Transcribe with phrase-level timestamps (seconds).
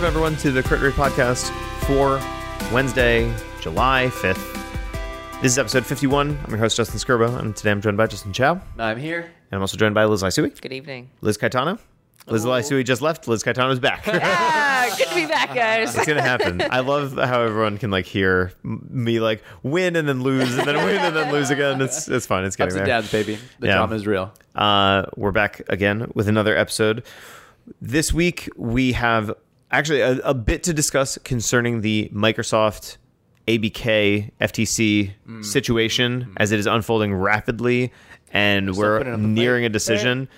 [0.00, 1.50] welcome everyone to the Crit Rate Podcast
[1.84, 2.18] for
[2.72, 3.30] Wednesday,
[3.60, 5.42] July 5th.
[5.42, 6.38] This is episode 51.
[6.42, 8.62] I'm your host, Justin Skirbo, and today I'm joined by Justin Chow.
[8.78, 9.20] I'm here.
[9.20, 10.58] And I'm also joined by Liz Lysui.
[10.58, 11.10] Good evening.
[11.20, 11.78] Liz Caetano.
[12.28, 13.28] Liz Lysui just left.
[13.28, 14.06] Liz Caetano's back.
[14.08, 15.94] Ah, good to be back, guys.
[15.94, 16.62] It's gonna happen.
[16.70, 20.66] I love how everyone can like hear m- me like win and then lose and
[20.66, 21.78] then win and then lose again.
[21.82, 22.46] It's it's fun.
[22.46, 23.00] It's getting Ups and there.
[23.02, 23.38] downs, baby.
[23.58, 23.74] The Yeah.
[23.74, 24.32] drama is real.
[24.54, 27.04] Uh, we're back again with another episode.
[27.82, 29.34] This week we have
[29.70, 32.96] actually a, a bit to discuss concerning the Microsoft
[33.48, 35.44] ABK FTC Mm.
[35.44, 37.92] situation as it is unfolding rapidly,
[38.32, 40.28] and we're putting up a nearing a decision.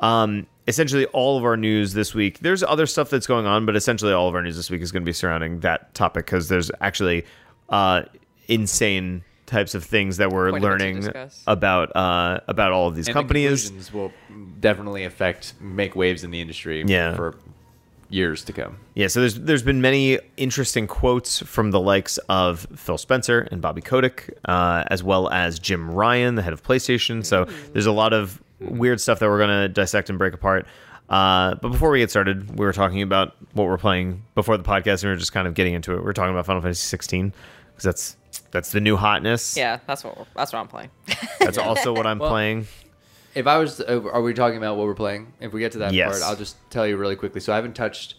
[0.00, 2.38] Um, essentially, all of our news this week.
[2.40, 4.92] There's other stuff that's going on, but essentially, all of our news this week is
[4.92, 7.24] going to be surrounding that topic because there's actually
[7.68, 8.02] uh,
[8.48, 12.86] insane types of things that we're Quite a bit to learning about uh, about all
[12.88, 13.70] of these And companies.
[13.90, 14.12] the will
[14.60, 17.16] definitely affect, make waves in the industry Yeah.
[17.16, 17.36] for
[18.10, 18.76] years to come.
[18.94, 23.62] Yeah, so there's there's been many interesting quotes from the likes of Phil Spencer and
[23.62, 27.24] Bobby Kotick, uh, as well as Jim Ryan, the head of PlayStation.
[27.24, 30.66] So there's a lot of weird stuff that we're gonna dissect and break apart.
[31.08, 34.62] Uh, but before we get started, we were talking about what we're playing before the
[34.62, 36.04] podcast, and we were just kind of getting into it.
[36.04, 37.32] We are talking about Final Fantasy 16
[37.70, 38.16] because that's
[38.52, 39.56] that's the new hotness.
[39.56, 40.90] Yeah, that's what that's what I'm playing.
[41.40, 42.66] that's also what I'm Well, playing.
[43.34, 45.32] If I was, are we talking about what we're playing?
[45.40, 46.08] If we get to that Yes.
[46.08, 47.40] part, I'll just tell you really quickly.
[47.40, 48.14] So I haven't touched,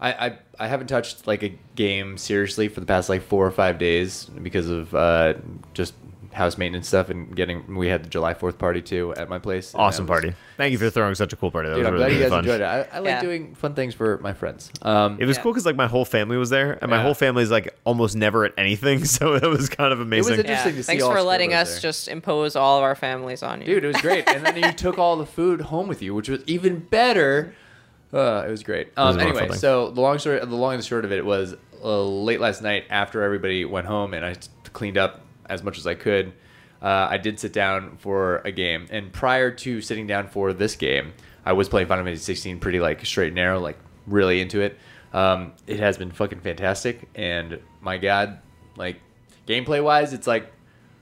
[0.00, 3.50] I, I, I haven't touched like a game seriously for the past like four or
[3.50, 5.34] five days because of uh,
[5.74, 5.94] just
[6.38, 7.74] house maintenance stuff and getting.
[7.76, 9.74] We had the July Fourth party too at my place.
[9.74, 10.36] and Awesome that was- party!
[10.56, 11.68] Thank you for throwing such a cool party.
[11.68, 12.38] That Dude, was I'm really, glad you really guys fun.
[12.44, 12.64] enjoyed it.
[12.92, 13.20] I, I like Yeah.
[13.20, 14.70] doing fun things for my friends.
[14.82, 15.42] Um, It was Yeah.
[15.42, 17.02] cool because like my whole family was there, and my Yeah.
[17.02, 20.34] whole family's like almost never at anything, so it was kind of amazing.
[20.34, 21.80] It was interesting to see Thanks all for letting Scribbos us there.
[21.82, 23.66] just impose all of our families on you.
[23.66, 24.26] Dude, it was great.
[24.28, 27.52] and then you took all the food home with you, which was even better.
[28.12, 28.86] Uh, it was great.
[28.88, 29.58] was Um, a wonderful anyway, thing.
[29.58, 31.54] so the long story, the long and the short of it was
[31.84, 35.78] uh, late last night after everybody went home and I t- cleaned up as much
[35.78, 36.32] as I could.
[36.80, 40.76] Uh, I did sit down for a game, and prior to sitting down for this
[40.76, 41.12] game,
[41.44, 44.78] I was playing Final Fantasy 16 pretty like straight and narrow, like really into it.
[45.12, 48.38] Um, it has been fucking fantastic, and my god,
[48.76, 49.00] like
[49.46, 50.52] gameplay wise, it's like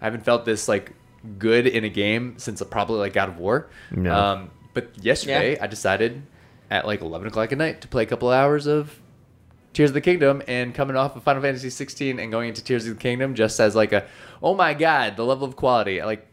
[0.00, 0.92] I haven't felt this like
[1.38, 3.68] good in a game since probably like God of War.
[3.90, 4.14] No.
[4.14, 6.22] Um, but yesterday I decided
[6.70, 9.00] at like 11 o'clock at night to play a couple hours of
[9.76, 12.86] Tears of the Kingdom and coming off of Final Fantasy 16 and going into Tears
[12.86, 14.06] of the Kingdom just as like a
[14.42, 16.26] oh my god the level of quality like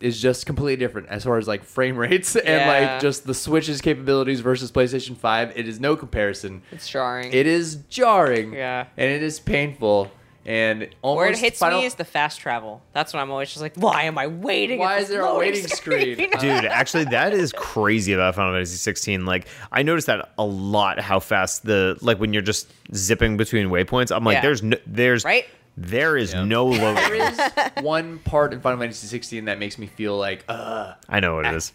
[0.00, 2.66] is just completely different as far as like frame rates and Yeah.
[2.92, 7.32] like just the Switch's capabilities versus PlayStation 5 it is no comparison It's jarring.
[7.32, 8.86] it is jarring Yeah.
[8.96, 10.10] and it is painful
[10.48, 12.82] and almost Where it hits Final- me is the fast travel.
[12.94, 14.78] That's what I'm always just like, why am I waiting?
[14.78, 16.16] Why is there a waiting screen?
[16.40, 19.26] Dude, actually, that is crazy about Final Fantasy 16.
[19.26, 20.98] Like, I noticed that a lot.
[21.00, 24.10] How fast the like when you're just zipping between waypoints.
[24.14, 24.40] I'm like, Yeah.
[24.40, 25.44] there's no, there's Right?
[25.76, 26.44] There is Yeah.
[26.44, 27.20] no there loading.
[27.20, 31.36] is one part in Final Fantasy 16 that makes me feel like uh I know
[31.36, 31.72] what it is.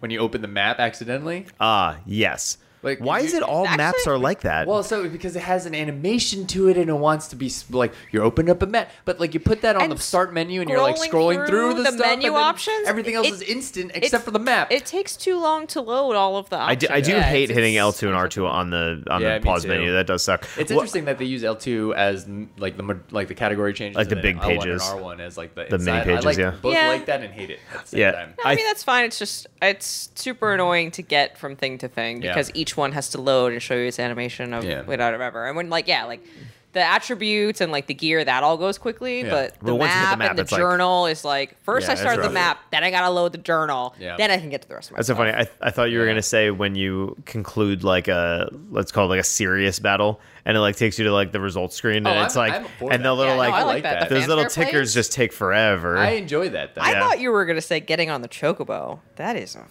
[0.00, 1.46] when you open the map accidentally.
[1.58, 2.58] Ah, yes.
[2.82, 4.66] Like, Why you- is it all Actually- maps are like that?
[4.66, 7.92] Well, so because it has an animation to it and it wants to be like
[8.10, 10.60] you're opening up a map, but like you put that on And the start menu
[10.60, 13.14] and you're like scrolling scrolling through, through the, the stuff, menu and then options, Everything
[13.14, 14.72] else it- is instant it- except for the map.
[14.72, 16.90] It takes too long to load all of the I do, options.
[16.90, 19.68] I do Yeah, hate hitting L2 and R2 on the on Yeah, the pause too.
[19.68, 19.92] menu.
[19.92, 20.42] That does suck.
[20.58, 23.96] it's Well, interesting that they use L2 as mm, like the like the category changes,
[23.96, 24.82] Like the big L1 pages.
[24.82, 26.54] R1 as like the, The mini pages, I like yeah.
[26.60, 26.88] both Yeah.
[26.88, 28.10] like that and hate it at the same Yeah.
[28.12, 28.34] time.
[28.38, 29.04] No, I, I- mean that's fine.
[29.04, 33.10] It's just it's super annoying to get from thing to thing because each one has
[33.10, 34.82] to load and show you its animation of Yeah.
[34.82, 35.46] without whatever.
[35.46, 36.24] And when like yeah, like
[36.72, 39.28] the attributes and like the gear that all goes quickly, Yeah.
[39.30, 41.22] but the Well, once you hit the map, map, and the it's like- journal is
[41.22, 44.16] like first Yeah, I it's start the map, then I gotta load the journal, Yeah.
[44.16, 45.32] then I can get to the rest of my That's so funny.
[45.32, 46.12] I, I thought you were Yeah.
[46.12, 50.56] gonna say when you conclude like a let's call it like a serious battle, and
[50.56, 52.88] it like takes you to like the results screen, and Oh, it's I'm- like I'm
[52.90, 53.12] and the that.
[53.16, 54.00] little Yeah, no, like, I like like that.
[54.00, 54.08] that.
[54.08, 54.94] Those little tickers plays.
[54.94, 55.98] just take forever.
[55.98, 56.74] I enjoy that.
[56.74, 56.80] Though.
[56.80, 57.00] I Yeah.
[57.06, 59.00] thought you were gonna say getting on the chocobo.
[59.16, 59.66] That is a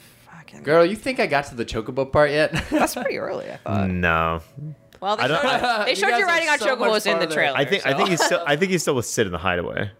[0.51, 2.51] fucking Girl, you think I got to the chocobo part yet?
[2.69, 3.89] That's pretty early, I thought.
[3.89, 4.41] no,
[4.99, 6.75] Well, they I don't- showed, I- they You showed guys you are riding on so
[6.75, 7.33] much chocobos in the farther.
[7.33, 7.57] trailer.
[7.57, 9.91] I think I think he's still I think he's still with Cid in the hideaway.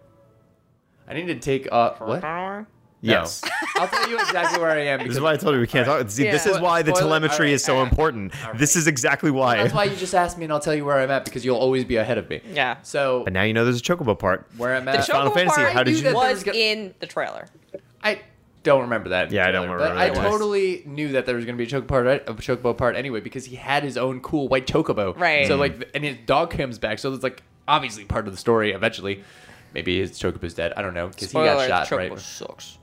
[1.08, 2.22] I need to take uh what?
[2.22, 2.66] No.
[3.04, 3.42] Yes.
[3.74, 5.66] I'll tell you exactly where I am This because is why I told you we
[5.66, 6.08] can't talk.
[6.08, 6.52] See, this Yeah.
[6.52, 8.32] is why the Spoiler- telemetry alright, is so alright, important.
[8.54, 9.56] This is exactly why.
[9.56, 11.56] That's why you just asked me, and I'll tell you where I'm at because you'll
[11.58, 12.40] always be ahead of me.
[12.52, 12.76] Yeah.
[12.82, 14.46] So But now you know there's a chocobo part.
[14.56, 16.44] where I'm The at, Final chocobo Fantasy, part how did you- that there was was
[16.44, 17.46] go- in the trailer.
[18.04, 18.20] I
[18.62, 19.30] don't remember that.
[19.30, 21.68] Yeah, I don't remember But I that totally knew that there was going to be
[21.68, 25.18] a chocobo part, a chocobo part anyway because he had his own cool white chocobo.
[25.18, 25.46] Right.
[25.46, 25.60] So mm.
[25.60, 28.72] like, and his dog comes back, so it's like obviously part of the story.
[28.72, 29.22] Eventually,
[29.74, 30.72] maybe his chocobo's dead.
[30.76, 31.88] I don't know because he got shot.
[31.88, 32.18] chocobo Right.
[32.18, 32.78] sucks.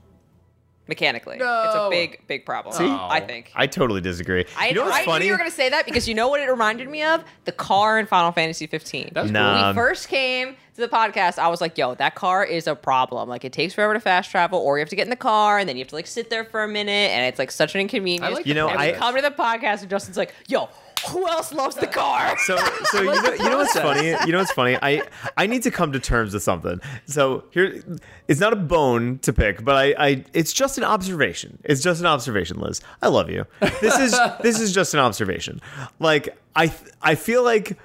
[0.90, 1.36] Mechanically.
[1.36, 1.44] It's
[1.74, 2.74] a big, big problem.
[2.74, 2.84] See?
[2.86, 3.50] I think.
[3.54, 4.44] I totally disagree.
[4.58, 5.20] I, you know what's I funny?
[5.20, 7.24] knew you were gonna say that because you know what it reminded me of?
[7.46, 9.12] The car in Final Fantasy 15.
[9.14, 9.40] That's Nah.
[9.54, 9.60] cool.
[9.62, 12.74] when we first came to the podcast, I was like, "Yo, that car is a
[12.74, 13.28] problem.
[13.28, 15.58] Like, it takes forever to fast travel, or you have to get in the car
[15.58, 17.74] and then you have to like sit there for a minute, and it's like such
[17.74, 20.34] an inconvenience." I like You know, I- we come to the podcast and Justin's like,
[20.48, 20.68] "Yo,
[21.08, 24.08] who else loves the car?" So, so you know, you know what's funny?
[24.08, 24.76] You know what's funny?
[24.82, 25.02] I
[25.36, 26.80] I need to come to terms with something.
[27.06, 27.82] So here,
[28.28, 31.58] it's not a bone to pick, but I, I it's just an observation.
[31.64, 32.80] It's just an observation, Liz.
[33.02, 33.46] I love you.
[33.80, 35.60] This is this is just an observation.
[35.98, 37.78] Like I I feel like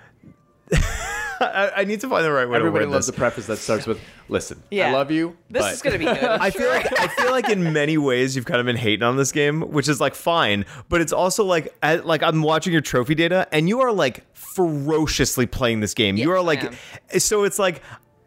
[1.42, 3.16] I, I need to find the right way Everybody to word loves this.
[3.16, 4.00] the preface that starts with
[4.30, 4.90] "Listen, Yeah.
[4.90, 6.18] I love you." this but is gonna be good.
[6.24, 9.18] I feel like I feel like in many ways you've kind of been hating on
[9.18, 12.82] this game, which is like fine, but it's also like at, like I'm watching your
[12.82, 16.16] trophy data and you are like ferociously playing this game.
[16.18, 17.20] you Yes, are I like am.
[17.20, 17.82] so it's like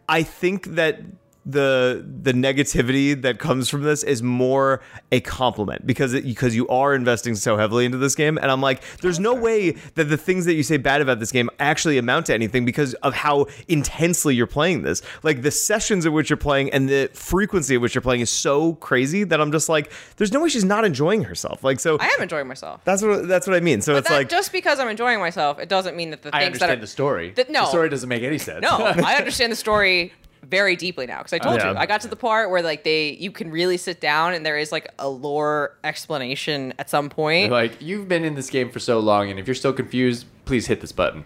[0.09, 1.01] I think that
[1.49, 6.69] the the negativity that comes from this is more a compliment because it, because you
[6.69, 10.19] are investing so heavily into this game and I'm like there's no way that the
[10.19, 13.47] things that you say bad about this game actually amount to anything because of how
[13.67, 17.81] intensely you're playing this like the sessions at which you're playing and the frequency at
[17.81, 20.85] which you're playing is so crazy that I'm just like there's no way she's not
[20.85, 22.83] enjoying herself like so I am enjoying myself.
[22.85, 25.19] that's what that's what I mean so But it's that, like just because I'm enjoying
[25.19, 27.31] myself, it doesn't mean that the I things that understand are, the story.
[27.33, 27.62] Th- no.
[27.62, 28.61] the story doesn't make any sense.
[28.61, 30.12] No, I understand the story
[30.49, 31.73] very deeply now because I told Yeah.
[31.73, 34.45] you I got to the part where like they you can really sit down and
[34.47, 37.53] there is like a lore explanation at some point.
[37.53, 40.67] like you've been in this game for so long, and if you're still confused, please
[40.67, 41.25] hit this button.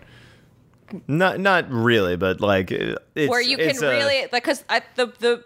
[1.09, 4.63] not not really but like it's, where you can a- really like because
[4.97, 5.45] the the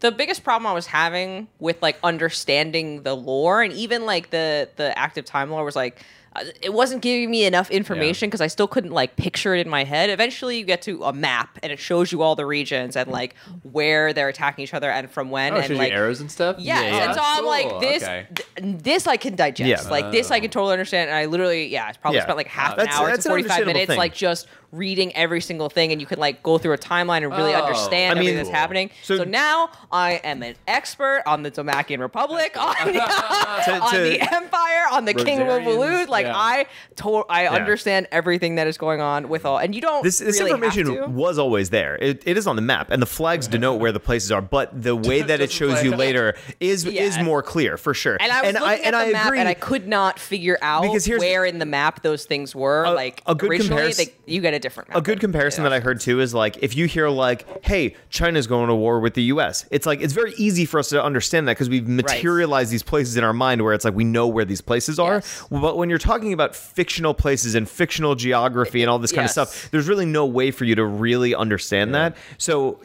[0.00, 4.68] the biggest problem I was having with like understanding the lore and even like the
[4.76, 6.02] the active time lore was like
[6.36, 9.68] Uh, it wasn't giving me enough information because I still couldn't like picture it in
[9.68, 10.10] my head.
[10.10, 13.34] Eventually, you get to a map and it shows you all the regions and like
[13.64, 16.56] where they're attacking each other and from when Oh, and like arrows and stuff.
[16.58, 18.02] Yes, Yeah, and so I'm like this.
[18.04, 18.26] Okay.
[18.34, 19.84] th- this I can digest.
[19.84, 19.90] Yeah.
[19.90, 20.52] Like this I can oh.
[20.52, 21.10] totally understand.
[21.10, 22.24] And I literally, yeah, I probably Yeah.
[22.24, 23.98] spent like half an hour to 45 minutes, thing.
[23.98, 27.32] like just reading every single thing, and you can like go through a timeline and
[27.32, 27.60] really Oh.
[27.62, 28.90] understand I mean- everything that's happening.
[29.02, 34.18] So- So, now I am an expert on the Dhalmekian Republic, on, To- on the
[34.32, 36.08] Empire, on the Kingdom of Rosarians, Waloed.
[36.08, 36.36] Like yeah.
[36.36, 40.02] I, to- I understand everything that is going on with all, and you don't.
[40.04, 41.06] this, this really have information to.
[41.08, 41.96] was always there.
[41.96, 44.40] It, it is on the map, and the flags denote where the places are.
[44.40, 47.02] But the way that it shows you later is Yeah.
[47.02, 48.16] is more clear for sure.
[48.20, 49.40] And I was looking and at the I map, agree.
[49.40, 52.84] and I could not figure out Because here's- where in the map those things were.
[52.84, 54.88] A- like a good originally, comparis- they, you get a different.
[54.90, 57.96] Map a good comparison that I heard too is like if you hear like, "Hey,
[58.10, 61.02] China's going to war with the U.S." It's like it's very easy for us to
[61.02, 64.26] understand that because we've materialized these places in our mind where it's like we know
[64.28, 65.14] where these places are.
[65.16, 65.44] Yes.
[65.50, 69.30] But when you're talking about fictional places and fictional geography and all this kind of
[69.30, 72.16] stuff, there's really no way for you to really understand that.
[72.38, 72.80] So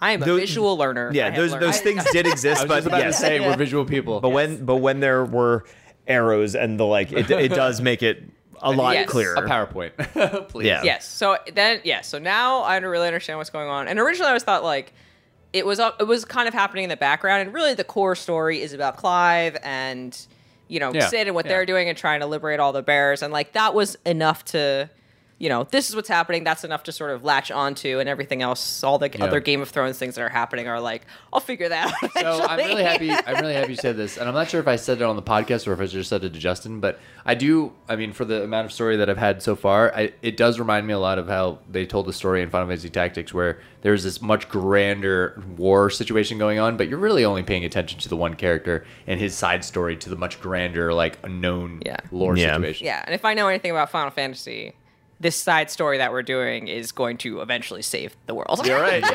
[0.00, 1.10] I am a Those- visual learner.
[1.12, 3.16] Yeah, those learned- those things did I exist, was but just about yes.
[3.18, 3.48] to say Yeah.
[3.48, 4.20] we're visual people.
[4.20, 5.64] But when but when there were
[6.06, 8.22] arrows and the like, it, it does make it
[8.62, 9.08] a lot Yes.
[9.08, 9.34] clearer.
[9.34, 10.66] a PowerPoint, please.
[10.66, 10.82] Yeah.
[10.82, 11.06] Yes.
[11.08, 12.00] So then, yeah.
[12.02, 13.88] So now I don't really understand what's going on.
[13.88, 14.92] And originally, I was thought like
[15.52, 18.60] it was it was kind of happening in the background, and really the core story
[18.62, 20.18] is about Clive and
[20.68, 21.08] you know Yeah.
[21.08, 21.52] Cid and what Yeah.
[21.52, 24.90] they're doing and trying to liberate all the bears, and like that was enough to.
[25.38, 26.44] You know, this is what's happening.
[26.44, 29.68] That's enough to sort of latch onto, and everything else, all the other Game of
[29.68, 32.12] Thrones things that are happening are like, I'll figure that out.
[32.12, 33.10] So I'm really happy.
[33.26, 35.14] I'm really happy you said this, and I'm not sure if I said it on
[35.14, 36.80] the podcast or if I just said it to Justin.
[36.80, 37.74] But I do.
[37.86, 40.58] I mean, for the amount of story that I've had so far, I, it does
[40.58, 43.60] remind me a lot of how they told the story in Final Fantasy Tactics, where
[43.82, 48.08] there's this much grander war situation going on, but you're really only paying attention to
[48.08, 51.96] the one character and his side story to the much grander, like unknown Yeah.
[52.10, 52.54] lore Yeah.
[52.54, 52.86] situation.
[52.86, 54.72] Yeah, and if I know anything about Final Fantasy,
[55.20, 58.66] this side story that we're doing is going to eventually save the world.
[58.66, 59.02] You're right.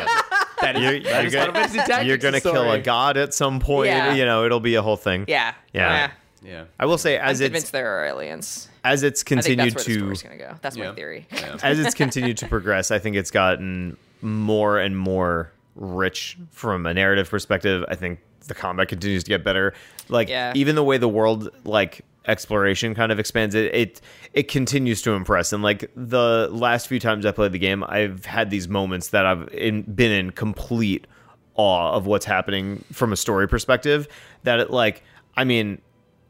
[0.61, 3.59] That is, You're, that you're is gonna, Tactics you're gonna kill a god at some
[3.59, 3.87] point.
[3.87, 4.13] Yeah.
[4.13, 5.25] You know, it'll be a whole thing.
[5.27, 5.55] yeah.
[5.73, 6.11] Yeah.
[6.43, 6.65] Yeah.
[6.79, 8.69] I will say, I'm as it's convinced there are aliens.
[8.83, 10.59] as it's I think continued that's where the to story's gonna go.
[10.61, 10.89] That's Yeah.
[10.89, 11.25] my theory.
[11.31, 11.57] Yeah.
[11.63, 16.93] as it's continued to progress, I think it's gotten more and more rich from a
[16.93, 17.83] narrative perspective.
[17.87, 19.73] I think the combat continues to get better.
[20.09, 20.53] Like Yeah.
[20.55, 24.01] even the way the world like exploration kind of expands it it
[24.33, 28.25] it continues to impress and like the last few times i played the game i've
[28.25, 31.07] had these moments that i've in, been in complete
[31.55, 34.07] awe of what's happening from a story perspective
[34.43, 35.03] that it like
[35.35, 35.81] i mean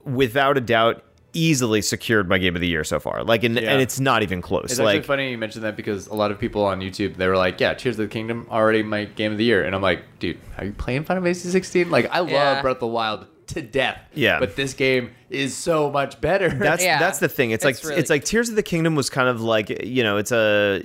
[0.05, 3.71] without a doubt easily secured my game of the year so far like and, Yeah.
[3.74, 6.31] and it's not even close It's like actually funny you mentioned that because a lot
[6.31, 9.31] of people on YouTube they were like, "Yeah, Tears of the Kingdom already my game
[9.31, 11.89] of the year," and I'm like, "Dude, are you playing Final Fantasy 16?
[11.89, 12.62] Like, I love Yeah.
[12.62, 14.00] Breath of the Wild to death.
[14.13, 14.39] Yeah.
[14.39, 16.50] But this game is so much better.
[16.50, 17.00] That's Yeah.
[17.00, 17.51] that's the thing.
[17.51, 20.03] It's, It's like really it's like Tears of the Kingdom was kind of like you
[20.03, 20.84] know it's a.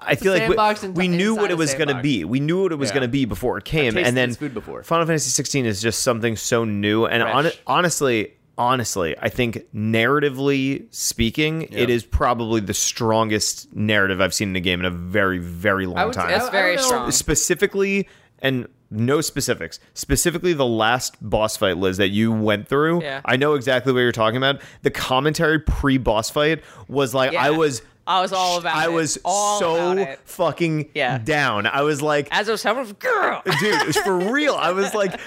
[0.00, 0.48] I feel like
[0.82, 2.24] we, we knew what it was going to be.
[2.24, 2.94] We knew what it was Yeah.
[2.94, 4.82] going to be before it came, and then food before.
[4.84, 7.06] Final Fantasy 16 is just something so new.
[7.06, 7.58] And hon- Fresh.
[7.66, 14.56] honestly, honestly, I think narratively speaking, it is probably the strongest narrative I've seen in
[14.56, 16.28] a game in a very very long I would time.
[16.30, 17.10] I- It's very don't strong.
[17.10, 18.08] specifically
[18.42, 23.22] and no specifics specifically the last boss fight liz that you went through Yeah.
[23.24, 27.80] i know exactly what you're talking about the commentary pre-boss fight was like i was
[28.04, 28.92] I was all about i it.
[28.92, 31.18] was All so fucking Yeah.
[31.18, 33.40] down i was like As was having, girl.
[33.60, 35.18] dude it's for real i was like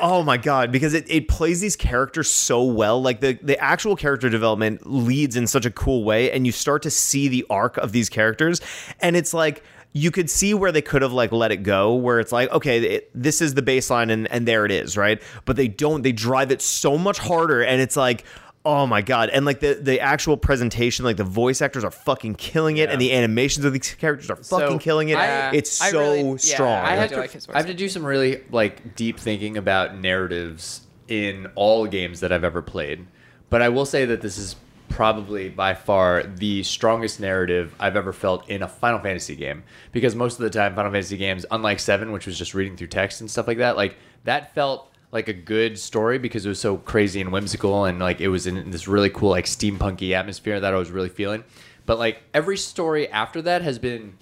[0.00, 3.96] oh my god because it, it plays these characters so well like the, the actual
[3.96, 7.76] character development leads in such a cool way and you start to see the arc
[7.78, 8.60] of these characters
[9.00, 9.62] and it's like
[9.92, 12.78] you could see where they could have like let it go where it's like okay
[12.78, 16.12] it, this is the baseline and, and there it is right but they don't they
[16.12, 18.24] drive it so much harder and it's like
[18.62, 19.30] Oh my god!
[19.30, 22.92] And like the the actual presentation, like the voice actors are fucking killing it, Yeah.
[22.92, 25.16] and the animations of these characters are So, fucking killing it.
[25.16, 26.74] I- it's I so really- strong.
[26.84, 29.98] I I have, to, like I have to do some really like deep thinking about
[29.98, 33.06] narratives in all games that I've ever played.
[33.48, 34.56] But I will say that this is
[34.90, 39.62] probably by far the strongest narrative I've ever felt in a Final Fantasy game.
[39.92, 42.88] Because most of the time, Final Fantasy games, unlike Seven, which was just reading through
[42.88, 46.60] text and stuff like that, like that felt like a good story because it was
[46.60, 50.60] so crazy and whimsical and like it was in this really cool like steampunky atmosphere
[50.60, 51.42] that I was really feeling.
[51.86, 54.18] But like every story after that has been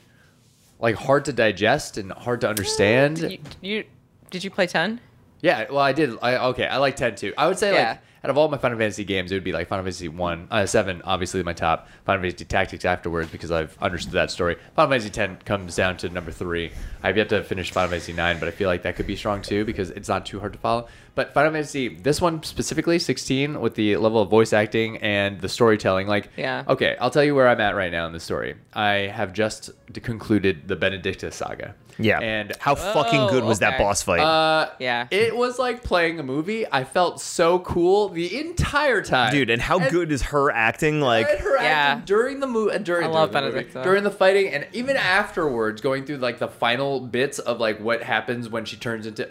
[0.78, 3.18] like hard to digest and hard to uh, understand.
[3.18, 3.84] You, you
[4.30, 5.00] did you play ten?
[5.40, 6.16] Yeah, well, I did.
[6.22, 7.34] I okay, I like ten too.
[7.36, 7.88] I would say Yeah.
[7.90, 10.48] like out of all my Final Fantasy games, it would be like Final Fantasy one,
[10.50, 11.88] uh, seven, obviously my top.
[12.04, 14.58] Final Fantasy Tactics afterwards because I've understood that story.
[14.76, 16.70] Final Fantasy ten comes down to number three.
[17.02, 19.40] I've yet to finish Final Fantasy nine, but I feel like that could be strong
[19.40, 20.88] too because it's not too hard to follow.
[21.14, 25.48] But Final Fantasy, this one specifically, sixteen, with the level of voice acting and the
[25.48, 26.64] storytelling, like Yeah.
[26.68, 28.56] Okay, I'll tell you where I'm at right now in the story.
[28.74, 29.70] I have just
[30.02, 31.74] concluded the Benedicta saga.
[32.00, 32.20] Yeah.
[32.20, 34.20] and how fucking good was that boss fight?
[34.20, 35.08] uh, Yeah.
[35.10, 36.64] It was like playing a movie.
[36.70, 41.00] I felt so cool the entire time, Dude, and how good is her acting?
[41.00, 41.62] Like, and her Yeah.
[41.62, 45.80] acting during the movie, during, I during the movie, during the fighting, and even afterwards,
[45.80, 49.28] going through like the final bits of like what happens when she turns into.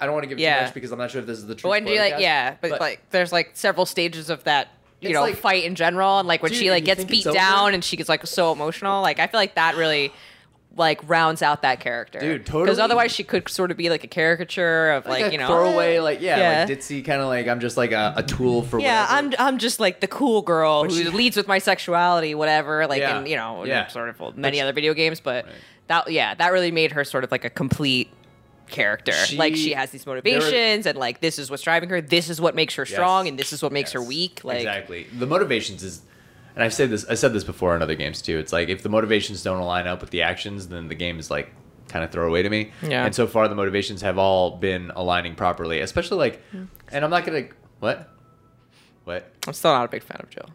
[0.00, 0.58] I don't want to give Yeah.
[0.60, 1.70] too much because I'm not sure if this is the But truth.
[1.72, 4.68] when do you like yeah, but, like there's like several stages of that
[5.00, 7.24] you It's know like- fight in general, and like when Dude, she like gets beat
[7.24, 9.02] down and she gets like so emotional.
[9.02, 10.12] Like I feel like that really
[10.78, 14.06] like rounds out that character, Dude, Because otherwise she could sort of be like a
[14.06, 16.64] caricature of like, like, you know throwaway, like yeah, Yeah.
[16.64, 19.36] like ditzy kind of like I'm just like a, a tool for Yeah, whatever.
[19.40, 22.86] I'm I'm just like the cool girl who she- leads with my sexuality, whatever.
[22.86, 23.18] Like, Yeah.
[23.18, 23.86] and you know, Yeah.
[23.88, 25.54] sort of many she- other video games, but Right.
[25.88, 28.10] that yeah, that really made her sort of like a complete
[28.68, 29.12] character.
[29.36, 32.00] like She- she has these there were- motivations, and like this is what's driving her.
[32.00, 33.30] This is what makes her strong, Yes.
[33.30, 34.40] and this is what makes her weak.
[34.44, 36.02] Like, exactly the motivations is
[36.58, 38.82] and i've said this i said this before in other games too it's like if
[38.82, 41.50] the motivations don't align up with the actions then the game is like
[41.88, 43.06] kind of throwaway to me Yeah.
[43.06, 46.42] and so far the motivations have all been aligning properly especially like
[46.92, 47.44] and i'm not gonna
[47.80, 48.10] what
[49.04, 50.50] what I'm still not a big fan of Jill.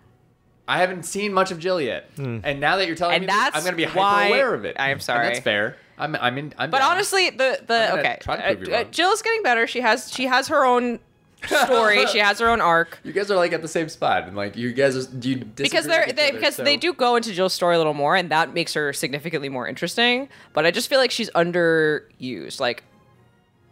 [0.68, 3.36] i haven't seen much of jill yet and now that you're telling And me this,
[3.36, 5.28] that's i'm gonna be hyper why aware of it I am And sorry.
[5.28, 6.92] that's fair i'm i'm in i'm But down.
[6.92, 8.86] honestly, the I'm the okay, try to prove you uh, wrong.
[8.88, 9.68] uh, Jill's getting better.
[9.68, 11.00] She has she has her own
[11.48, 12.06] story.
[12.08, 13.00] she has her own arc.
[13.04, 15.38] you guys are like at the same spot and like you guys are do you
[15.38, 18.16] because they're they, other, because so- they do go into Jill's story a little more,
[18.16, 20.30] and that makes her significantly more interesting.
[20.54, 22.60] But I just feel like she's underused.
[22.60, 22.84] Like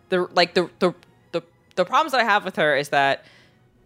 [0.10, 0.94] the like the the
[1.32, 1.42] the,
[1.76, 3.26] the problems that I have with her is that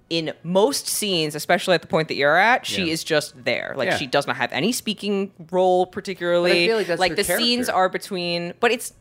[0.09, 2.93] in most scenes, especially at the point that you're at, she Yeah.
[2.93, 3.73] is just there.
[3.75, 3.97] Like Yeah.
[3.97, 6.67] she does not have any speaking role particularly.
[6.67, 8.93] feel like that's her the scenes are between, but it's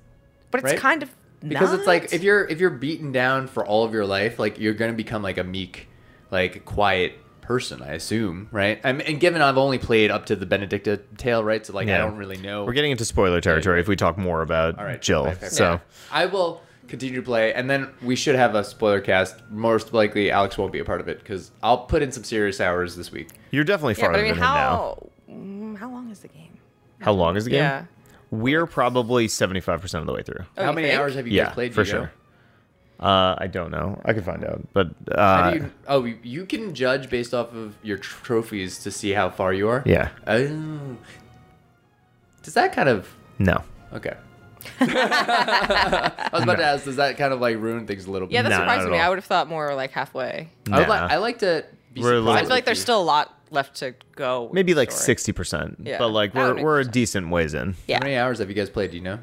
[0.51, 0.79] but it's Right?
[0.81, 1.11] kind of
[1.47, 4.59] because it's like if you're if you're beaten down for all of your life like
[4.59, 5.89] you're gonna become like a meek
[6.31, 10.47] like quiet person i assume right I'm, and given i've only played up to the
[10.47, 13.89] benedicta tale right so like i don't really know we're getting into spoiler territory if
[13.89, 15.25] we talk more about all right Jill.
[15.25, 15.83] fair, fair, so, fair.
[16.11, 20.31] i will continue to play and then we should have a spoiler cast most likely
[20.31, 23.13] alex won't be a part of it because i'll put in some serious hours this
[23.13, 24.55] week you're definitely yeah, farther but I mean, than him now.
[24.55, 26.59] how mm, how long is the game?
[27.01, 27.59] How long is the game?
[27.59, 27.85] Yeah.
[28.35, 30.45] We're probably 75% of the way through.
[30.57, 30.99] Oh, how many think?
[31.01, 32.13] hours have you yeah, guys played for do sure.
[33.01, 34.01] Uh, I don't know.
[34.05, 34.67] I can find out.
[34.73, 38.23] But How uh, do you, oh, you- you can judge based off of your tr-
[38.25, 39.83] trophies to see how far you are.
[39.85, 40.97] yeah, Oh.
[42.43, 43.63] Does that kind of no.
[43.93, 44.15] Okay.
[44.81, 48.35] I was about to ask, does that kind of like ruin things a little bit?
[48.35, 48.99] Yeah, that Nah, surprised not me.
[48.99, 49.05] all.
[49.05, 50.49] I would have thought more like halfway.
[50.71, 50.95] I, would Nah.
[50.95, 52.83] like, I like to be We're a little- I feel like there's you.
[52.83, 54.51] still a lot left to go.
[54.53, 55.77] Maybe like 60%.
[55.85, 57.77] Yeah, but like we're we're a decent ways in.
[57.87, 57.97] Yeah.
[57.99, 58.91] How many hours have you guys played?
[58.91, 59.21] Do you know?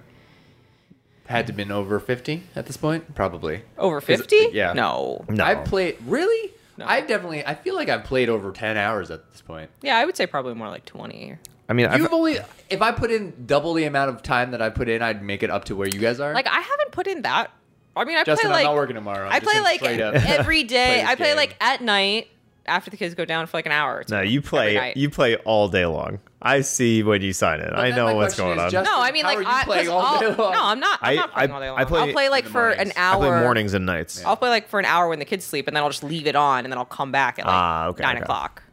[1.31, 3.63] had to been over 50 at this point, probably.
[3.77, 4.49] Over fifty?
[4.51, 4.73] yeah.
[4.73, 5.25] No.
[5.29, 5.43] No.
[5.43, 6.51] I've played really.
[6.77, 6.85] No.
[6.85, 7.45] I've definitely.
[7.45, 9.69] I feel like I've played over 10 hours at this point.
[9.81, 11.37] Yeah, I would say probably more like twenty.
[11.69, 12.37] I mean, I've, You've only.
[12.69, 15.41] If I put in double the amount of time that I put in, I'd make
[15.41, 16.33] it up to where you guys are.
[16.33, 17.51] Like I haven't put in that.
[17.95, 19.27] I mean, I Justin, play I'm like not working tomorrow.
[19.27, 21.01] I'm I play like every day.
[21.01, 21.37] this I play game.
[21.37, 22.27] like at night
[22.65, 23.97] after the kids go down for like an hour.
[23.97, 26.19] Or two no, you play you play all day long.
[26.41, 27.71] I see when you sign in.
[27.73, 28.71] I know what's going on.
[28.71, 30.53] just- No, I mean like I, playing 'cause all day long?
[30.53, 30.99] No, I'm not.
[31.01, 31.79] I'm I- playing I- all day long.
[31.79, 32.93] I play- I'll play like In the for an mornings.
[32.97, 33.19] I I hour.
[33.19, 34.25] play mornings and nights.
[34.25, 36.27] I'll play like for an hour when the kids sleep, and then I'll just leave
[36.27, 38.23] it on, and then I'll come back at like Ah, okay, nine okay.
[38.23, 38.63] o'clock.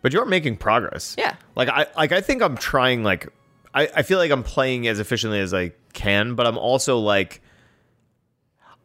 [0.00, 1.14] But you're making progress.
[1.18, 1.34] Yeah.
[1.54, 3.28] Like I like I think I'm trying like
[3.74, 7.40] I, I feel like I'm playing as efficiently as I can, but I'm also like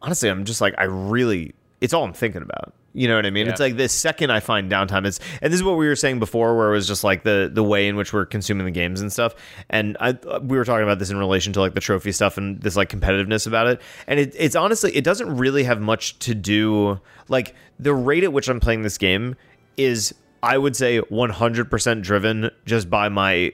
[0.02, 2.72] honestly, I'm just like I really it's all I'm thinking about.
[2.98, 3.46] You know what I mean?
[3.46, 3.52] Yeah.
[3.52, 6.18] It's like the second I find downtime, it's and this is what we were saying
[6.18, 9.00] before, where it was just like the the way in which we're consuming the games
[9.00, 9.36] and stuff.
[9.70, 12.60] And I we were talking about this in relation to like the trophy stuff and
[12.60, 13.80] this like competitiveness about it.
[14.08, 18.32] And it, it's honestly it doesn't really have much to do like the rate at
[18.32, 19.36] which I'm playing this game
[19.76, 20.12] is
[20.42, 23.52] I would say 100% driven just by my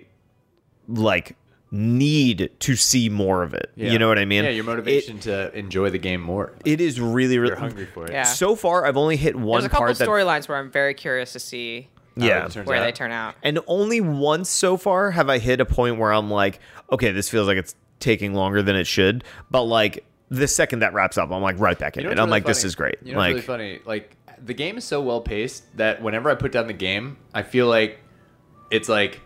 [0.89, 1.37] like
[1.75, 3.73] need to see more of it.
[3.75, 3.91] Yeah.
[3.91, 4.45] You know what I mean?
[4.45, 6.53] Yeah, your motivation to enjoy the game more.
[6.65, 8.13] It, it is really really You're hungry for it.
[8.13, 8.23] Yeah.
[8.23, 10.95] So far I've only hit one There's a couple part that storylines where I'm very
[10.95, 12.49] curious to see yeah.
[12.49, 12.85] where out.
[12.85, 13.35] they turn out.
[13.43, 16.61] And only once so far have I hit a point where I'm like,
[16.93, 19.25] okay, this feels like it's taking longer than it should.
[19.51, 22.13] But like the second that wraps up, I'm like right back in You know it.
[22.13, 22.99] what's I'm really like, this is great.
[23.03, 23.81] You know like, what's really funny?
[23.85, 27.43] Like the game is so well paced that whenever I put down the game, I
[27.43, 27.99] feel like
[28.71, 29.21] it's like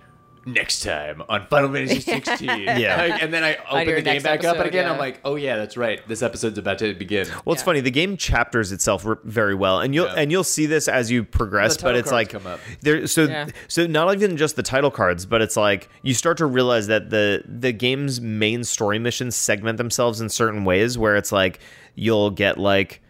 [0.53, 2.49] next time on Final Fantasy 16.
[2.49, 2.97] Yeah.
[3.11, 4.87] Like, and then I open the game next back up and again.
[4.87, 4.93] yeah.
[4.93, 6.01] I'm like, oh yeah, that's right.
[6.09, 7.27] This episode's about to begin.
[7.45, 7.67] well, it's Yeah.
[7.67, 7.81] funny.
[7.81, 10.15] The game chapters itself very well, and you'll Yeah.
[10.17, 11.77] and you'll see this as you progress.
[11.77, 12.61] The But it's like come up.
[12.81, 13.07] there.
[13.07, 13.47] So Yeah.
[13.69, 17.11] so not even just the title cards, but it's like you start to realize that
[17.11, 21.61] the the game's main story missions segment themselves in certain ways, where it's like
[21.95, 23.01] you'll get like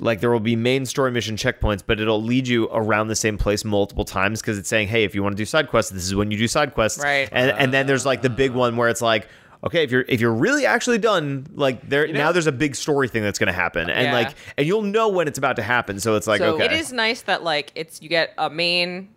[0.00, 3.38] like there will be main story mission checkpoints, but it'll lead you around the same
[3.38, 6.04] place multiple times because it's saying, hey, if you want to do side quests, this
[6.04, 7.02] is when you do side quests.
[7.02, 7.28] Right.
[7.32, 9.28] And and then there's like the big one where it's like,
[9.64, 12.52] okay, if you're if you're really actually done, like there You know- now there's a
[12.52, 13.88] big story thing that's gonna happen.
[13.88, 14.12] And Yeah.
[14.12, 15.98] like and you'll know when it's about to happen.
[16.00, 16.66] So it's like, So- okay.
[16.66, 19.08] It is nice that like it's you get a main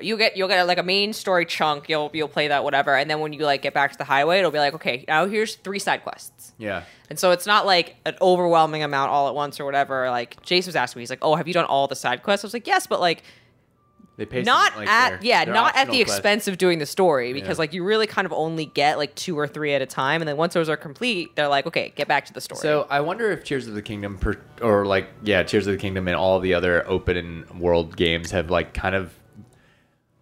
[0.00, 3.08] you get you'll get like a main story chunk you'll you'll play that whatever and
[3.10, 5.56] then when you like get back to the highway it'll be like okay now here's
[5.56, 6.82] three side quests Yeah.
[7.10, 10.66] and so it's not like an overwhelming amount all at once or whatever like Jace
[10.66, 12.54] was asking me he's like oh have you done all the side quests I was
[12.54, 13.22] like yes but like
[14.18, 16.14] They pace not like, at they're- yeah they're not at the quests.
[16.16, 17.62] expense of doing the story because Yeah.
[17.62, 20.28] like you really kind of only get like two or three at a time and
[20.28, 23.00] then once those are complete they're like okay get back to the story So I
[23.00, 26.16] wonder if Tears of the Kingdom, per, or like yeah, Tears of the Kingdom and
[26.16, 29.14] all the other open world games have like kind of.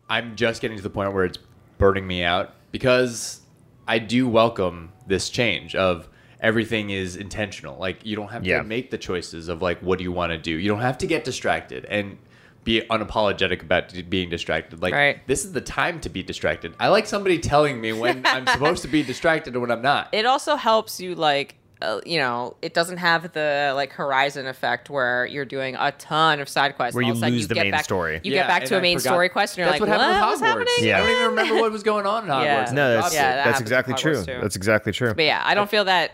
[0.09, 1.38] I'm just getting to the point where it's
[1.79, 3.40] burning me out because
[3.88, 6.09] I do welcome this change of
[6.40, 7.79] everything is intentional.
[7.79, 8.59] Like you don't have Yeah.
[8.59, 10.53] to make the choices of like what do you want to do.
[10.53, 12.19] You don't have to get distracted and
[12.64, 14.83] be unapologetic about being distracted.
[14.83, 15.27] Like Right.
[15.27, 16.75] this is the time to be distracted.
[16.81, 20.09] I like somebody telling me when I'm supposed to be distracted and when I'm not.
[20.12, 24.89] it also helps you like uh, you know it doesn't have the like horizon effect
[24.89, 27.35] where you're doing a ton of side quests Where and all you of a sudden
[27.35, 28.21] lose the get main back, story.
[28.25, 29.91] you Yeah, get back to a I main forgot- story quest and you're That's like
[29.91, 30.53] what happened what's with Hogwarts.
[30.53, 30.97] happening Yeah.
[30.97, 32.67] I don't even remember what was going on in Hogwarts.
[32.69, 32.73] Yeah.
[32.73, 34.25] No, that's Yeah, that that's exactly true.
[34.25, 34.39] Too.
[34.41, 35.12] That's exactly true.
[35.15, 36.12] but yeah i don't feel that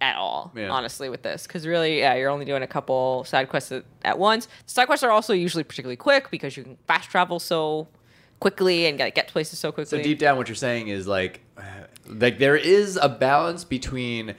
[0.00, 0.70] at all Yeah.
[0.70, 4.18] honestly with this because really yeah you're only doing a couple side quests at, at
[4.18, 7.86] once side quests are also usually particularly quick because you can fast travel so
[8.40, 11.40] quickly and get, get places so quickly So deep down, what you're saying is like,
[12.06, 14.34] like there is a balance between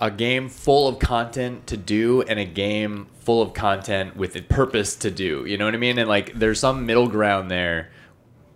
[0.00, 4.42] a game full of content to do and a game full of content with a
[4.42, 5.44] purpose to do.
[5.44, 5.98] You know what I mean?
[5.98, 7.90] And like, there's some middle ground there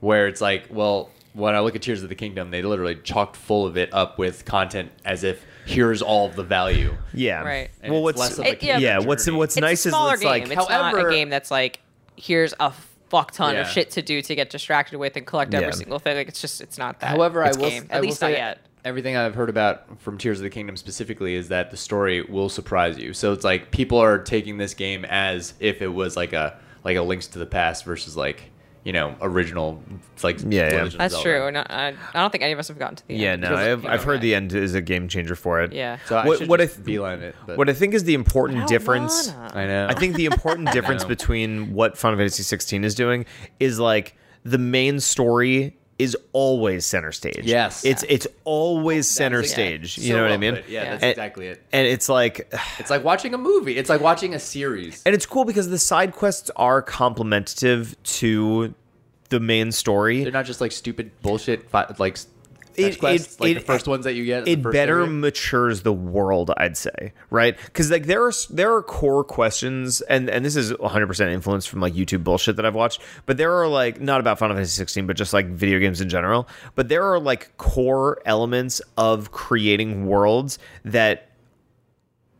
[0.01, 3.37] where it's like, well, when I look at Tears of the Kingdom, they literally chocked
[3.37, 6.95] full of it up with content as if here's all the value.
[7.15, 7.43] Yeah.
[7.43, 7.71] Right.
[7.83, 10.15] And Well, what's less of a It- yeah, yeah, what's what's it's nice a smaller
[10.15, 11.81] is game like it's not however- a game that's like
[12.17, 12.73] here's a
[13.09, 15.73] fuck ton of shit to do to get distracted with and collect every Yeah.
[15.73, 17.87] single thing like it's just it's not that However, it's I will game.
[17.91, 20.51] I at will least not say yet Everything I've heard about from Tears of the
[20.51, 23.13] Kingdom specifically is that the story will surprise you.
[23.13, 26.97] So it's like people are taking this game as if it was like a like
[26.97, 28.51] a Links to the Past versus like
[28.83, 29.81] you know original
[30.25, 30.89] like Yeah, yeah.
[30.99, 31.23] That's Zelda.
[31.23, 31.51] true.
[31.53, 33.43] No, I, I don't think any of us have gotten to the yeah, end.
[33.43, 35.73] no, I've, I've heard the end is a game changer for it.
[35.73, 35.99] Yeah.
[36.07, 37.37] So I What- should what I just th- beeline it.
[37.47, 39.29] But What I think is the important I difference.
[39.29, 39.53] wanna.
[39.55, 39.87] I know.
[39.91, 43.27] I think the important difference between what Final Fantasy 16 is doing
[43.61, 47.43] is like the main story is always center stage.
[47.45, 47.85] Yes.
[47.85, 49.55] it's it's always center That's it.
[49.55, 49.99] stage.
[49.99, 50.57] You So know what I mean?
[50.57, 50.69] put.
[50.69, 50.91] Yeah, Yeah.
[50.93, 51.63] that's And- exactly it.
[51.73, 53.77] And it's like, It's like watching a movie.
[53.77, 55.03] It's like watching a series.
[55.07, 58.75] and it's cool because the side quests are complementative to
[59.29, 60.23] the main story.
[60.23, 62.27] They're not just like stupid bullshit like s-
[62.75, 64.47] Fetch It- quests, it- like it- the first ones that you get.
[64.49, 69.25] it better matures the world i'd say right because like there are there are core
[69.25, 73.37] questions and and this is 100% influenced from like youtube bullshit that i've watched but
[73.37, 76.49] there are like not about final fantasy 16 but just like video games in general
[76.75, 81.29] but there are like core elements of creating worlds that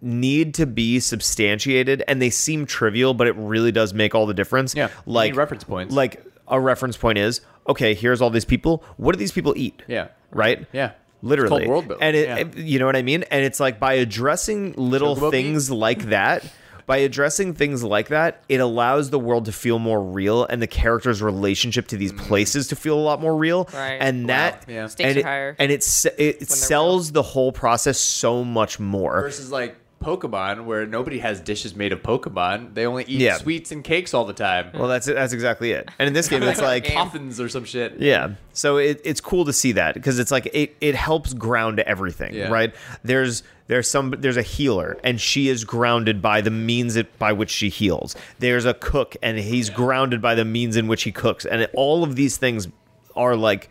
[0.01, 4.35] need to be substantiated and they seem trivial but it really does make all the
[4.35, 5.95] difference Yeah, like reference points.
[5.95, 9.83] like a reference point is okay here's all these people what do these people eat
[9.87, 10.09] Yeah.
[10.31, 10.93] right Yeah.
[11.23, 12.03] literally called world building.
[12.07, 12.63] and it, Yeah.
[12.63, 16.45] you know what i mean and it's like by addressing little Chocobo things like that
[16.85, 20.67] by addressing things like that it allows the world to feel more real and the
[20.67, 22.19] character's relationship to these mm.
[22.19, 23.99] places to feel a lot more real Right.
[24.01, 24.89] and that Yeah.
[24.89, 29.21] Stakes and are it, higher and it, it sells the whole process so much more
[29.23, 32.75] Versus like Pokemon, where nobody has dishes made of Pokemon.
[32.75, 33.37] They only eat Yeah.
[33.39, 34.71] sweets and cakes all the time.
[34.75, 37.65] well that's it that's exactly it and in this game it's like Coffins or some
[37.65, 37.99] shit.
[38.01, 38.35] Yeah.
[38.53, 42.35] So it, it's cool to see that because it's like it, it helps ground everything,
[42.35, 42.49] Yeah.
[42.49, 42.75] right?
[43.03, 47.33] There's there's some there's a healer and she is grounded by the means it, by
[47.33, 48.15] which she heals.
[48.39, 51.47] There's a cook and he's grounded by the means in which he cooks.
[51.47, 52.69] And it, all of these things
[53.17, 53.71] are like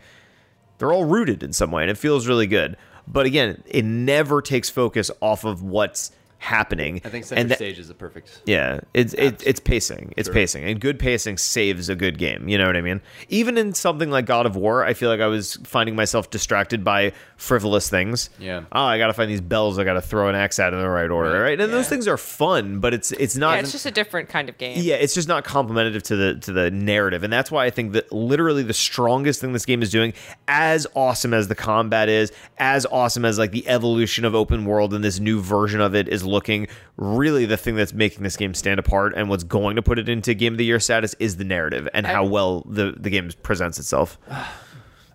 [0.78, 2.76] they're all rooted in some way and it feels really good.
[3.06, 6.10] But again, it never takes focus off of what's
[6.42, 7.00] happening.
[7.04, 8.42] I think center that- stage is a perfect.
[8.46, 10.12] yeah, it's it, it's pacing.
[10.16, 10.34] It's Sure.
[10.34, 12.48] pacing, and good pacing saves a good game.
[12.48, 13.00] You know what I mean?
[13.28, 16.82] Even in something like God of War, I feel like I was finding myself distracted
[16.82, 18.28] by frivolous things.
[18.40, 18.64] Yeah.
[18.72, 19.78] Oh, I got to find these bells.
[19.78, 21.50] I got to throw an axe out in the right order, Right.
[21.50, 21.60] right?
[21.60, 23.54] And those things are fun, but it's it's not.
[23.54, 24.78] yeah, it's just a different kind of game.
[24.80, 27.92] Yeah, it's just not complementative to the to the narrative, and that's why I think
[27.92, 30.12] that literally the strongest thing this game is doing,
[30.48, 34.92] as awesome as the combat is, as awesome as like the evolution of open world
[34.94, 36.66] and this new version of it is looking,
[36.96, 40.08] really the thing that's making this game stand apart and what's going to put it
[40.08, 43.30] into game of the year status is the narrative and how well the the game
[43.42, 44.18] presents itself.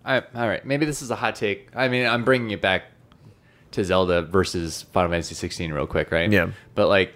[0.04, 1.68] I, all right, maybe this is a hot take.
[1.76, 2.84] I mean, I'm bringing it back
[3.72, 6.30] to Zelda versus Final Fantasy 16 real quick, right?
[6.32, 6.52] Yeah.
[6.74, 7.12] But like,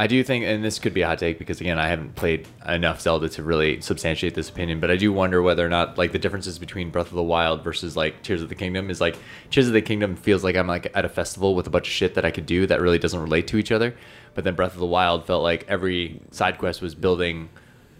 [0.00, 2.46] I do think, and this could be a hot take because again, I haven't played
[2.64, 4.78] enough Zelda to really substantiate this opinion.
[4.78, 7.64] But I do wonder whether or not like the differences between Breath of the Wild
[7.64, 9.18] versus like Tears of the Kingdom is like
[9.50, 11.92] Tears of the Kingdom feels like I'm like at a festival with a bunch of
[11.92, 13.96] shit that I could do that really doesn't relate to each other.
[14.34, 17.48] But then Breath of the Wild felt like every side quest was building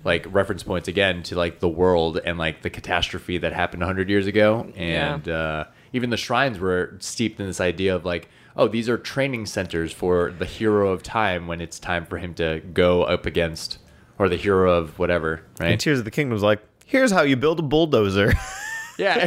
[0.05, 4.09] like reference points again to like the world and like the catastrophe that happened 100
[4.09, 8.29] years ago and uh, even the shrines were steeped in this idea of like
[8.59, 12.35] oh these are training centers for the hero of time when it's time for him
[12.35, 13.79] to go up against
[14.19, 17.23] or the hero of whatever And right Tears of the Kingdom Kingdom's like, here's how
[17.23, 18.35] you build a bulldozer.
[18.99, 19.25] yeah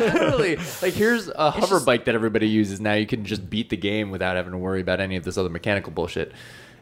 [0.00, 3.76] literally like here's a hover bike that everybody uses now you can just beat the
[3.76, 6.30] game without having to worry about any of this other mechanical bullshit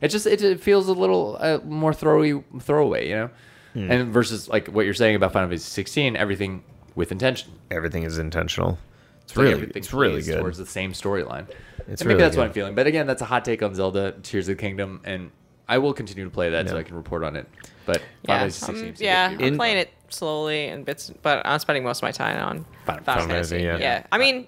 [0.02, 3.30] it just it, it feels a little uh, more throwy throwaway you know
[3.74, 6.62] and versus like what you're saying about Final Fantasy 16 everything
[6.94, 8.78] with intention Everything is intentional.
[9.22, 10.40] It's like really it's really good.
[10.40, 11.46] towards the same storyline.
[11.88, 12.46] It's And maybe really that's what.
[12.46, 12.74] I'm feeling.
[12.74, 15.30] But again, that's a hot take on Zelda Tears of the Kingdom, and
[15.68, 17.46] I will continue to play that so I can report on it.
[17.86, 19.34] But Yeah, Final Fantasy um, seems yeah.
[19.34, 22.64] be I'm playing it slowly and bits, but I'm spending most of my time on
[22.84, 23.56] Final- Final, Final Fantasy.
[23.62, 23.78] Fantasy, yeah.
[23.78, 24.06] yeah.
[24.12, 24.46] I mean,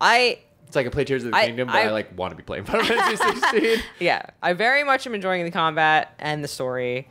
[0.00, 2.32] I It's like I play Tears of the I- Kingdom, but I, I- like want
[2.32, 3.78] to be playing Final Fantasy 16.
[4.00, 7.08] yeah, I very much am enjoying the combat and the story,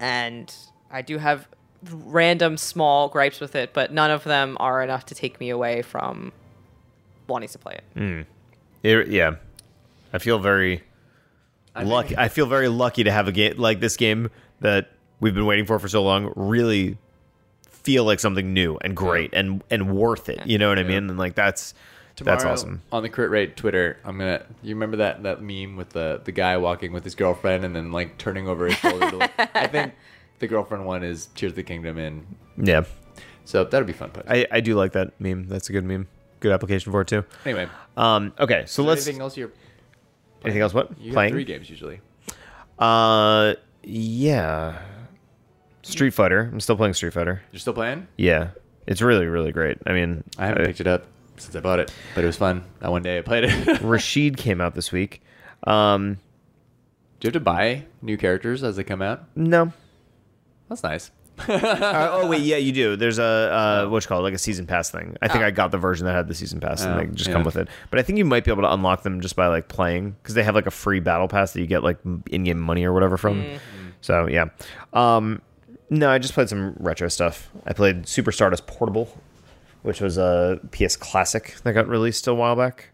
[0.00, 0.52] and
[0.90, 1.46] I do have
[1.92, 5.82] random small gripes with it, but none of them are enough to take me away
[5.82, 6.32] from
[7.28, 8.26] wanting to play it.
[8.82, 9.36] It- yeah,
[10.12, 10.82] I feel very
[11.80, 12.16] lucky.
[12.16, 14.90] I feel very lucky to have a game like this game that
[15.20, 16.32] we've been waiting for for so long.
[16.36, 16.96] Really
[17.68, 20.46] feel like something new and great and and worth it.
[20.46, 21.08] You know what I mean?
[21.08, 21.74] And like that's
[22.22, 22.82] that's awesome.
[22.92, 24.44] On the crit rate Twitter, I'm gonna.
[24.62, 27.92] You remember that that meme with the the guy walking with his girlfriend and then
[27.92, 29.10] like turning over his shoulder.
[29.10, 29.30] to look?
[29.38, 29.94] I think
[30.38, 32.26] the girlfriend one is Tears of the Kingdom, in.
[32.58, 32.84] Yeah,
[33.46, 34.10] so that'll be fun.
[34.28, 35.46] I I do like that meme.
[35.48, 36.08] That's a good meme.
[36.40, 37.24] Good application for it too.
[37.44, 38.32] anyway, Um.
[38.38, 39.06] Okay, so let's.
[39.06, 39.52] anything else you're
[40.44, 40.72] Anything else?
[40.74, 41.32] What you playing?
[41.32, 42.00] three games usually.
[42.78, 43.54] Uh.
[43.82, 44.78] Yeah.
[45.82, 46.48] Street Fighter.
[46.52, 47.42] I'm still playing Street Fighter.
[47.52, 48.06] You're still playing?
[48.16, 48.48] Yeah,
[48.86, 49.78] it's really really great.
[49.86, 52.36] I mean, I haven't uh, picked it up since I bought it, but it was
[52.36, 52.64] fun.
[52.80, 53.80] That one day I played it.
[53.82, 55.22] Rashid came out this week.
[55.64, 56.14] Um.
[57.18, 59.24] Do you have to buy new characters as they come out?
[59.36, 59.72] No.
[60.70, 61.10] That's nice.
[61.48, 62.96] Uh, oh wait, yeah, you do.
[62.96, 65.16] There's a uh, what's it called like a season pass thing.
[65.22, 65.46] I think Oh.
[65.46, 67.34] I got the version that had the season pass, and Oh, they just yeah.
[67.34, 67.68] come with it.
[67.90, 70.34] But I think you might be able to unlock them just by like playing because
[70.34, 71.98] they have like a free battle pass that you get like
[72.30, 73.44] in-game money or whatever from.
[74.00, 74.46] So yeah,
[74.92, 75.42] um,
[75.90, 77.50] no, I just played some retro stuff.
[77.66, 79.12] I played Super Stardust Portable,
[79.82, 82.90] which was a PS Classic that got released a while back.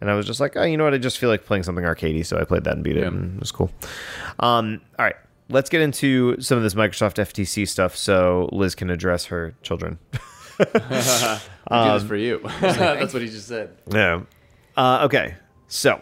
[0.00, 0.92] And I was just like, oh, you know what?
[0.92, 3.06] I just feel like playing something arcadey, so I played that and beat it, Yeah.
[3.08, 3.70] and it was cool.
[4.38, 5.16] Um, all right,
[5.48, 9.98] let's get into some of this Microsoft FTC stuff, so Liz can address her children.
[11.70, 12.40] We do this for you.
[12.60, 13.76] That's what he just said.
[13.88, 14.26] No.
[14.76, 15.34] Uh, okay.
[15.66, 16.00] So,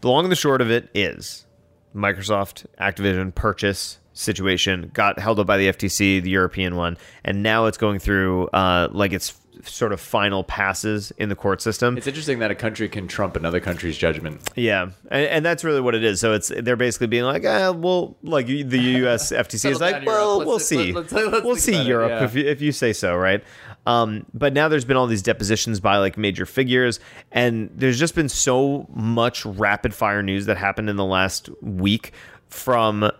[0.00, 1.46] the long and the short of it is
[1.94, 7.66] Microsoft Activision purchase situation got held up by the FTC, the European one, and now
[7.66, 11.96] it's going through uh, like its sort of final passes in the court system.
[11.96, 14.40] It's interesting that a country can trump another country's judgment.
[14.56, 16.20] yeah, and, and that's really what it is.
[16.20, 19.32] So it's they're basically being like, ah, well, like the U.S.
[19.32, 22.24] FTC is like, well, Let's- we'll let's- see, let's- let's we'll see it, Europe yeah.
[22.24, 23.42] if you, if you say so, right?
[23.86, 27.00] Um, but now there's been all these depositions by like major figures,
[27.32, 32.12] and there's just been so much rapid fire news that happened in the last week
[32.48, 33.10] from.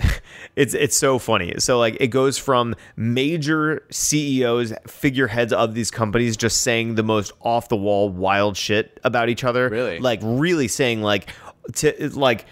[0.56, 1.54] It's it's so funny.
[1.58, 7.32] So like it goes from major CEOs, figureheads of these companies just saying the most
[7.40, 9.68] off the wall wild shit about each other.
[9.68, 10.00] Really?
[10.00, 11.30] Like really saying like
[11.76, 12.46] to like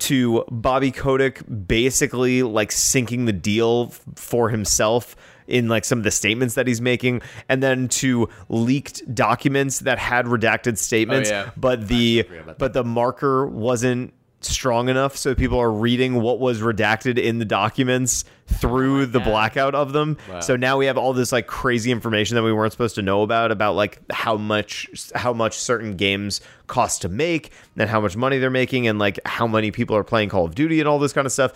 [0.00, 6.04] to Bobby Kotick basically like sinking the deal f- for himself in like some of
[6.04, 11.50] the statements that he's making and then to leaked documents that had redacted statements yeah.
[11.56, 12.26] but the
[12.56, 17.44] but the marker wasn't strong enough so people are reading what was redacted in the
[17.44, 20.40] documents through oh the blackout of them Wow.
[20.40, 23.22] so now we have all this like crazy information that we weren't supposed to know
[23.22, 28.16] about about like how much how much certain games cost to make and how much
[28.16, 30.98] money they're making and like how many people are playing Call of Duty and all
[30.98, 31.52] this kind of stuff.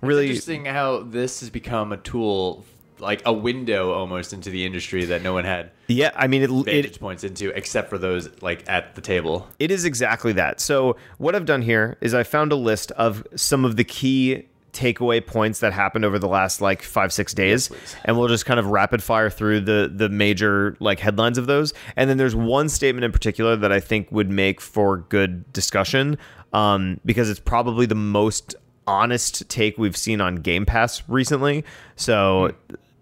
[0.00, 2.64] Really Interesting how this has become a tool,
[3.00, 6.50] like a window almost into the industry that no one had yeah, I mean it,
[6.50, 9.48] vantage it points into except for those like at the table.
[9.58, 10.60] it is exactly that.
[10.60, 14.46] So what I've done here is I found a list of some of the key
[14.72, 17.96] takeaway points that happened over the last like five six days please.
[18.04, 21.74] and we'll just kind of rapid fire through the the major like headlines of those
[21.96, 26.16] and then there's one statement in particular that i think would make for good discussion
[26.52, 28.54] um, because it's probably the most
[28.86, 31.64] honest take we've seen on game pass recently
[31.96, 32.52] so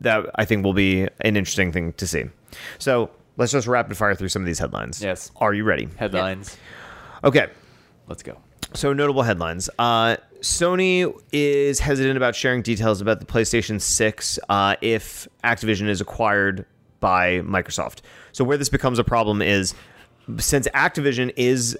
[0.00, 2.24] that i think will be an interesting thing to see
[2.78, 5.30] so let's just rapid fire through some of these headlines Yes.
[5.36, 6.56] are you ready Headlines.
[7.24, 7.48] okay
[8.06, 8.38] Let's go.
[8.72, 9.68] so notable headlines.
[9.78, 16.00] Uh, Sony is hesitant about sharing details about the PlayStation 6 uh, if Activision is
[16.00, 16.64] acquired
[17.00, 17.98] by Microsoft.
[18.32, 19.74] So where this becomes a problem is
[20.38, 21.78] since Activision is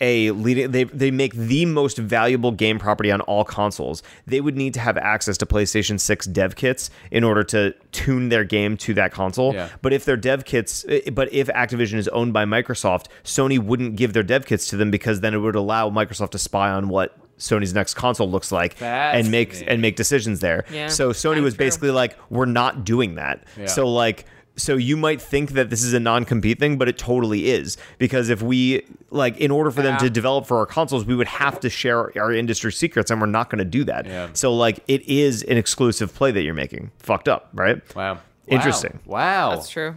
[0.00, 4.02] a leading they they make the most valuable game property on all consoles.
[4.26, 8.28] They would need to have access to PlayStation 6 dev kits in order to tune
[8.28, 9.54] their game to that console.
[9.54, 9.68] Yeah.
[9.82, 13.96] But if their dev kits, eh, but if Activision is owned by Microsoft, Sony wouldn't
[13.96, 16.88] give their dev kits to them because then it would allow Microsoft to spy on
[16.88, 19.72] what Sony's next console looks like and make Fascinating.
[19.72, 20.64] and make decisions there.
[20.72, 21.66] Yeah, so Sony was true.
[21.66, 23.44] basically like, we're not doing that.
[23.56, 23.66] Yeah.
[23.66, 24.26] So like.
[24.58, 28.28] So you might think that this is a non-compete thing, but it totally is because
[28.28, 31.58] if we like, in order for them to develop for our consoles, we would have
[31.60, 34.04] to share our industry secrets, and we're not going to do that.
[34.04, 34.28] Yeah.
[34.34, 36.90] So like, it is an exclusive play that you're making.
[36.98, 37.80] Fucked up, right?
[37.96, 38.18] Wow.
[38.48, 38.98] Interesting.
[39.06, 39.50] Wow.
[39.54, 39.94] That's true.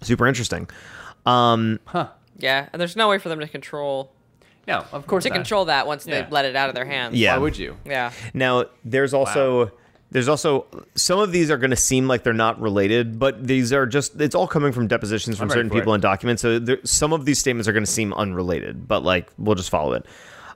[0.00, 0.68] Super interesting.
[1.26, 2.08] Um, Huh.
[2.38, 4.10] Yeah, and there's no way for them to control
[4.66, 5.36] No, of course to not.
[5.36, 6.22] control that once Yeah.
[6.22, 7.14] they let it out of their hands.
[7.16, 7.34] Yeah.
[7.34, 7.76] Why would you?
[7.84, 8.10] Yeah.
[8.32, 9.70] Now, there's also
[10.14, 13.72] there's also some of these are going to seem like they're not related, but these
[13.72, 15.96] are just it's all coming from depositions from certain people it.
[15.96, 16.40] and documents.
[16.40, 19.70] So there, some of these statements are going to seem unrelated, but like we'll just
[19.70, 20.06] follow it.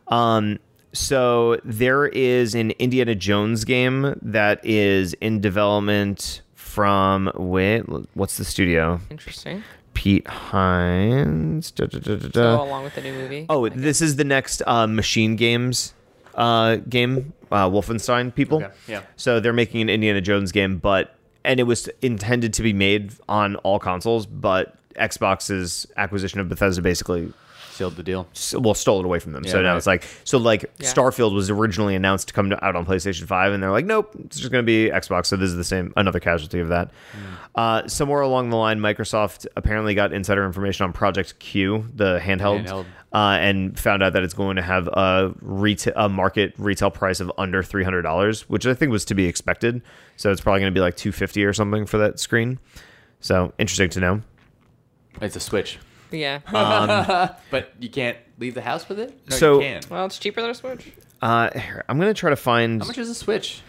[0.07, 0.61] Um,
[0.93, 7.81] so there is an Indiana Jones game that is in development from wait,
[8.15, 9.01] what's the studio?
[9.11, 9.65] Interesting.
[9.95, 11.73] Pete Hines.
[11.73, 12.63] Da, da, da, da.
[12.63, 13.47] along with the new movie.
[13.49, 15.95] Oh, this is the next uh, Machine Games
[16.39, 18.59] uh, game, uh, Wolfenstein people.
[18.65, 19.03] Okay, yeah.
[19.17, 23.13] So they're making an Indiana Jones game, but and it was intended to be made
[23.29, 27.33] on all consoles, but Xbox's acquisition of Bethesda basically
[27.79, 28.27] Sealed the deal.
[28.35, 29.45] s- well stole it away from them.
[29.45, 29.77] so now right.
[29.77, 30.93] it's like so like Yeah.
[30.93, 34.37] Starfield was originally announced to come out on PlayStation 5 and they're like nope, it's
[34.39, 35.27] just going to be Xbox.
[35.27, 36.91] So this is the same another casualty of that.
[37.13, 37.35] Hmm.
[37.55, 42.67] Uh, somewhere along the line Microsoft apparently got insider information on Project Q, the handheld,
[42.67, 42.87] Handheld.
[43.13, 47.21] Uh, and found out that it's going to have a retail a market retail price
[47.21, 49.81] of under $300, which I think was to be expected.
[50.17, 52.59] So it's probably going to be like 250 or something for that screen.
[53.21, 54.23] So interesting to know.
[55.21, 55.79] It's a Switch.
[56.11, 56.41] Yeah.
[57.51, 59.19] But you can't leave the house with it?
[59.31, 59.83] No, So- you can.
[59.91, 60.93] well, it's cheaper than a Switch.
[61.21, 63.63] Uh, here, I'm going to try to find How much is a Switch?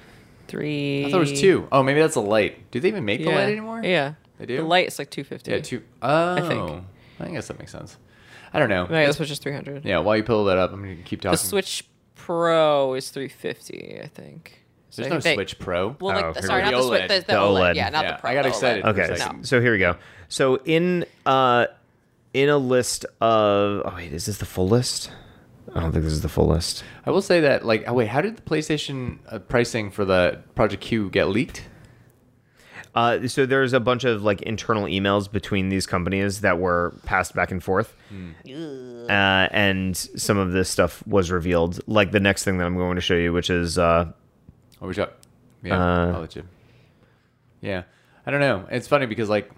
[0.48, 1.06] Three.
[1.06, 1.68] I thought it was two.
[1.72, 2.72] Oh, maybe that's a light.
[2.72, 3.26] Do they even make Yeah.
[3.32, 3.82] the light anymore?
[3.84, 4.14] Yeah.
[4.40, 4.58] They do?
[4.58, 5.52] The light is like two fifty.
[5.52, 5.84] Yeah, two.
[6.02, 6.36] Oh.
[6.36, 6.84] I think.
[7.20, 7.98] I guess that makes sense.
[8.54, 8.88] I don't know.
[8.90, 9.86] Yeah, the Switch is three hundred.
[9.86, 11.34] Yeah, while you pull that up, I'm going to keep talking.
[11.34, 11.84] The Switch
[12.16, 14.00] Pro is three fifty.
[14.02, 14.64] I think.
[14.92, 15.96] So There's I no think they- Switch Pro.
[16.00, 16.82] Well, Oh, like, here sorry, we not go.
[16.82, 17.02] the Switch.
[17.02, 17.60] The The, the, The OLED.
[17.72, 17.76] OLED.
[17.76, 18.30] Yeah, not Yeah, the Pro.
[18.30, 18.82] I got the excited.
[18.84, 19.44] For a Okay, second.
[19.46, 19.96] so here we go.
[20.30, 21.66] So in uh
[22.34, 25.12] in a list of oh wait, is this the full list?
[25.74, 26.84] I don't think this is the full list.
[27.06, 30.40] I will say that, like, oh wait, how did the PlayStation uh, pricing for the
[30.56, 31.64] Project Q get leaked?
[32.96, 37.36] Uh, so there's a bunch of like internal emails between these companies that were passed
[37.36, 37.96] back and forth,
[38.48, 41.80] uh, and some of this stuff was revealed.
[41.88, 44.12] Like the next thing that I'm going to show you, which is uh,
[44.80, 45.20] What we up?
[45.62, 46.44] Yeah, Uh, I'll let you.
[47.62, 47.84] Yeah,
[48.26, 48.66] I don't know.
[48.72, 49.52] It's funny because like,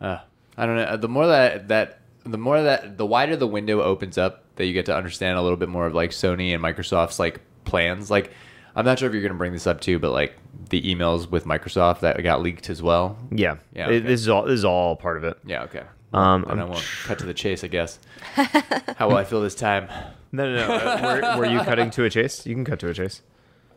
[0.00, 0.18] uh,
[0.56, 0.96] I don't know.
[0.96, 4.72] The more that that the more that the wider the window opens up, that you
[4.72, 8.10] get to understand a little bit more of like Sony and Microsoft's like plans.
[8.10, 8.30] Like,
[8.76, 10.36] I'm not sure if you're gonna bring this up too, but like
[10.70, 13.18] the emails with Microsoft that got leaked as well.
[13.30, 15.38] yeah, Yeah, It- this is all this is all part of it.
[15.44, 15.64] Yeah.
[15.64, 15.82] Okay.
[16.12, 17.64] Um, and I won't cut to the chase.
[17.64, 17.98] I guess.
[18.96, 19.88] How will I feel this time?
[20.30, 20.74] No, no, no.
[20.74, 22.46] Uh, were, were you cutting to a chase?
[22.46, 23.20] You can cut to a chase.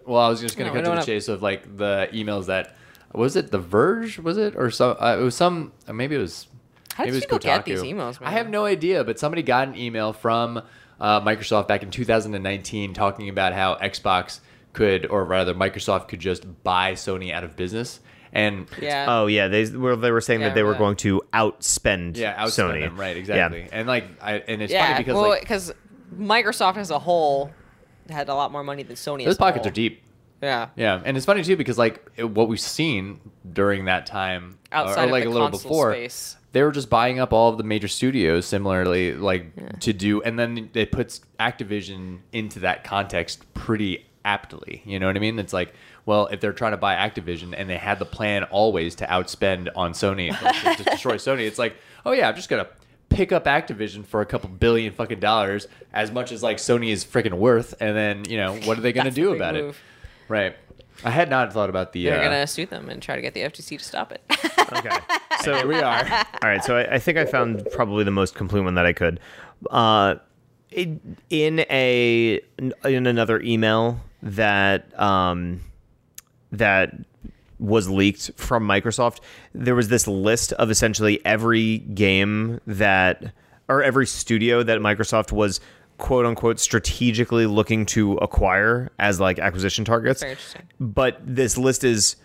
[0.06, 2.46] Well, I was just gonna No, cut to don't the chase of like the emails
[2.46, 2.76] that
[3.14, 6.20] was it The Verge was it or some uh, it was some uh, maybe it
[6.20, 6.48] was
[6.98, 8.28] How did maybe it people was get these emails, man?
[8.30, 10.64] I have no idea, but somebody got an email from
[11.00, 14.40] uh, Microsoft back in 2019 talking about how Xbox
[14.74, 18.00] could, or rather Microsoft could just buy Sony out of business.
[18.34, 19.06] And Yeah.
[19.08, 20.80] Oh yeah, they were they were saying Yeah, that they were right.
[20.80, 22.82] going to outspend yeah, outspend Sony.
[22.82, 23.16] them, right?
[23.16, 23.20] Yeah.
[23.20, 23.70] Exactly.
[23.72, 25.72] And like, I, and it's yeah, funny because well, like because
[26.16, 27.52] Microsoft as a whole
[28.10, 29.20] had a lot more money than Sony.
[29.20, 29.70] those as pockets whole.
[29.72, 30.02] are deep.
[30.42, 30.70] Yeah.
[30.76, 33.20] Yeah, and it's funny too because like it, what we've seen
[33.54, 36.37] during that time, or- Outside or, of like the a little console before, space.
[36.52, 40.40] They were just buying up all of the major studios similarly, like to do, and
[40.40, 44.82] then it puts Activision into that context pretty aptly.
[44.86, 45.40] You know what I mean?
[45.40, 45.74] It's like,
[46.06, 49.70] well, if they're trying to buy Activision and they had the plan always to outspend
[49.76, 50.38] on Sony,
[50.78, 52.68] to destroy Sony, it's like, oh yeah, I'm just gonna
[53.10, 57.06] pick up Activision for a couple billion fucking dollars, as much as like Sony is
[57.06, 59.76] freaking worth, and then you know what are they gonna do about move.
[59.76, 60.30] it?
[60.30, 60.56] Right.
[61.04, 62.06] I had not thought about the.
[62.06, 64.22] They're uh, gonna sue them and try to get the FTC to stop it.
[64.74, 64.90] Okay.
[65.44, 66.04] So Here we are.
[66.44, 68.92] All right, so I, I think I found probably the most complete one that I
[68.92, 69.18] could.
[69.70, 70.16] Uh,
[70.72, 72.42] in, in a
[72.84, 75.62] in another email that um,
[76.52, 76.94] that
[77.60, 79.20] was leaked from Microsoft,
[79.54, 83.32] there was this list of essentially every game that
[83.70, 85.60] or every studio that Microsoft was
[85.98, 90.22] quote unquote strategically looking to acquire as like acquisition targets.
[90.22, 90.68] Very interesting.
[90.80, 92.16] But this list is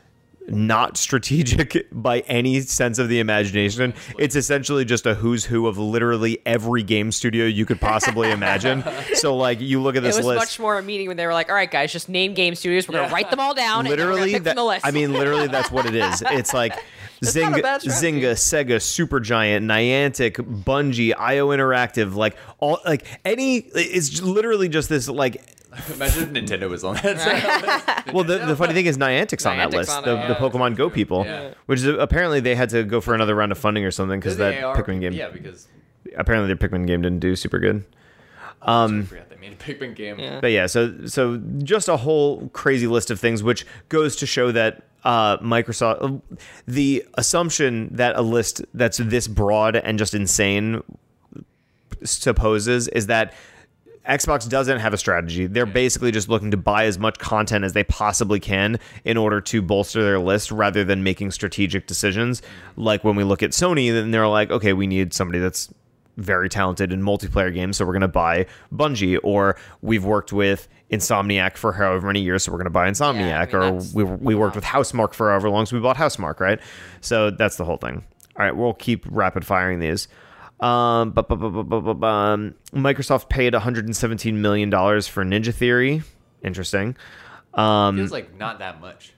[0.49, 3.95] not strategic by any sense of the imagination.
[4.19, 8.85] It's essentially just a who's who of literally every game studio you could possibly imagine.
[9.15, 10.25] so like you look at this list.
[10.25, 12.09] It was list much more a meeting when they were like, "All right, guys, just
[12.09, 12.89] name game studios.
[12.89, 13.85] We're gonna write them all down.
[13.85, 16.23] literally that, from the list." I mean literally that's what it is.
[16.33, 16.75] It's like
[17.23, 18.21] Zynga, a bad strategy.
[18.21, 20.33] Zynga, Sega, Supergiant, Niantic,
[20.65, 25.43] Bungie, IO Interactive, like all like any it's literally just this like
[25.95, 28.11] Imagine if Nintendo was on that.
[28.13, 30.29] well the, the funny thing is Niantic's on that list on it, the, yeah.
[30.29, 31.55] the Pokemon Go people Yeah.
[31.67, 34.37] which is apparently they had to go for another round of funding or something because
[34.37, 35.69] that They are- Pikmin game Yeah, because
[36.17, 37.85] apparently their Pikmin game didn't do super good
[38.61, 40.19] um, um, I forgot they made a Pikmin game.
[40.21, 40.41] Yeah.
[40.41, 44.53] But yeah, so so just a whole crazy list of things, which goes to show
[44.53, 46.23] that uh, Microsoft,
[46.67, 50.83] the assumption that a list that's this broad and just insane
[52.05, 53.35] supposes is that
[54.09, 55.47] Xbox doesn't have a strategy.
[55.47, 59.41] They're basically just looking to buy as much content as they possibly can in order
[59.43, 62.43] to bolster their list rather than making strategic decisions.
[62.77, 65.73] Like when we look at Sony, then they're like, okay, we need somebody that's
[66.17, 69.19] very talented in multiplayer games, so we're going to buy Bungie.
[69.23, 73.53] Or we've worked with Insomniac for however many years, so we're going to buy Insomniac.
[73.53, 76.61] mean, or we, we worked with Housemarque for however long, so we bought Housemarque, right?
[77.01, 78.05] So that's the whole thing.
[78.37, 80.09] All right, we'll keep rapid firing these.
[80.61, 86.03] Um, bu- bu- bu- um, Microsoft paid 117 million dollars for Ninja Theory.
[86.45, 86.97] Interesting.
[87.55, 89.13] Um, Feels like not that much.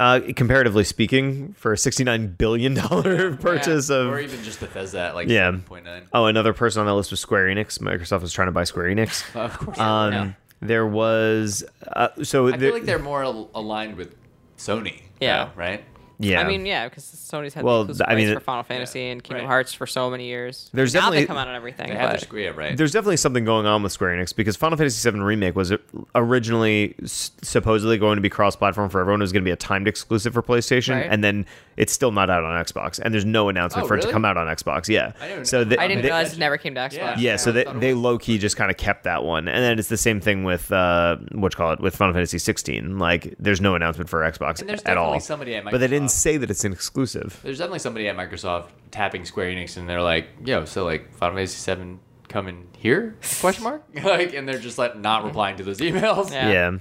[0.00, 4.08] Uh, comparatively speaking, for a 69 billion dollar purchase Or of.
[4.08, 5.50] Or even just Bethesda at like Yeah.
[5.52, 6.02] 7.9.
[6.12, 7.78] Oh, another person on that list was Square Enix.
[7.78, 9.22] Microsoft was trying to buy Square Enix.
[9.36, 9.78] Of course.
[9.78, 10.32] Um, yeah.
[10.60, 14.14] There was uh, so I there- feel like they're more al- aligned with
[14.58, 15.02] Sony.
[15.20, 15.44] Yeah.
[15.44, 15.84] now, right?
[16.22, 16.40] Yeah.
[16.40, 19.44] I mean, yeah, because Sony's had Well, the I mean, for Final Fantasy and Kingdom
[19.44, 19.50] right.
[19.50, 20.70] Hearts for so many years.
[20.72, 21.88] There's now definitely- they come out on everything.
[21.88, 22.76] They have their but Square, right?
[22.76, 25.72] There's definitely something going on with Square Enix because Final Fantasy VII Remake was
[26.14, 29.20] originally supposedly going to be cross-platform for everyone.
[29.20, 31.06] It was going to be a timed exclusive for PlayStation, Right.
[31.10, 32.98] and then it's still not out on Xbox.
[32.98, 34.88] And there's no announcement Oh, for it to come out on Xbox.
[34.88, 35.12] Yeah.
[35.20, 36.92] I so they, I didn't they- realize it never came to Xbox.
[36.96, 37.18] Yeah.
[37.18, 39.88] yeah, so they, they low key just kind of kept that one, and then it's
[39.88, 42.98] the same thing with uh, what you call it with Final Fantasy 16.
[42.98, 45.18] Like, there's no announcement for Xbox And there's at all.
[45.20, 46.10] somebody at but they didn't Microsoft.
[46.20, 47.40] Say that it's an exclusive.
[47.42, 51.36] There's definitely somebody at Microsoft tapping Square Enix, and they're like, "Yo, so like Final
[51.36, 53.82] Fantasy Seven coming here?" Question mark.
[54.04, 56.30] like, and they're just like not replying to those emails.
[56.30, 56.50] Yeah.
[56.50, 56.78] Yeah.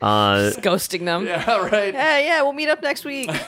[0.00, 1.26] Uh, Ghosting them.
[1.26, 1.44] Yeah.
[1.70, 1.92] Right.
[1.92, 3.30] Yeah, yeah, we'll meet up next week.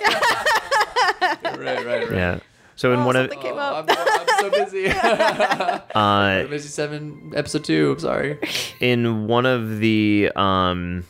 [1.23, 1.59] Right.
[1.59, 1.85] Right.
[1.87, 2.11] Right.
[2.13, 2.39] yeah.
[2.77, 3.87] So in Oh, one of something came Oh, up.
[3.91, 4.89] I'm, I'm so busy.
[4.89, 7.93] uh, Final Fantasy Seven episode two.
[7.93, 8.39] I'm sorry.
[8.81, 11.05] in one of the um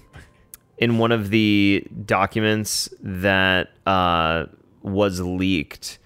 [0.80, 4.46] in one of the documents that uh,
[4.82, 5.98] was leaked,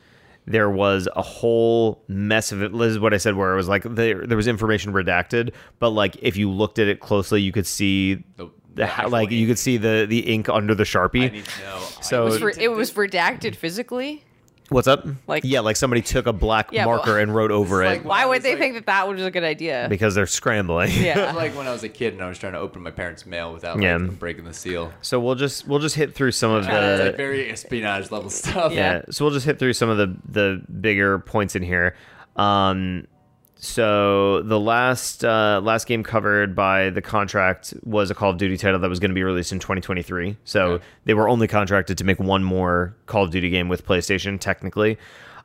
[0.46, 2.76] there was a whole mess of it.
[2.76, 5.90] This is what I said, where it was like there there was information redacted, but
[5.90, 9.10] like if you looked at it closely, you could see The- the, the ha- actual
[9.12, 9.48] like you ink.
[9.48, 11.32] could see the the ink under the I sharpie.
[11.32, 11.78] need to know.
[12.02, 14.24] So- It was, re- it was redacted physically.
[14.70, 15.06] What's up?
[15.26, 17.96] Like- yeah, like somebody took a black Yeah, but- marker and wrote over It's it
[17.98, 19.86] like- Why would they like- think that that was a good idea?
[19.90, 20.90] because they're scrambling.
[20.90, 21.32] Yeah.
[21.32, 23.52] like when I was a kid and I was trying to open my parents' mail
[23.52, 23.96] without Yeah.
[23.98, 24.90] like, breaking the seal.
[25.02, 28.30] so we'll just we'll just hit through some of It's like the very espionage level
[28.30, 28.72] stuff.
[28.72, 29.02] yeah.
[29.10, 31.94] So we'll just hit through some of the the bigger points in here.
[32.36, 33.06] Um,
[33.64, 38.56] so the last uh, last game covered by the contract was a Call of Duty
[38.56, 40.36] title that was going to be released in 2023.
[40.44, 40.84] So Okay.
[41.04, 44.38] they were only contracted to make one more Call of Duty game with PlayStation.
[44.38, 44.98] Technically,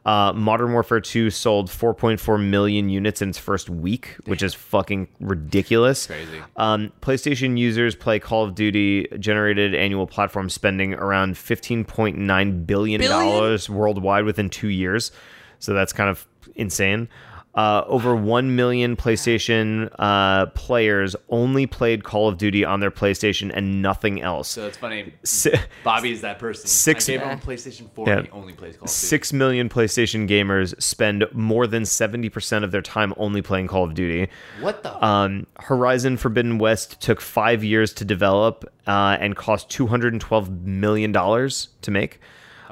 [0.05, 5.07] uh, Modern Warfare 2 sold 4.4 million units in its first week, which is fucking
[5.19, 6.07] ridiculous.
[6.07, 6.41] Crazy.
[6.55, 13.69] Um, PlayStation users play Call of Duty generated annual platform spending around 15.9 billion dollars
[13.69, 15.11] worldwide within two years.
[15.59, 17.09] So that's kind of insane.
[17.55, 23.51] Uh, over 1 million PlayStation uh, players only played Call of Duty on their PlayStation
[23.53, 24.47] and nothing else.
[24.47, 25.13] So it's funny.
[25.23, 25.51] Si-
[25.83, 26.67] Bobby is that person.
[26.67, 28.17] Six- I gave him PlayStation 4 Yeah.
[28.17, 28.93] and he only plays Call of Duty.
[28.93, 33.95] Six million PlayStation gamers spend more than 70% of their time only playing Call of
[33.95, 34.29] Duty.
[34.61, 35.03] What the?
[35.05, 40.21] Um, Horizon Forbidden West took five years to develop uh, and cost two hundred and
[40.21, 42.19] twelve million dollars to make.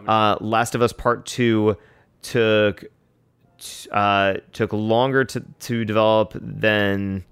[0.08, 1.78] Uh, Last of Us Part Two
[2.22, 2.84] took
[3.92, 7.24] uh, took longer to to develop than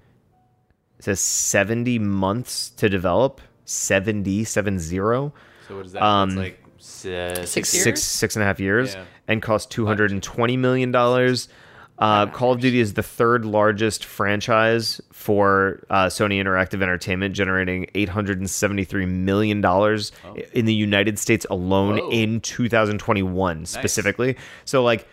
[1.00, 3.42] it says seventy months to develop.
[3.68, 5.34] 70, seven zero,
[5.68, 6.04] so what is that?
[6.04, 7.84] um, That's like six, Six years?
[7.84, 9.06] six six and a half years, Yeah.
[9.28, 11.50] and cost two hundred and twenty million dollars.
[11.98, 17.88] Uh, Call of Duty is the third largest franchise for uh, Sony Interactive Entertainment, generating
[17.96, 20.12] eight hundred and seventy-three million dollars
[20.54, 22.10] in the United States alone Whoa.
[22.12, 24.36] in two thousand twenty-one, specifically.
[24.66, 25.08] So, like,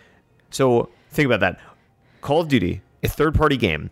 [0.51, 1.59] so think about that.
[2.21, 3.91] Call of Duty, a third-party game,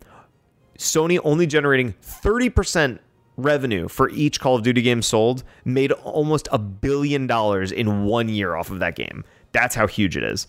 [0.77, 2.99] Sony only generating 30%
[3.37, 8.29] revenue for each Call of Duty game sold, made almost a billion dollars in one
[8.29, 9.23] year off of that game.
[9.51, 10.47] That's how huge it is.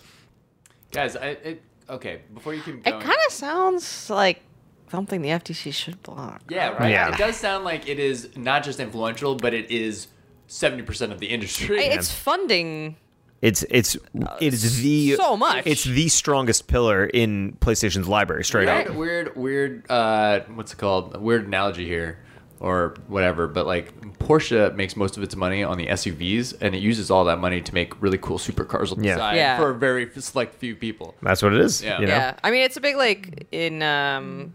[0.90, 4.42] Guys, I, it, okay, before you keep It kind of sounds like
[4.90, 6.42] something the FTC should block.
[6.48, 6.90] Yeah, right.
[6.90, 7.12] Yeah.
[7.12, 10.08] It does sound like it is not just influential, but it is
[10.48, 11.78] 70% of the industry.
[11.80, 12.96] It's funding.
[13.42, 13.96] It's it's
[14.40, 15.66] it is the so much.
[15.66, 18.94] It's the strongest pillar in PlayStation's library, straight weird, up.
[18.94, 19.90] weird, weird.
[19.90, 21.16] Uh, what's it called?
[21.16, 22.20] A weird analogy here,
[22.60, 23.48] or whatever.
[23.48, 27.24] But like Porsche makes most of its money on the SUVs, and it uses all
[27.24, 29.16] that money to make really cool supercars on the Yeah.
[29.16, 29.56] side Yeah.
[29.56, 31.16] for a very select few people.
[31.20, 31.82] That's what it is.
[31.82, 31.98] Yeah.
[32.00, 32.14] You know?
[32.14, 34.54] Yeah, I mean it's a big like in um,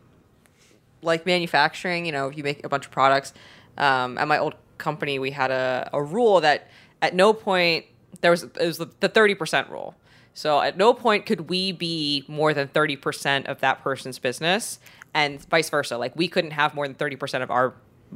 [1.01, 2.05] like manufacturing.
[2.05, 3.33] You know, if you make a bunch of products.
[3.77, 6.69] Um, at my old company, we had a, a rule that
[7.01, 7.85] at no point
[8.22, 9.95] there was it was the thirty percent rule.
[10.34, 14.80] So at no point could we be more than thirty percent of that person's business,
[15.13, 15.97] and vice versa.
[15.97, 17.74] Like we couldn't have more than thirty percent of our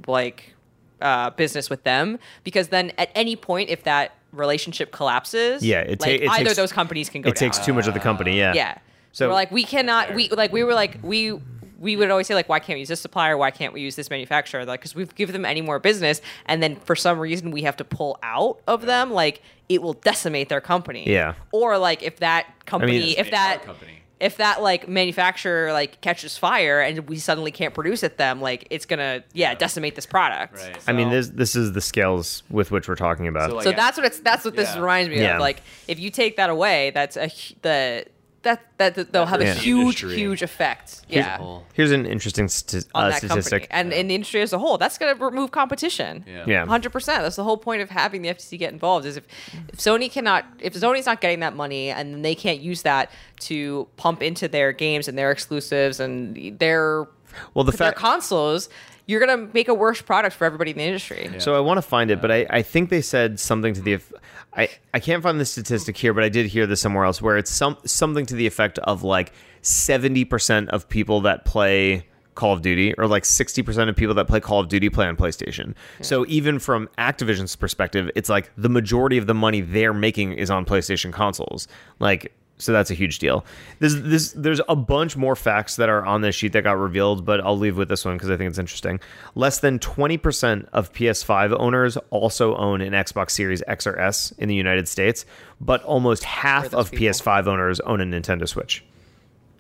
[0.08, 0.54] like
[1.02, 6.00] uh, business with them because then at any point if that relationship collapses, Yeah, it
[6.00, 7.50] ta- like, it either takes- those companies can go It down.
[7.52, 8.38] takes too much of the company.
[8.38, 8.54] Yeah.
[8.54, 8.74] Yeah.
[8.76, 8.80] So-
[9.14, 10.14] So we're like, we cannot.
[10.16, 11.38] We like we were like we
[11.82, 13.36] we would always say like, why can't we use this supplier?
[13.38, 14.64] Why can't we use this manufacturer?
[14.66, 17.76] Like, because we've given them any more business, and then for some reason we have
[17.78, 19.12] to pull out of them.
[19.12, 21.10] Like, it will decimate their company.
[21.10, 21.34] Yeah.
[21.52, 23.92] Or like if that company, Decimate if that company.
[24.20, 28.68] if that like manufacturer like catches fire and we suddenly can't produce at them, like
[28.70, 30.58] it's gonna yeah decimate this product.
[30.58, 30.78] Right.
[30.88, 33.50] I mean, So- this this is the scales with which we're talking about.
[33.50, 35.36] So, like, So that's what it's that's what this reminds me Yeah.
[35.36, 35.40] of.
[35.42, 38.06] Like if you take that away, that's a the
[38.44, 40.16] that that they'll have a huge Industry.
[40.16, 41.02] huge effect.
[41.08, 41.60] Yeah.
[41.74, 43.70] Here's an interesting sti- on uh, that statistic.
[43.70, 44.78] company and in the industry as a whole.
[44.78, 46.26] That's going to remove competition.
[46.28, 46.46] Yeah.
[46.48, 46.66] Yeah.
[46.66, 47.22] hundred percent.
[47.24, 49.06] That's the whole point of having the FTC get involved.
[49.06, 49.28] Is if,
[49.70, 53.12] if Sony cannot, if Sony's not getting that money, and they can't use that
[53.42, 57.08] to pump into their games and their exclusives and their
[57.54, 58.70] Well, the their fact consoles,
[59.06, 61.30] you're going to make a worse product for everybody in the industry.
[61.40, 63.96] So I want to find it, but I, I think they said something to the
[63.96, 64.14] eff-
[64.56, 67.38] I I can't find the statistic here, but I did hear this somewhere else where
[67.38, 72.54] it's some something to the effect of like seventy percent of people that play Call
[72.54, 75.16] of Duty or like sixty percent of people that play Call of Duty play on
[75.16, 75.74] PlayStation.
[76.02, 80.50] So even from Activision's perspective, it's like the majority of the money they're making is
[80.50, 81.68] on PlayStation consoles.
[82.00, 83.44] Like so that's a huge deal.
[83.80, 87.26] This, this, there's a bunch more facts that are on this sheet that got revealed,
[87.26, 89.00] but I'll leave with this one because I think it's interesting.
[89.34, 94.48] Less than 20% of PS5 owners also own an Xbox Series X or S in
[94.48, 95.26] the United States,
[95.60, 97.08] but almost half of people?
[97.08, 98.84] PS5 owners own a Nintendo Switch.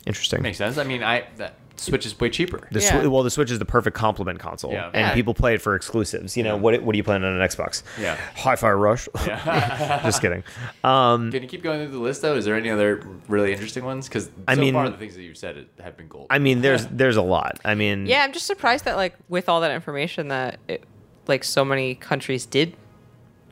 [0.05, 0.41] Interesting.
[0.41, 0.77] makes sense.
[0.77, 2.67] I mean, I that Switch is way cheaper.
[2.71, 2.91] The Yeah.
[3.01, 4.85] Swi- well, the Switch is the perfect complement console, Yeah.
[4.93, 5.13] and Yeah.
[5.13, 6.37] people play it for exclusives.
[6.37, 6.61] You know, Yeah.
[6.61, 7.81] what what are you playing on an Xbox?
[7.99, 8.17] Yeah.
[8.35, 9.09] Hi-Fi Rush.
[9.25, 10.43] Just kidding.
[10.83, 12.35] Um, Can you keep going through the list though?
[12.35, 14.07] Is there any other really interesting ones?
[14.07, 16.27] Because I mean- far the things that you've said have been gold.
[16.29, 17.59] I mean, there's there's a lot.
[17.65, 20.83] I mean, Yeah, I'm just surprised that like with all that information that it,
[21.27, 22.75] like so many countries did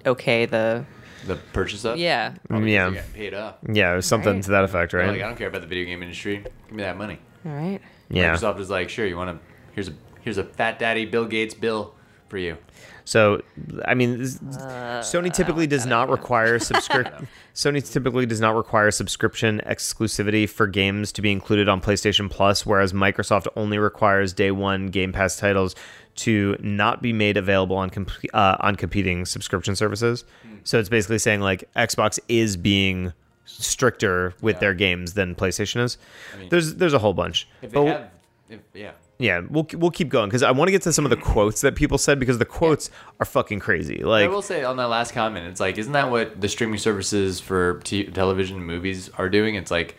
[0.05, 0.85] okay the
[1.27, 2.33] the purchase of yeah.
[2.47, 3.01] Probably 'cause Yeah.
[3.13, 3.59] paid up.
[3.71, 4.43] yeah, it was something Right.
[4.43, 5.07] to that effect, right?
[5.07, 6.37] Like I don't care about the video game industry.
[6.67, 7.19] Give me that money.
[7.45, 7.81] All right.
[8.09, 8.35] Yeah.
[8.35, 9.45] Microsoft is like, sure, you want to?
[9.73, 11.93] Here's a here's a fat daddy Bill Gates bill
[12.27, 12.57] for you.
[13.05, 13.41] So,
[13.85, 17.27] I mean, this- Uh, Sony typically does not require subscription.
[17.55, 22.67] Sony typically does not require subscription exclusivity for games to be included on PlayStation Plus,
[22.67, 25.75] whereas Microsoft only requires day one Game Pass titles
[26.17, 30.23] to not be made available on comp- uh, on competing subscription services.
[30.63, 33.13] So it's basically saying like Xbox is being
[33.49, 34.59] stricter with Yeah.
[34.59, 35.97] their games than PlayStation is.
[36.37, 37.47] mean- there's there's a whole bunch.
[37.61, 38.09] If they But- have,
[38.49, 38.91] if, yeah.
[39.17, 41.61] yeah, we'll we'll keep going because I want to get to some of the quotes
[41.61, 42.89] that people said because the quotes
[43.19, 44.03] are fucking crazy.
[44.03, 46.77] Like I will say on that last comment, it's like, isn't that what the streaming
[46.79, 49.55] services for t- television and movies are doing?
[49.55, 49.95] It's like,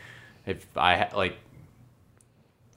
[0.46, 1.36] if I like,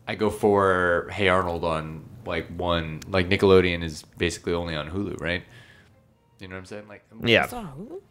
[0.07, 5.19] I go for Hey Arnold on like one, like Nickelodeon is basically only on Hulu,
[5.21, 5.43] right?
[6.39, 6.87] You know what I'm saying?
[6.89, 8.01] Like, yeah, It's on Hulu?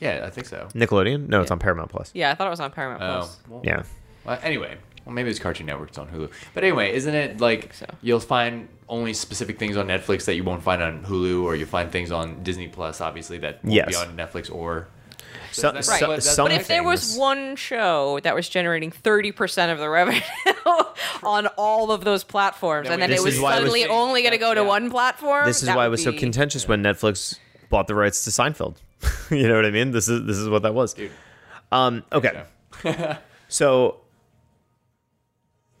[0.00, 0.68] Yeah, I think so.
[0.74, 1.28] Nickelodeon.
[1.28, 2.10] No, it's on Paramount Plus.
[2.14, 3.38] Yeah, I thought it was on Paramount Oh, Plus.
[3.48, 3.82] well, Yeah.
[4.24, 5.90] Well, anyway, well, maybe it's Cartoon Network.
[5.90, 6.30] It's on Hulu.
[6.54, 7.86] But anyway, isn't it like so.
[8.02, 11.66] you'll find only specific things on Netflix that you won't find on Hulu, or you
[11.66, 13.96] find things on Disney Plus, obviously that won't be Yes.
[13.96, 14.88] on Netflix or.
[15.52, 16.88] So- that's so- what- that's some But if there think.
[16.88, 20.20] was one show that was generating 30% of the revenue
[21.22, 23.62] on all of those platforms, Then and we- then This it was is why it
[23.62, 24.66] was- suddenly only going to go to Yeah.
[24.66, 27.38] one platform, This is that why it would was so be- contentious when Netflix
[27.70, 28.76] bought the rights to Seinfeld.
[29.30, 29.90] you know what I mean?
[29.90, 30.94] This is this is what that was.
[30.94, 31.10] Dude.
[31.72, 32.44] Um, okay,
[33.48, 34.00] so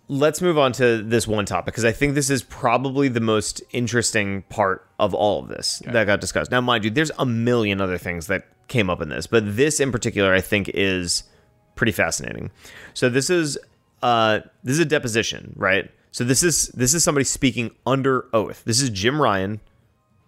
[0.08, 3.62] let's move on to this one topic because I think this is probably the most
[3.72, 6.50] interesting part of all of this that got discussed.
[6.50, 9.80] Now, mind you, there's a million other things that came up in this, but this
[9.80, 11.24] in particular, I think, is
[11.74, 12.50] pretty fascinating.
[12.92, 13.58] So this is
[14.02, 15.90] uh, this is a deposition, right?
[16.12, 18.62] So this is this is somebody speaking under oath.
[18.64, 19.60] This is Jim Ryan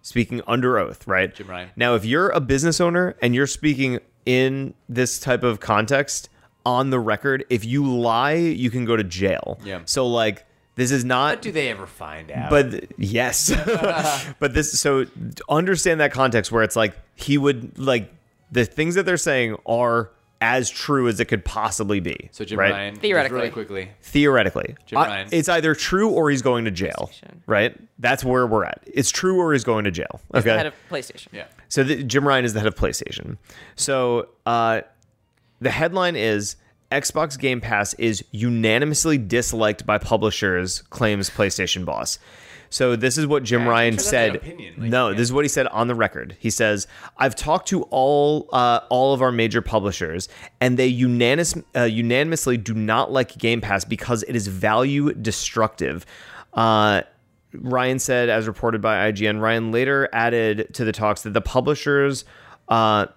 [0.07, 1.35] speaking under oath, right?
[1.35, 1.69] Jim Ryan.
[1.75, 6.29] Now, if you're a business owner and you're speaking in this type of context
[6.65, 9.59] on the record, if you lie, you can go to jail.
[9.65, 9.81] Yeah.
[9.83, 10.45] So like
[10.75, 12.49] this is not What do they ever find out?
[12.49, 13.51] but yes.
[14.39, 15.05] but this so
[15.49, 18.13] understand that context where it's like he would like
[18.49, 22.29] the things that they're saying are as true as it could possibly be.
[22.31, 22.71] so Jim right?
[22.71, 23.37] Ryan, Theoretically.
[23.39, 23.89] really quickly.
[24.01, 25.29] Theoretically, Jim I- Ryan.
[25.31, 27.09] it's either true or he's going to jail.
[27.47, 27.75] Right?
[27.99, 28.81] That's where we're at.
[28.85, 30.21] It's true or he's going to jail.
[30.31, 30.49] the Okay.
[30.55, 31.27] head of PlayStation.
[31.31, 31.45] Yeah.
[31.69, 33.37] So the, Jim Ryan is the head of PlayStation.
[33.75, 34.81] So uh,
[35.59, 36.55] the headline is
[36.91, 42.19] Xbox Game Pass is unanimously disliked by publishers, claims PlayStation boss.
[42.69, 44.35] So this is what Jim Yeah, Ryan said.
[44.35, 45.15] opinion, like, no, yeah.
[45.15, 46.35] this is what he said on the record.
[46.39, 46.87] He says,
[47.17, 52.57] "I've talked to all uh, all of our major publishers, and they unanimous, uh, unanimously
[52.57, 56.05] do not like Game Pass because it is value destructive."
[56.53, 57.01] Uh,
[57.53, 62.25] Ryan said, as reported by IGN, Ryan later added to the talks that the publishers
[62.67, 63.07] uh,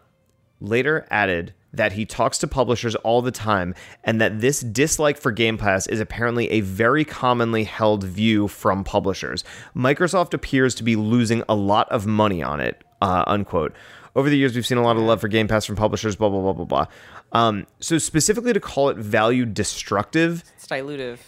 [0.61, 5.31] later added that he talks to publishers all the time and that this dislike for
[5.31, 9.45] Game Pass is apparently a very commonly held view from publishers.
[9.77, 13.73] Microsoft appears to be losing a lot of money on it, uh, unquote.
[14.17, 16.29] Over the years, we've seen a lot of love for Game Pass from publishers, blah,
[16.29, 16.87] blah, blah, blah, blah.
[17.33, 21.19] Um, so, specifically to call it value destructive, It's dilutive.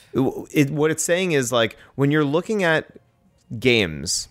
[0.51, 2.88] it, what it's saying is like when you're looking at
[3.61, 4.28] games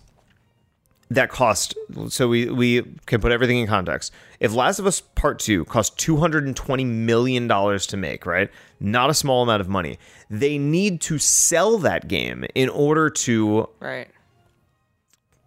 [1.14, 1.74] that cost
[2.08, 5.98] so we we can put everything in context if last of us part 2 cost
[5.98, 8.50] 220 million dollars to make right
[8.80, 9.98] not a small amount of money
[10.30, 14.08] they need to sell that game in order to Right.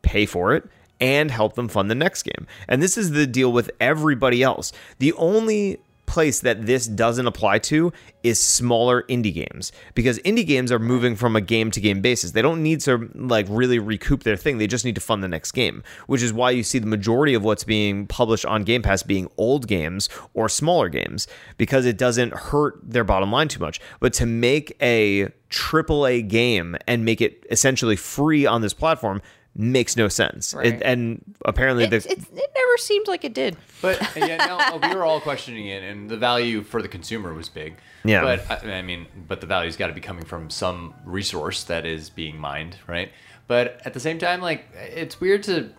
[0.01, 0.63] pay for it
[0.99, 2.47] and help them fund the next game.
[2.69, 4.71] And this is the deal with everybody else.
[4.99, 5.79] The only
[6.15, 7.91] place that this doesn't apply to
[8.23, 12.31] is smaller indie games because indie games are moving from a game to game basis.
[12.31, 14.57] They don't need to like really recoup their thing.
[14.57, 17.33] They just need to fund the next game, which is why you see the majority
[17.33, 21.97] of what's being published on Game Pass being old games or smaller games because it
[21.97, 23.81] doesn't hurt their bottom line too much.
[23.99, 29.21] But to make a AAA game and make it essentially free on this platform
[29.55, 30.53] makes no sense.
[30.53, 30.67] Right.
[30.67, 33.57] It, and apparently, It, the, it, it never seemed like it did.
[33.81, 37.49] But yeah, no, we were all questioning it, and the value for the consumer was
[37.49, 37.75] big.
[38.03, 38.21] Yeah.
[38.21, 41.85] But I I mean, but the value's got to be coming from some resource that
[41.85, 43.11] is being mined, right?
[43.47, 45.69] But at the same time, like it's weird to,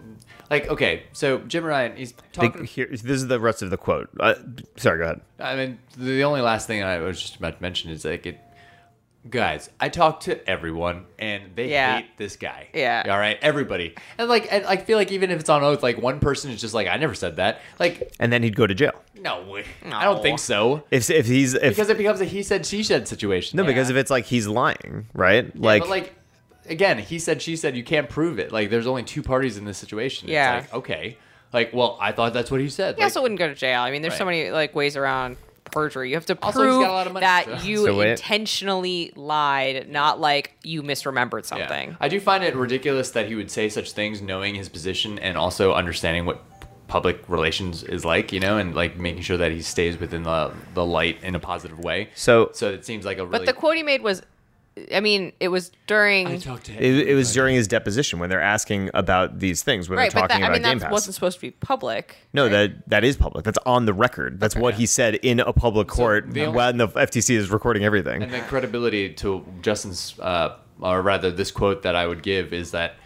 [0.51, 2.65] like, okay, so Jim Ryan, he's the- talking.
[2.65, 4.09] here, this is the rest of the quote.
[4.21, 4.35] Uh,
[4.77, 5.21] sorry, go ahead.
[5.41, 8.39] I mean, the only last thing I was just about to mention is like it.
[9.31, 11.97] Guys, I talked to everyone and they Yeah.
[11.99, 12.69] hate this guy.
[12.75, 13.03] Yeah.
[13.09, 13.95] All right, everybody.
[14.19, 16.61] And like, and I feel like even if it's on oath, like one person is
[16.61, 17.61] just like, I never said that.
[17.79, 18.93] Like, and then he'd go to jail.
[19.15, 19.65] no way.
[19.91, 20.85] I don't think so.
[20.91, 23.57] If if he's if Because it becomes a he said she said situation.
[23.57, 25.47] no, because if it's like he's lying, right?
[25.47, 26.15] Yeah, like, but like
[26.69, 28.53] again, he said she said you can't prove it.
[28.53, 30.29] Like there's only two parties in this situation.
[30.29, 30.59] Yeah.
[30.59, 31.19] It's like, okay.
[31.53, 32.97] Like, well, I thought that's what he said.
[32.97, 33.81] He Like, also wouldn't go to jail.
[33.81, 35.37] I mean, there's so many like ways around
[35.71, 36.09] perjury.
[36.11, 38.01] You have to Also, he's prove got a lot of money, that so- you So
[38.01, 41.67] intentionally lied, not like you misremembered Yeah.
[41.69, 41.97] something.
[42.01, 45.37] I do find it ridiculous that he would say such things knowing his position and
[45.37, 46.43] also understanding what
[46.89, 50.53] public relations is like, you know, and like making sure that he stays within the
[50.75, 52.09] the light in a positive way.
[52.15, 54.23] so So it seems like a really But the quote he made was,
[54.95, 56.27] I mean, it was during.
[56.27, 59.89] I talked to it, it was during his deposition when they're asking about these things
[59.89, 60.93] when Right, they're but talking that, I about mean, Game that Pass.
[60.93, 62.17] wasn't supposed to be public.
[62.35, 62.51] No, right?
[62.53, 63.45] that that is public.
[63.45, 64.39] That's on the record.
[64.39, 67.85] That's what he said in a public court the only- when the FTC is recording
[67.85, 68.23] everything.
[68.23, 72.73] and the credibility to Justin's uh or rather this quote that I would give is
[72.73, 72.97] that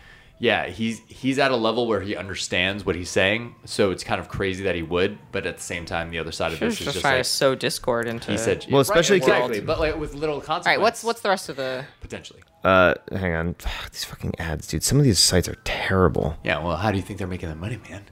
[0.42, 4.20] yeah, he's he's at a level where he understands what he's saying, so it's kind
[4.20, 6.64] of crazy that he would, but at the same time the other side of She
[6.64, 8.32] was this is just just trying like to sow discord into.
[8.32, 10.66] he said Well, especially right, exactly, but like with little consequence.
[10.66, 11.84] All right, what's what's the rest of the?
[12.00, 12.40] potentially?
[12.64, 13.54] Uh, hang on,
[13.92, 14.82] these fucking ads, dude.
[14.82, 16.36] Some of these sites are terrible.
[16.42, 18.02] Yeah, well, how do you think they're making their money, man?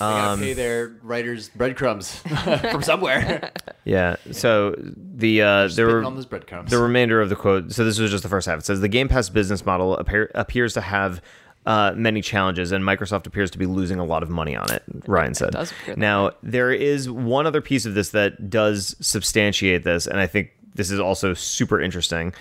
[0.00, 2.16] They Um, gotta pay their writers breadcrumbs
[2.70, 3.50] from somewhere.
[3.84, 4.16] Yeah.
[4.32, 6.70] So the uh, there were on those breadcrumbs.
[6.70, 7.72] the remainder of the quote.
[7.72, 8.58] So this was just the first half.
[8.58, 11.22] It says the Game Pass business model appear, appears to have.
[11.68, 14.82] Uh, many challenges, and Microsoft appears to be losing a lot of money on it.
[15.06, 15.52] Ryan said.
[15.52, 20.26] that now there is one other piece of this that does substantiate this, and I
[20.26, 22.32] think this is also super interesting.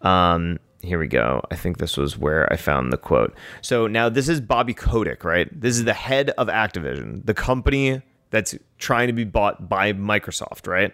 [0.00, 1.42] Um, here we go.
[1.52, 3.32] I think this was where I found the quote.
[3.60, 5.48] So now this is Bobby Kotick, right?
[5.60, 10.66] This is the head of Activision, the company that's trying to be bought by Microsoft,
[10.66, 10.92] right?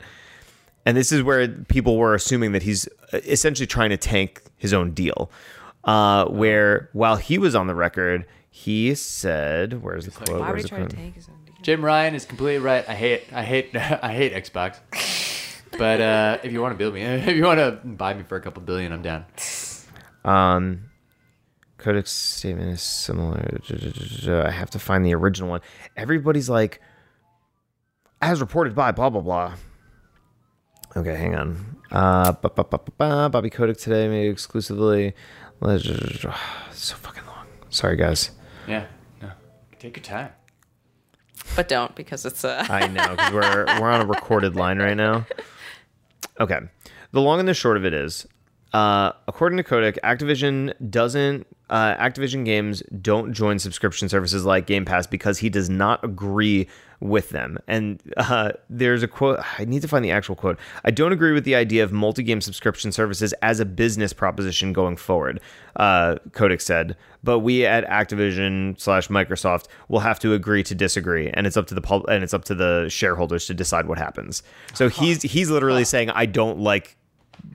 [0.84, 4.74] And this is where people were assuming that he's uh, essentially trying to tank his
[4.74, 5.30] own deal.
[5.88, 10.28] Uh, where while he was on the record, he said, "Where's the quote?
[10.40, 10.90] Why would Where's he the to quote?
[10.90, 11.54] take his own deal?
[11.62, 12.86] Jim Ryan is completely right.
[12.86, 14.80] I hate, I hate, I hate Xbox.
[15.78, 18.36] But uh, if you want to build me, if you want to buy me for
[18.36, 19.24] a couple billion, I'm down.
[20.26, 20.90] Um,
[21.78, 23.58] Kotick's statement is similar.
[24.44, 25.62] I have to find the original one.
[25.96, 26.82] Everybody's like,
[28.20, 29.54] as reported by blah blah blah.
[30.96, 31.76] Okay, hang on.
[31.90, 35.14] Uh, Bobby Kotick today made exclusively.
[36.72, 37.46] So fucking long.
[37.70, 38.30] Sorry, guys.
[38.66, 38.86] Yeah,
[39.20, 39.30] no,
[39.78, 40.30] take your time.
[41.56, 44.96] But don't because it's uh, I know because we're we're on a recorded line right
[44.96, 45.26] now.
[46.40, 46.58] Okay,
[47.12, 48.26] the long and the short of it is,
[48.72, 51.46] uh, according to Kotick, Activision doesn't.
[51.70, 56.68] Uh, Activision games don't join subscription services like Game Pass because he does not agree
[57.00, 57.58] with them.
[57.68, 59.38] And uh, there's a quote.
[59.58, 60.58] I need to find the actual quote.
[60.84, 64.96] I don't agree with the idea of multi-game subscription services as a business proposition going
[64.96, 65.40] forward.
[65.76, 71.30] Uh, Kotick said, but we at Activision slash Microsoft will have to agree to disagree,
[71.30, 73.98] and it's up to the pub- and it's up to the shareholders to decide what
[73.98, 74.42] happens.
[74.74, 76.96] So he's he's literally saying, I don't like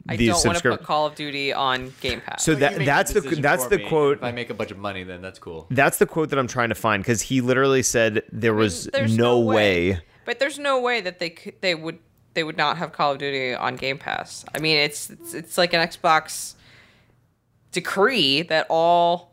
[0.07, 2.43] I these don't want to put Call of Duty on Game Pass.
[2.43, 3.87] So that that's the decision that's the me.
[3.87, 4.17] quote.
[4.17, 5.67] If I make a bunch of money, then that's cool.
[5.69, 9.17] That's the quote that I'm trying to find because he literally said there was There's
[9.17, 9.99] no, way.
[10.25, 11.99] But there's no way that they could, they would
[12.33, 14.43] they would not have Call of Duty on Game Pass.
[14.53, 16.55] I mean, it's it's, it's like an Xbox
[17.71, 19.32] decree that all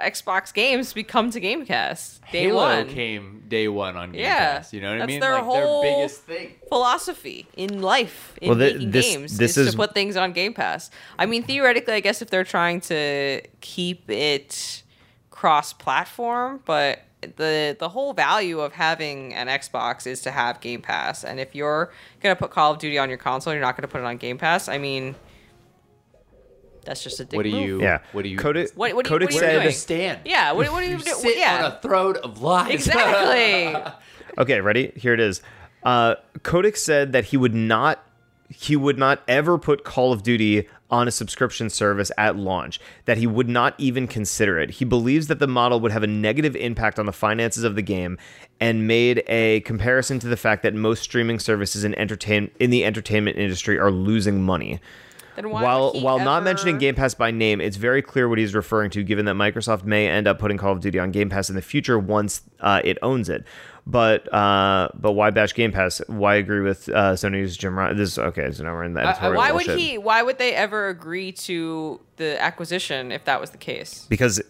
[0.00, 2.88] Xbox games become to Game Pass day Halo one.
[2.88, 4.72] came day one on Game Yeah, Pass.
[4.72, 5.20] You know what I that's mean?
[5.20, 6.54] their like whole- their biggest thing.
[6.68, 10.16] philosophy in life in Well, thi- making this- games this is, is- to put things
[10.16, 10.90] on Game Pass.
[11.18, 14.82] I mean, theoretically, I guess if they're trying to keep it
[15.30, 17.00] cross-platform, but
[17.36, 21.24] the the whole value of having an Xbox is to have Game Pass.
[21.24, 21.92] And if you're
[22.22, 24.36] gonna put Call of Duty on your console, you're not gonna put it on Game
[24.38, 24.68] Pass.
[24.68, 25.14] I mean,
[26.84, 27.60] that's just a dick What do move.
[27.66, 27.82] you?
[27.82, 27.98] Yeah.
[28.12, 28.36] What do you?
[28.38, 29.66] Kotick, What- what do you- Kotick what are you Where do doing?
[29.66, 30.18] you stand?
[30.24, 31.10] Yeah, what, what do you, You do?
[31.12, 32.72] sit yeah, on a throne of lies.
[32.72, 33.74] exactly.
[34.38, 34.92] Okay, ready?
[34.96, 35.42] Here it is.
[35.84, 38.04] Uh, Kotick said that he would not
[38.48, 43.16] he would not ever put Call of Duty on a subscription service at launch, that
[43.16, 44.70] he would not even consider it.
[44.70, 47.82] He believes that the model would have a negative impact on the finances of the
[47.82, 48.18] game
[48.60, 52.84] and made a comparison to the fact that most streaming services in entertain in the
[52.84, 54.78] entertainment industry are losing money.
[55.36, 58.28] Then why while would he while not mentioning Game Pass by name, it's very clear
[58.28, 61.10] what he's referring to, given that Microsoft may end up putting Call of Duty on
[61.10, 63.44] Game Pass in the future once uh, it owns it.
[63.86, 66.00] But uh, but why bash Game Pass?
[66.06, 67.96] Why agree with uh, Sony's Jim Ryan?
[67.96, 69.78] This okay, so now we're in the editorial Why would bullshit.
[69.78, 69.98] he?
[69.98, 74.06] Why would they ever agree to the acquisition if that was the case?
[74.08, 74.40] Because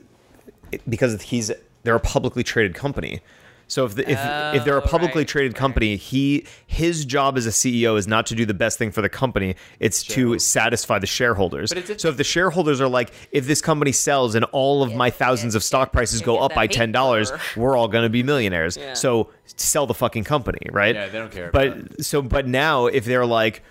[0.89, 1.51] because he's
[1.83, 3.21] they're a publicly traded company.
[3.67, 4.19] So if the, if
[4.57, 5.59] if they're a Oh, publicly right, traded right.
[5.59, 9.01] company, he his job as a CEO is not to do the best thing for
[9.03, 9.57] the company.
[9.81, 11.71] It's to satisfy the shareholders.
[11.71, 14.95] But it's- so if the shareholders are like, if this company sells and all of
[14.95, 18.23] my thousands of stock prices go up by ten dollars, we're all going to be
[18.23, 18.77] millionaires.
[18.77, 18.93] Yeah.
[18.95, 20.95] So sell the fucking company, right?
[20.95, 23.63] Yeah, they don't care But so but now if they're like,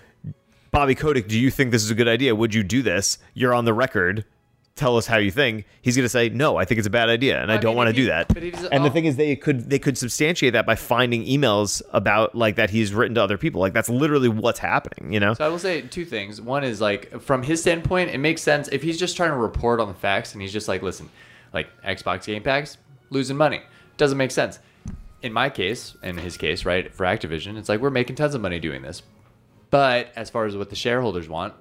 [0.70, 2.34] Bobby Kotick, do you think this is a good idea?
[2.34, 3.18] Would you do this?
[3.32, 4.24] You're on the record.
[4.76, 5.66] Tell us how you think.
[5.82, 7.76] He's going to say, "No, I think it's a bad idea, and I, I don't
[7.76, 8.92] want to do that." but if he's- And the oh.
[8.92, 12.92] thing is, they could they could substantiate that by finding emails about like that he's
[12.92, 13.60] written to other people.
[13.60, 15.12] Like that's literally what's happening.
[15.12, 15.34] You know?
[15.34, 16.40] So I will say two things.
[16.40, 19.78] One is like from his standpoint, it makes sense if he's just trying to report
[19.78, 21.08] on the facts and he's just like, listen,
[21.52, 22.76] like Xbox Game Packs
[23.10, 23.62] losing money
[23.96, 24.58] doesn't make sense.
[25.22, 28.40] In my case, in his case, right for Activision, it's like we're making tons of
[28.40, 29.02] money doing this.
[29.70, 31.54] But as far as what the shareholders want,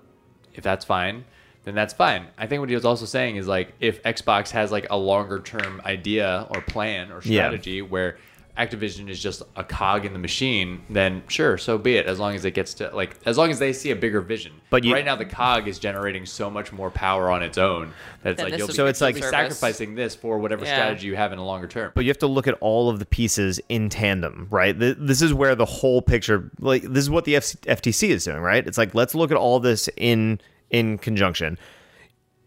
[0.55, 1.25] if that's fine,
[1.63, 2.27] then that's fine.
[2.37, 5.39] I think what he was also saying is like if Xbox has like a longer
[5.39, 7.41] term idea or plan or Yeah.
[7.47, 8.17] strategy where
[8.55, 12.05] Activision is just a cog in the machine, then sure, so be it.
[12.05, 14.51] As long as it gets to like, as long as they see a bigger vision.
[14.69, 17.93] But you- right now, the cog is generating so much more power on its own
[18.21, 20.75] that it's like you'll be, So it's you'll like- be sacrificing this for whatever Yeah.
[20.75, 21.93] strategy you have in a longer term.
[21.95, 24.77] But you have to look at all of the pieces in tandem, right?
[24.77, 28.67] This is where the whole picture, like this is what the FTC is doing, right?
[28.67, 30.39] It's like let's look at all this in
[30.73, 31.57] in conjunction.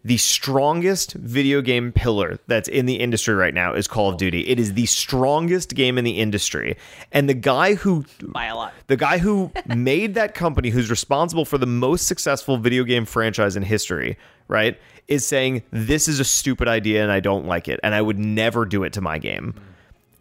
[0.04, 4.46] The strongest video game pillar that's in the industry right now is Call of Duty.
[4.46, 6.76] It is the strongest game in the industry,
[7.10, 8.72] and the guy who by a lot.
[8.86, 13.56] the guy who made that company, who's responsible for the most successful video game franchise
[13.56, 14.16] in history,
[14.46, 18.00] right, is saying this is a stupid idea and I don't like it, and I
[18.00, 19.54] would never do it to my game,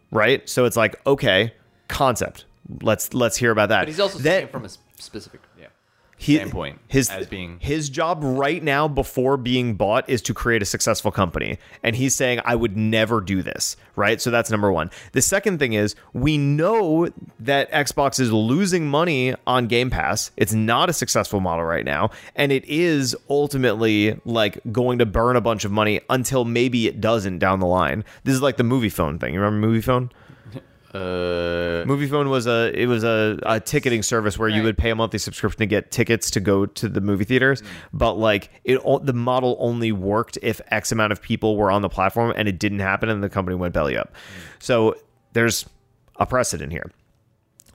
[0.09, 0.47] right?
[0.49, 1.53] So it's like, okay,
[1.89, 2.45] concept.
[2.81, 3.81] Let's let's hear about that.
[3.81, 5.41] But he's also Then- saying from a specific.
[6.17, 10.61] He- standpoint his as being- his job right now before being bought is to create
[10.61, 11.57] a successful company.
[11.83, 14.19] And he's saying i would never do this right?
[14.21, 14.91] So that's number one.
[15.13, 17.09] The second thing is we know
[17.39, 20.31] that xbox is losing money on game pass.
[20.37, 22.09] It's not a successful model right now.
[22.35, 26.99] And it is ultimately like going to burn a bunch of money until maybe it
[27.01, 28.03] doesn't down the line.
[28.23, 29.33] This is like the movie phone thing.
[29.33, 30.11] You remember movie phone
[30.95, 34.91] Uh, Movie phone was a it was a, a ticketing service where you would pay
[34.91, 38.79] a monthly subscription to get tickets to go to the movie theaters, but like it
[39.03, 42.59] the model only worked if X amount of people were on the platform, and it
[42.59, 44.13] didn't happen, and the company went belly up.
[44.59, 44.95] So
[45.33, 45.65] there's
[46.15, 46.89] a precedent here.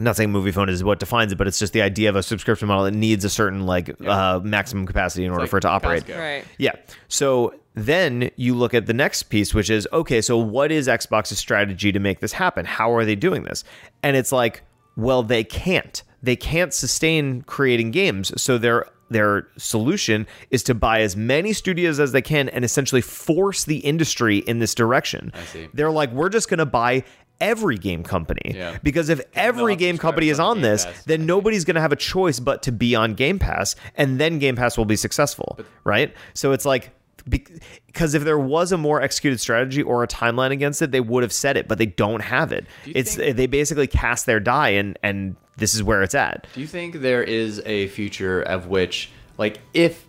[0.01, 2.17] I'm not saying movie phone is what defines it, but it's just the idea of
[2.17, 5.59] a subscription model that needs a certain like uh, maximum capacity in order like for
[5.59, 6.07] it to operate.
[6.07, 6.19] Costco.
[6.19, 6.45] Right.
[6.57, 6.73] Yeah.
[7.09, 11.39] So then you look at the next piece, which is okay, so what is Xbox's
[11.39, 12.65] strategy to make this happen?
[12.65, 13.63] How are they doing this?
[14.03, 14.63] And it's like,
[14.97, 16.03] well, they can't.
[16.23, 18.33] They can't sustain creating games.
[18.41, 23.01] So their their solution is to buy as many studios as they can and essentially
[23.01, 25.33] force the industry in this direction.
[25.35, 25.69] I see.
[25.75, 27.05] They're like, we're just gonna buy
[27.41, 28.53] every game company.
[28.55, 28.79] Yeah.
[28.83, 31.05] Because if every game company is on on this, Pass.
[31.05, 34.39] then nobody's going to have a choice but to be on Game Pass, and then
[34.41, 36.13] Game Pass will be successful, right?
[36.35, 36.91] So it's like
[37.29, 41.23] because if there was a more executed strategy or a timeline against it, they would
[41.23, 42.65] have said it, but they don't have it.
[42.85, 46.47] you It's think- they basically cast their die, and and this is where it's at.
[46.55, 50.07] Do you think there is a future of which, like, if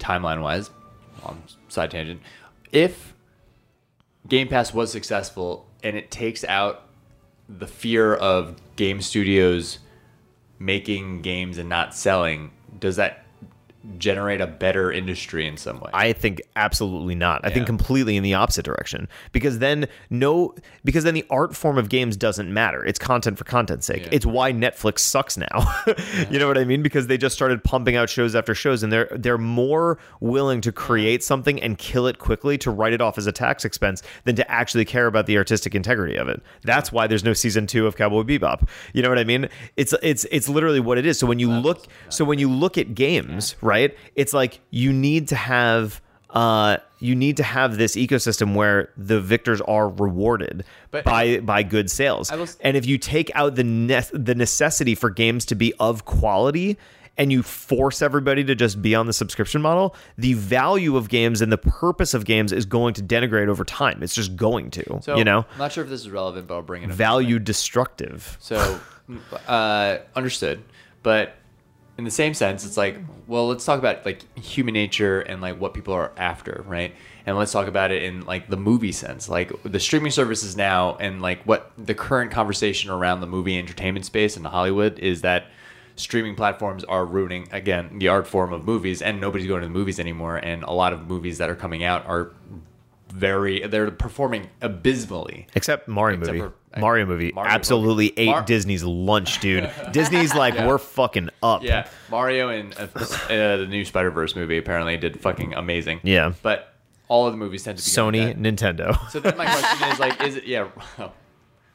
[0.00, 0.68] timeline wise,
[1.22, 2.20] on side tangent,
[2.72, 3.14] if
[4.28, 6.88] Game Pass was successful and it takes out
[7.48, 9.78] the fear of game studios
[10.58, 13.21] making games and not selling, does that
[13.98, 15.90] generate a better industry in some way?
[15.92, 17.40] I think absolutely not.
[17.44, 20.54] I think completely in the opposite direction because then no
[20.84, 22.84] because then the art form of games doesn't matter.
[22.84, 24.02] It's content for content's sake.
[24.02, 24.10] Yeah.
[24.12, 25.82] It's why Netflix sucks now.
[26.30, 26.82] you know what I mean?
[26.82, 30.72] Because they just started pumping out shows after shows and they're they're more willing to
[30.72, 34.36] create something and kill it quickly to write it off as a tax expense than
[34.36, 36.40] to actually care about the artistic integrity of it.
[36.62, 38.68] That's why there's no season 2 of Cowboy Bebop.
[38.92, 39.48] You know what I mean?
[39.76, 41.18] It's it's it's literally what it is.
[41.18, 43.71] So when you look so when you look at games, right?
[44.14, 46.00] It's like you need to have
[46.30, 51.62] uh, you need to have this ecosystem where the victors are rewarded But- by by
[51.62, 52.32] good sales.
[52.32, 56.04] Was- and if you take out the ne- the necessity for games to be of
[56.06, 56.78] quality
[57.18, 61.42] and you force everybody to just be on the subscription model, the value of games
[61.42, 64.02] and the purpose of games is going to denigrate over time.
[64.02, 66.54] It's just going to, so, you know, I'm not sure if this is relevant, but
[66.54, 66.96] I'll bring it up.
[66.96, 68.38] value destructive.
[68.40, 68.80] So,
[69.46, 70.62] uh, understood.
[71.02, 71.34] But
[71.98, 75.60] in the same sense, it's like, well, let's talk about like human nature and like
[75.60, 76.94] what people are after, right?
[77.26, 80.96] And let's talk about it in like the movie sense, like the streaming services now,
[80.96, 85.46] and like what the current conversation around the movie entertainment space in Hollywood is that
[85.96, 89.72] streaming platforms are ruining again the art form of movies, and nobody's going to the
[89.72, 92.32] movies anymore, and a lot of movies that are coming out are
[93.08, 95.46] very they're performing abysmally.
[95.54, 96.52] Except Mario Except movie.
[96.78, 98.14] Mario movie Mario absolutely movie.
[98.22, 99.70] ate Mar- Disney's lunch, dude.
[99.92, 101.62] Disney's like, we're fucking up.
[101.62, 106.00] Yeah, Mario and uh, uh, the new Spider Verse movie apparently did fucking amazing.
[106.02, 106.32] Yeah.
[106.42, 106.74] but
[107.08, 108.38] all of the movies tend to be Sony, like.
[108.38, 109.10] Nintendo.
[109.10, 110.68] So then my question is like, is it yeah?
[110.98, 111.12] Oh,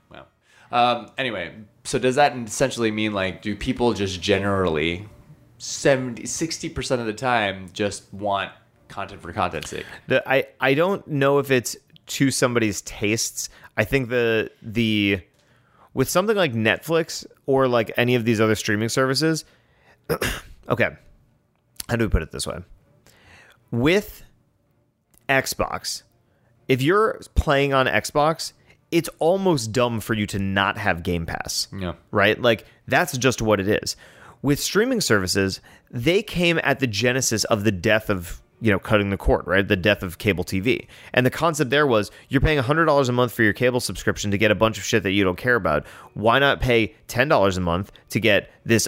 [0.10, 0.28] well,
[0.72, 5.08] um, anyway, so does that essentially mean like, do people just generally
[5.60, 8.52] 60 percent of the time just want
[8.88, 9.86] content for content's sake?
[10.08, 11.76] The, I I don't know if it's
[12.08, 13.50] to somebody's tastes.
[13.76, 15.22] I think the the
[15.94, 19.46] with something like Netflix or like any of these other streaming services.
[20.70, 20.90] okay,
[21.90, 22.60] how do we put it this way?
[23.72, 24.24] With
[25.30, 26.04] Xbox,
[26.68, 28.54] if you're playing on Xbox,
[28.92, 31.94] it's almost dumb for you to not have Game Pass Yeah.
[32.12, 32.40] right?
[32.42, 33.96] Like that's just what it is.
[34.42, 35.60] With streaming services,
[35.92, 39.68] they came at the genesis of the death of you know cutting the cord, right?
[39.68, 43.14] The death of cable TV, and the concept there was you're paying hundred dollars a
[43.14, 45.56] month for your cable subscription to get a bunch of shit that you don't care
[45.56, 45.86] about.
[46.14, 48.88] Why not pay ten dollars a month to get this?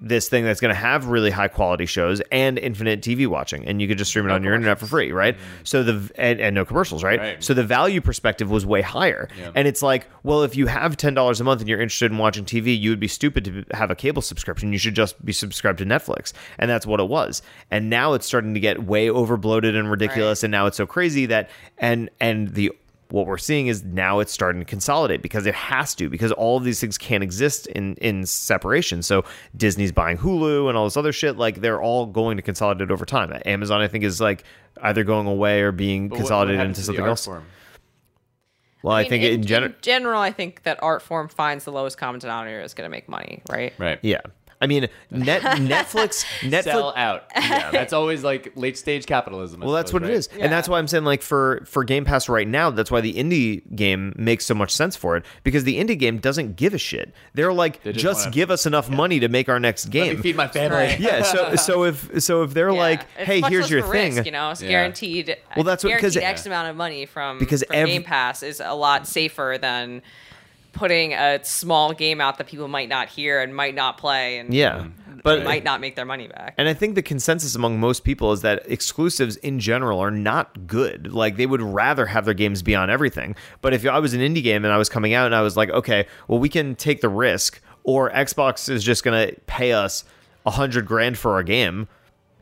[0.00, 3.80] This thing that's going to have really high quality shows and infinite TV watching, and
[3.80, 5.36] you could just stream it on your internet for free, right?
[5.62, 7.18] So the and, and no commercials, right?
[7.18, 7.42] Right.
[7.44, 9.52] So the value perspective was way higher, Yeah.
[9.54, 12.18] and it's like, well, if you have ten dollars a month and you're interested in
[12.18, 14.72] watching TV, you would be stupid to have a cable subscription.
[14.72, 17.40] You should just be subscribed to Netflix, and that's what it was.
[17.70, 20.86] And now it's starting to get way over bloated and ridiculous, and now it's so
[20.86, 22.72] crazy that and and the
[23.14, 26.56] what we're seeing is now it's starting to consolidate because it has to because all
[26.56, 29.02] of these things can't exist in in separation.
[29.02, 29.24] So
[29.56, 31.36] Disney's buying Hulu and all this other shit.
[31.36, 33.32] Like they're all going to consolidate over time.
[33.46, 34.42] Amazon, I think, is like
[34.82, 37.24] either going away or being But what- what consolidated into something else.
[37.24, 37.44] form?
[38.82, 39.72] Well, I, mean, think in, general.
[39.80, 43.08] general, I think that art form finds the lowest common denominator is going to make
[43.08, 43.72] money, right?
[43.78, 43.98] Right.
[44.02, 44.20] Yeah.
[44.64, 46.62] I mean, net, Netflix, Netflix.
[46.64, 47.24] Sell out.
[47.36, 49.62] Yeah, that's always like late stage capitalism.
[49.62, 50.14] I Well, that's suppose, what right?
[50.14, 52.90] it is, and that's why I'm saying like for for Game Pass right now, that's
[52.90, 56.56] why the indie game makes so much sense for it because the indie game doesn't
[56.56, 57.12] give a shit.
[57.34, 59.94] They're like, They just just, wanna- give us enough money to make our next Let
[59.94, 60.22] me game.
[60.22, 60.76] feed my family.
[60.76, 60.98] Right.
[61.00, 61.22] yeah.
[61.22, 62.78] So so if so if they're Yeah.
[62.78, 64.14] like, hey, much here's your of thing.
[64.14, 64.68] risk, you know, it's Yeah.
[64.70, 65.36] guaranteed.
[65.56, 68.02] Well, that's what- 'cause guaranteed it- X amount of money from Because from ev- Game
[68.02, 70.00] Pass is a lot safer than
[70.74, 74.52] putting a small game out that people might not hear and might not play and
[74.52, 74.86] Yeah.
[75.22, 76.54] But might not make their money back.
[76.58, 80.66] And I think the consensus among most people is that exclusives in general are not
[80.66, 81.14] good.
[81.14, 83.34] Like they would rather have their games be on everything.
[83.62, 85.56] But if I was an indie game and I was coming out and I was
[85.56, 90.04] like, okay, well we can take the risk, or Xbox is just gonna pay us
[90.44, 91.88] a hundred grand for our game.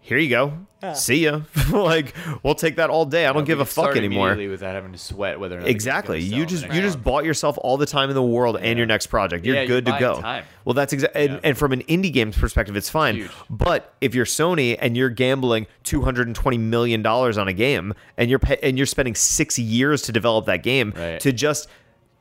[0.01, 0.67] Here you go.
[0.95, 1.41] See ya.
[1.73, 3.25] like we'll take that all day.
[3.27, 4.29] I don't We give a fuck anymore.
[4.29, 6.21] immediately Without having to sweat whether or not Exactly.
[6.29, 8.87] gonna You just you just bought yourself all the time in the world and your
[8.87, 9.45] next project.
[9.45, 10.21] You're Yeah, you're good to go.
[10.21, 10.45] time.
[10.65, 11.23] Well, that's exactly.
[11.23, 11.41] And, Yeah.
[11.45, 13.15] and from an indie game's perspective, it's fine.
[13.17, 13.31] Huge.
[13.49, 18.39] But if you're Sony and you're gambling 220 million dollars on a game and you're
[18.39, 21.21] pay, and you're spending six years to develop that game Right.
[21.21, 21.69] to just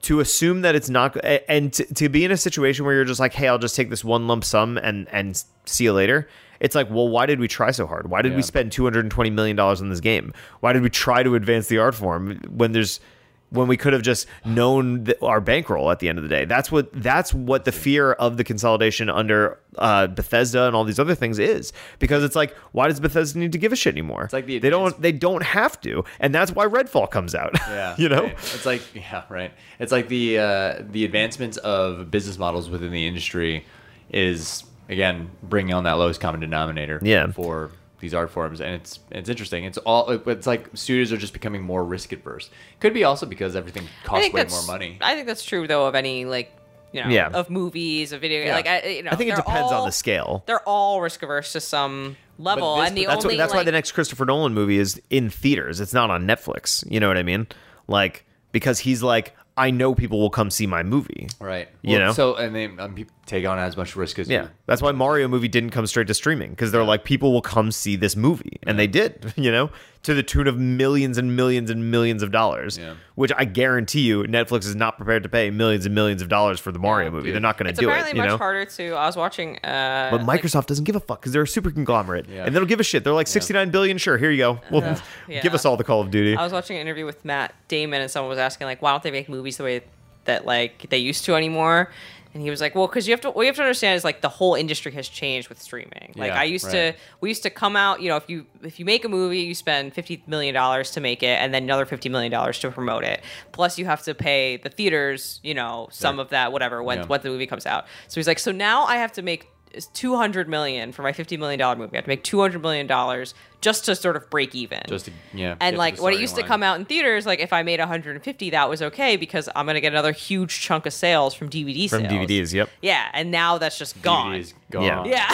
[0.04, 1.16] to assume that it's not
[1.48, 3.92] and to, to be in a situation where you're just like hey i'll just take
[3.92, 6.28] this one lump sum and and see you later
[6.62, 8.10] it's like well why did we try so hard?
[8.10, 10.32] Why did we spend 220 million dollars on this game?
[10.62, 13.02] Why did we try to advance the art form when there's
[13.50, 16.46] when we could have just known th- our bankroll at the end of the day?
[16.46, 21.00] That's what that's what the fear of the consolidation under uh, Bethesda and all these
[21.00, 21.74] other things is.
[22.00, 24.24] Because it's like why does Bethesda need to give a shit anymore?
[24.24, 27.52] It's like the they don't they don't have to and that's why Redfall comes out
[27.68, 28.24] Yeah, you know?
[28.24, 28.32] right.
[28.34, 29.52] it's like yeah, right.
[29.80, 33.66] It's like the uh, the advancements of business models within the industry
[34.14, 37.00] is again bringing on that lowest common denominator.
[37.02, 37.32] Yeah.
[37.32, 39.64] for these art forms, and it's it's interesting.
[39.64, 42.50] It's all it's like studios are just becoming more risk adverse.
[42.80, 44.98] Could be also because everything costs way more money.
[45.02, 46.52] I think that's true though of any like
[46.92, 47.30] you know Yeah.
[47.32, 48.56] of movies, of video Yeah.
[48.56, 51.22] like I you know I think it they're depends on the scale They're all risk
[51.22, 54.26] averse to some level, this- and the that's only what, that's why the next Christopher
[54.26, 55.80] Nolan movie is in theaters.
[55.80, 56.84] It's not on Netflix.
[56.92, 57.46] You know what I mean?
[57.88, 61.28] Like because he's like, I know people will come see my movie.
[61.40, 61.70] Right.
[61.84, 62.14] You know?
[62.14, 62.96] So and they um,
[63.28, 64.50] take on as much risk as Yeah, you.
[64.66, 67.72] that's why Mario movie didn't come straight to streaming because they're like people will come
[67.72, 69.34] see this movie, and they did.
[69.42, 69.70] You know,
[70.04, 72.78] to the tune of millions and millions and millions of dollars.
[72.78, 72.96] Yeah.
[73.14, 76.60] Which I guarantee you, Netflix is not prepared to pay millions and millions of dollars
[76.60, 77.26] for the Mario movie.
[77.26, 77.36] dude.
[77.36, 77.98] They're not going to do it.
[78.00, 78.38] It's You much know.
[78.38, 78.92] harder to.
[78.94, 79.58] I was watching.
[79.64, 82.46] Uh, But like- Microsoft doesn't give a fuck because they're a super conglomerate, Yeah.
[82.46, 83.04] and they don't give a shit.
[83.04, 84.00] They're like sixty-nine billion.
[84.00, 84.60] Sure, here you go.
[84.72, 85.42] Well, Yeah.
[85.44, 86.36] give us all the Call of Duty.
[86.36, 89.04] I was watching an interview with Matt Damon, and someone was asking like, why don't
[89.04, 89.84] they make movies the way
[90.26, 91.92] that like they used to anymore?
[92.34, 93.32] And he was like, well, because you have to.
[93.32, 96.14] What you have to understand is like the whole industry has changed with streaming.
[96.16, 96.94] Like Yeah, I used right.
[96.94, 98.02] to, we used to come out.
[98.02, 101.02] You know, if you if you make a movie, you spend fifty million dollars to
[101.02, 103.22] make it, and then another fifty million dollars to promote it.
[103.52, 105.40] Plus, you have to pay the theaters.
[105.44, 106.22] You know, some Sure.
[106.22, 107.06] of that, whatever, when Yeah.
[107.08, 107.86] when the movie comes out.
[108.08, 109.50] So he's like, so now I have to make
[109.94, 111.94] two hundred million for my fifty million dollar movie.
[111.94, 114.82] I have to make two hundred million dollars just to sort of break even.
[114.88, 115.56] Just to, yeah.
[115.62, 117.62] and like the when it starting used to come out in theaters, like if I
[117.62, 121.50] made 150, that was okay because I'm gonna get another huge chunk of sales from
[121.50, 122.12] DVD From sales.
[122.12, 122.70] DVDs, yep.
[122.82, 124.34] Yeah, and now that's just gone.
[124.34, 124.84] DVD's gone.
[124.84, 125.06] Yeah.
[125.06, 125.28] Yeah.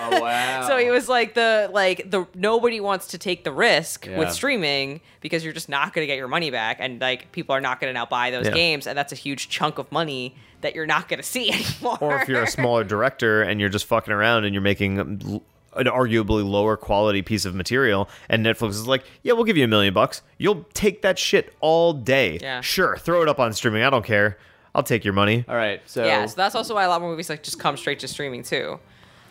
[0.00, 0.64] Oh wow.
[0.68, 4.18] so it was like the like the nobody wants to take the risk Yeah.
[4.18, 7.54] with streaming because you're just not going to get your money back and like people
[7.54, 8.52] are not going to now buy those Yeah.
[8.52, 10.34] games and that's a huge chunk of money
[10.64, 11.50] that you're not going to see
[11.80, 11.98] anymore.
[12.00, 15.86] Or if you're a smaller director and you're just fucking around and you're making an
[15.86, 19.68] arguably lower quality piece of material, and Netflix is like, yeah, we'll give you a
[19.68, 20.22] million bucks.
[20.38, 22.38] You'll take that shit all day.
[22.40, 22.60] Yeah.
[22.60, 23.82] Sure, throw it up on streaming.
[23.82, 24.38] I don't care.
[24.74, 25.44] I'll take your money.
[25.48, 25.80] All right.
[25.86, 28.08] So yeah, so that's also why a lot more movies like just come straight to
[28.08, 28.80] streaming too.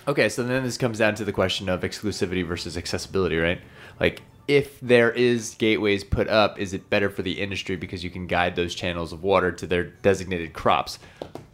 [0.08, 3.62] Okay, so then this comes down to the question of exclusivity versus accessibility, right?
[4.00, 8.10] Like, if there is gateways put up, is it better for the industry because you
[8.10, 11.00] can guide those channels of water to their designated crops?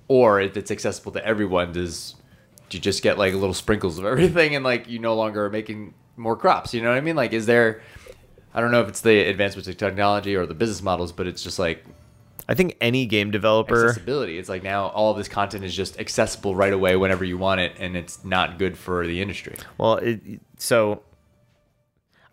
[0.10, 2.16] Or if it's accessible to everyone, does
[2.68, 5.50] do you just get like little sprinkles of everything and like you no longer are
[5.50, 6.74] making more crops?
[6.74, 7.16] You know what I mean?
[7.16, 7.82] Like, is there?
[8.54, 11.42] I don't know if it's the advancements of technology or the business models, but it's
[11.42, 11.86] just like
[12.50, 13.90] I think any game developer.
[13.90, 14.40] accessibility.
[14.40, 17.62] It's like now all of this content is just accessible right away whenever you want
[17.62, 19.56] it, and it's not good for the industry.
[19.78, 21.04] Well, it, so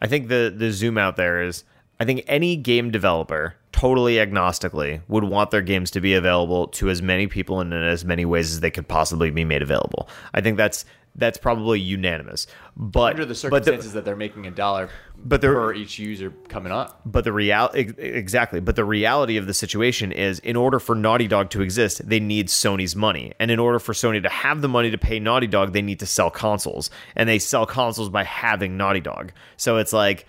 [0.00, 1.64] I think the the zoom out there is
[2.00, 6.88] I think any game developer totally agnostically would want their games to be available to
[6.88, 10.08] as many people and in as many ways as they could possibly be made available.
[10.32, 10.84] I think that's
[11.18, 12.46] that's probably unanimous.
[12.76, 16.70] But under the circumstances that they're making a dollar but they're- per each user coming
[16.72, 17.00] up.
[17.06, 21.26] but the real exactly but the reality of the situation is in order for naughty
[21.26, 24.68] dog to exist they need sony's money and in order for sony to have the
[24.68, 28.22] money to pay naughty dog they need to sell consoles and they sell consoles by
[28.24, 30.26] having naughty dog so it's like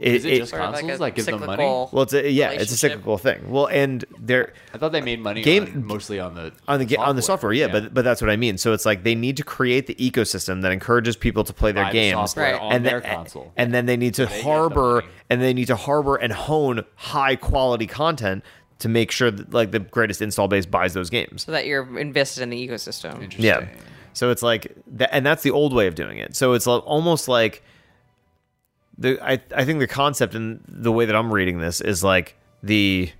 [0.00, 1.64] Is it just Sort of Consoles, a like, give them money?
[1.64, 5.20] well it's a, yeah it's a cyclical thing well and they're I thought they made
[5.20, 8.04] money Game- on, mostly on the on the ga- on the software, yeah, but but
[8.04, 8.58] that's what I mean.
[8.58, 11.84] So it's like they need to create the ecosystem that encourages people to play their
[11.84, 12.60] Buy the games, software Right.
[12.62, 13.52] on and their then, console.
[13.56, 15.06] and then they need to they get the harbor money.
[15.30, 18.44] and they need to harbor and hone high quality content
[18.78, 21.42] to make sure that like the greatest install base buys those games.
[21.42, 23.14] so that you're invested in the ecosystem.
[23.14, 23.44] Interesting.
[23.44, 23.66] Yeah.
[24.12, 26.36] So it's like that, and that's the old way of doing it.
[26.36, 27.62] So it's almost like
[28.98, 32.36] the I I think the concept and the way that I'm reading this is like
[32.62, 33.10] the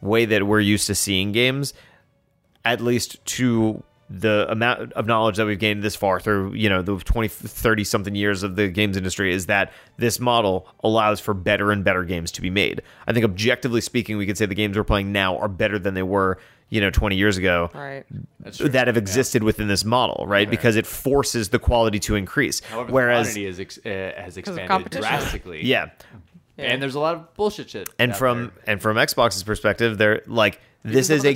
[0.00, 1.74] way that we're used to seeing games,
[2.64, 6.80] at least to the amount of knowledge that we've gained this far through you know
[6.80, 11.34] the 20 30 something years of the games industry is that this model allows for
[11.34, 12.82] better and better games to be made.
[13.08, 15.94] I think objectively speaking we could say the games we're playing now are better than
[15.94, 16.38] they were
[16.68, 18.04] you know 20 years ago Right.
[18.60, 20.48] That have existed within this model, right?
[20.48, 22.60] Because it forces the quality to increase.
[22.60, 25.64] However, Whereas, the quantity is ex- uh, has expanded drastically.
[25.64, 25.90] yeah,
[26.58, 27.88] and there's a lot of bullshit shit.
[27.98, 28.64] and out from there.
[28.68, 31.30] and from Xbox's perspective, they're like this is a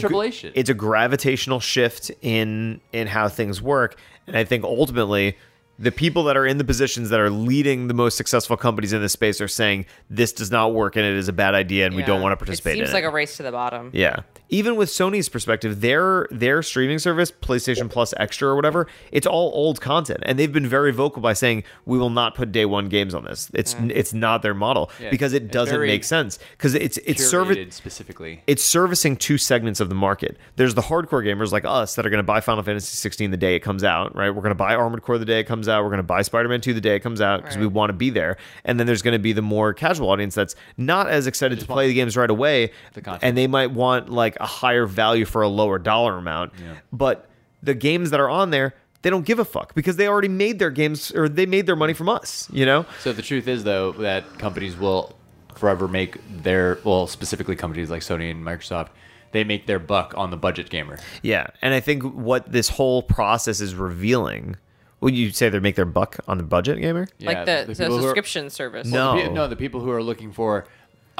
[0.54, 5.36] it's a gravitational shift in in how things work, and I think ultimately
[5.80, 9.00] the people that are in the positions that are leading the most successful companies in
[9.00, 11.96] this space are saying this does not work and it is a bad idea and
[11.96, 13.06] we don't want to participate It seems in like it.
[13.06, 13.90] a race to the bottom.
[13.94, 14.16] Yeah.
[14.50, 19.50] Even with Sony's perspective, their their streaming service, PlayStation Plus Extra or whatever, it's all
[19.54, 22.88] old content, and they've been very vocal by saying we will not put day one
[22.88, 23.50] games on this.
[23.54, 23.90] It's mm.
[23.94, 28.42] it's not their model Yeah, because it doesn't make sense because it's it's Curated specifically.
[28.46, 30.36] it's servicing two segments of the market.
[30.56, 33.36] There's the hardcore gamers like us that are going to buy Final Fantasy 16 the
[33.36, 34.30] day it comes out, right?
[34.30, 35.82] We're going to buy Armored Core the day it comes out.
[35.82, 37.94] We're going to buy Spider-Man 2 the day it comes out because we want to
[37.94, 38.36] be there.
[38.64, 41.66] And then there's going to be the more casual audience that's not as excited to
[41.66, 45.42] play the games right away, the and they might want like a higher value for
[45.42, 46.52] a lower dollar amount.
[46.92, 47.28] But
[47.62, 50.58] the games that are on there, they don't give a fuck because they already made
[50.58, 52.84] their games or they made their money from us, you know?
[53.00, 55.16] So the truth is, though, that companies will
[55.54, 58.88] forever make their well, specifically companies like Sony and Microsoft,
[59.32, 60.98] they make their buck on the budget gamer.
[61.22, 64.56] Yeah, and I think what this whole process is revealing.
[65.00, 67.08] Would you say they make their buck on the budget gamer?
[67.20, 68.86] Like Yeah, the, the, people who are- subscription service.
[68.86, 69.16] No.
[69.16, 70.66] The no, the people who are looking for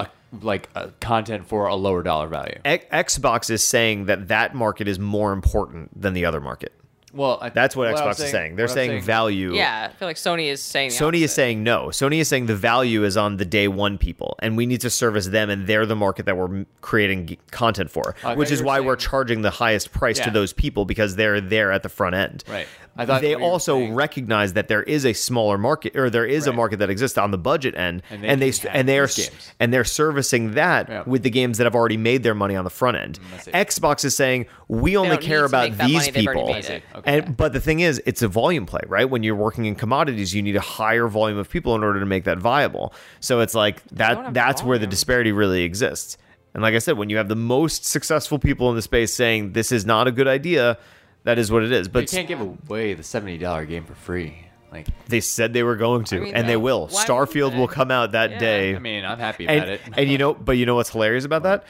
[0.01, 0.11] a
[0.43, 2.59] like a content for a lower dollar value.
[2.65, 6.73] Xbox is saying that that market is more important than the other market.
[7.13, 8.57] Well, I, That's what, I'm Xbox is saying.
[8.57, 9.55] They're what I'm saying, value.
[9.55, 11.87] Yeah, I feel like Sony is saying the Sony is saying no.
[11.87, 14.91] Sony is saying the value is on the day one people, and we need to
[14.91, 18.65] service them, and they're the market that we're creating content for, I which is you
[18.65, 21.89] were why we're charging the highest price to those people because they're there at the
[21.89, 22.45] front end.
[22.49, 22.67] Right.
[22.97, 25.97] I thought they what you were also saying- recognize that there is a smaller market,
[25.97, 28.59] or there is a market that exists on the budget end, And and they they,
[28.59, 29.53] can and they have are games.
[29.61, 31.03] and they're servicing that Yeah.
[31.07, 33.19] with the games that have already made their money on the front end.
[33.35, 33.65] Mm, I.
[33.65, 37.00] Xbox is saying we only care about these money, they've already people.
[37.01, 37.19] Okay.
[37.19, 39.09] And but the thing is, it's a volume play, right?
[39.09, 42.07] When you're working in commodities, you need a higher volume of people in order to
[42.07, 42.95] make that viable.
[43.21, 44.33] So it's like that.
[44.35, 46.17] That's where the disparity really exists.
[46.55, 49.53] And like I said, when you have the most successful people in the space saying
[49.53, 50.79] this is not a good idea,
[51.25, 51.89] That is what it is.
[51.89, 54.47] But you can't give away the seventy dollar game for free.
[54.73, 56.87] Like, they said they were going to, I mean, and they will.
[56.87, 58.39] Starfield will come out that Yeah.
[58.39, 58.77] day.
[58.77, 59.81] I mean, I'm happy about and, it.
[59.97, 61.65] and you know, but you know what's hilarious about that?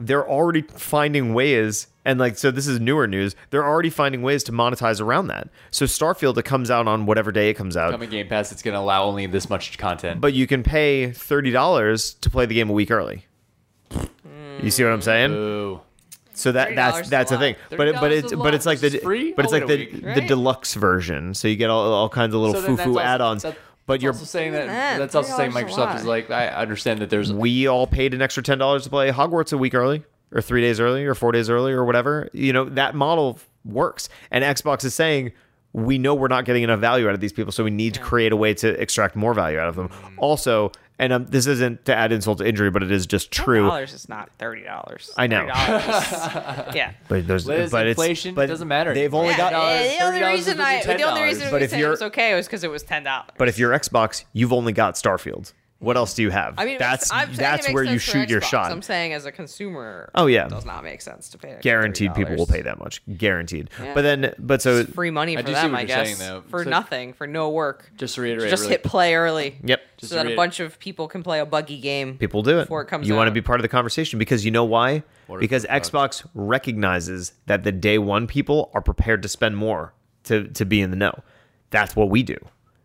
[0.00, 3.36] They're already finding ways, and like, so this is newer news.
[3.50, 5.48] They're already finding ways to monetize around that.
[5.70, 8.62] So Starfield, it comes out on whatever day it comes out, Coming Game Pass, it's
[8.62, 10.20] going to allow only this much content.
[10.22, 13.26] but you can pay thirty dollars to play the game a week early.
[14.62, 15.32] You see what I'm saying?
[15.32, 15.80] Ooh.
[16.32, 17.56] So that that's is that's a a thing.
[17.70, 19.32] But it, but it's but it's like the free?
[19.32, 20.14] but it's I'll like the week.
[20.14, 21.34] the deluxe version.
[21.34, 23.42] So you get all, all kinds of little So foo-foo add-ons.
[23.42, 25.96] that- But that's you're also saying that Man, that's also saying $30 is a Microsoft
[25.96, 29.10] is like I understand that there's we all paid an extra ten dollars to play
[29.10, 32.28] Hogwarts a week early, or three days early, or four days early, or whatever.
[32.32, 35.32] You know that model works, and Xbox is saying
[35.72, 38.00] we know we're not getting enough value out of these people, so we need to
[38.00, 39.88] create a way to extract more value out of them.
[39.88, 40.14] Mm.
[40.18, 43.66] Also, and um, this isn't to add insult to injury, but it is just true.
[43.66, 45.10] dollars is not thirty dollars.
[45.16, 45.46] I know.
[46.74, 46.92] yeah.
[47.08, 48.92] But there's Liz, but inflation, it's but doesn't matter.
[48.92, 49.52] They've only Yeah, got.
[49.54, 52.02] eh, the only reason I be the only reason But we if said it was
[52.02, 53.30] okay was because it was ten dollars.
[53.38, 55.54] But if you're Xbox, you've only got Starfield.
[55.80, 56.54] What else do you have?
[56.58, 58.70] I mean, that's makes, I'm saying that's where you sense for shoot your shot.
[58.70, 60.44] I'm saying as a consumer, Oh, yeah.
[60.44, 61.48] it does not make sense to pay.
[61.52, 63.00] extra Guaranteed, people will pay that much.
[63.16, 63.70] Guaranteed.
[63.82, 63.94] Yeah.
[63.94, 65.88] But then, but so It's free money I for do see them, what I you're
[66.04, 66.42] saying, guess, though.
[66.50, 67.90] for So- nothing, for no work.
[67.96, 68.50] just to reiterate.
[68.50, 69.56] Just really, hit play early.
[69.64, 72.18] yep, Just so that a bunch of people can play a buggy game.
[72.18, 72.64] people do it.
[72.64, 75.02] before it comes you want to be part of the conversation because you know why?
[75.28, 75.68] What Because the?
[75.68, 80.80] Xbox recognizes that the day one people are prepared to spend more to to be
[80.82, 81.20] in the know.
[81.70, 82.36] That's what we do.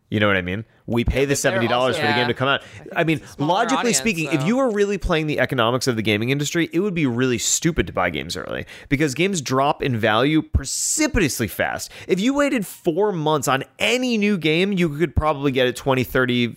[0.09, 0.63] You know what I mean?
[0.87, 2.61] We pay the seventy dollars for the game to come out.
[2.95, 6.29] I mean, logically audience, speaking, if you were really playing the economics of the gaming
[6.29, 10.43] industry, it would be really stupid to buy games early because games drop in value
[10.43, 11.91] precipitously fast.
[12.07, 16.03] If you waited four months on any new game, you could probably get it 20,
[16.03, 16.55] 30,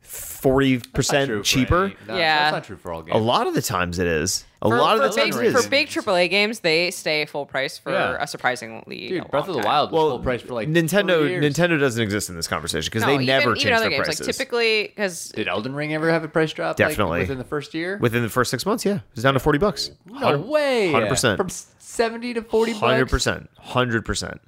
[0.00, 1.84] 40 That's not true percent cheaper.
[1.86, 2.38] any- no, Yeah.
[2.38, 3.14] that's not true for all games.
[3.16, 4.44] A lot of the times it is.
[4.66, 7.78] A For, lot of the big, times for big AAA games, they stay full price
[7.78, 8.16] for Yeah.
[8.20, 9.62] a surprisingly Dude, long Breath of the.
[9.62, 11.20] Wild was well, full price for like Nintendo.
[11.20, 11.44] 30 years.
[11.44, 14.04] Nintendo doesn't exist in this conversation because No, they never even change other their games,
[14.06, 14.26] prices.
[14.26, 16.78] Like typically, because Did Elden Ring ever have a price drop?
[16.78, 17.20] like, Definitely.
[17.20, 17.98] within the first year.
[17.98, 19.90] Within the first six months, yeah, it's down to forty bucks.
[20.06, 20.90] no way.
[20.92, 21.36] 100%.
[21.36, 22.72] From s- seventy to forty.
[22.72, 22.82] bucks?
[22.82, 23.48] Hundred percent.
[23.58, 24.40] Hundred percent.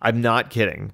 [0.00, 0.92] I'm not kidding.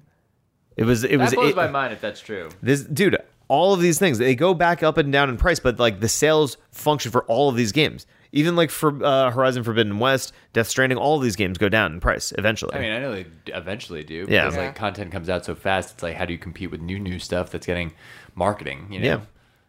[0.77, 1.03] It was.
[1.03, 1.31] It was.
[1.31, 2.49] That blows it- my mind if that's true.
[2.61, 3.17] This dude,
[3.49, 6.07] all of these things they go back up and down in price, but like the
[6.07, 10.67] sales function for all of these games, even like for uh, Horizon Forbidden West, Death
[10.67, 12.75] Stranding, all of these games go down in price eventually.
[12.75, 14.25] I mean, I know they eventually do.
[14.29, 14.43] Yeah.
[14.45, 14.65] Because Yeah.
[14.67, 17.19] like content comes out so fast, it's like how do you compete with new new
[17.19, 17.91] stuff that's getting
[18.35, 18.87] marketing?
[18.91, 19.05] You know.
[19.05, 19.19] Yeah.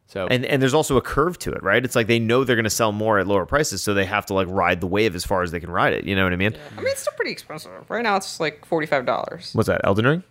[0.07, 1.85] So and and there's also a curve to it, right?
[1.85, 4.27] It's like they know they're going to sell more at lower prices, so they have
[4.27, 6.05] to like ride the wave as far as they can ride it.
[6.05, 6.51] You know what I mean?
[6.53, 6.59] Yeah.
[6.77, 7.71] I mean it's still pretty expensive.
[7.89, 9.81] Right now, it's like forty five dollars What's that?
[9.85, 10.25] Elden Ring?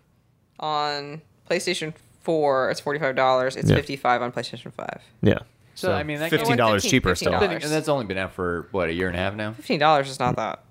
[0.59, 2.69] on PlayStation Four.
[2.71, 3.55] It's forty five dollars.
[3.55, 3.75] It's Yeah.
[3.75, 5.01] fifty five on PlayStation Five.
[5.21, 5.39] Yeah.
[5.75, 7.31] So, I mean, that fifteen dollars 15 cheaper still.
[7.31, 7.51] $15.
[7.63, 9.53] and that's only been out for what a year and a half now.
[9.53, 10.61] Fifteen dollars is not that.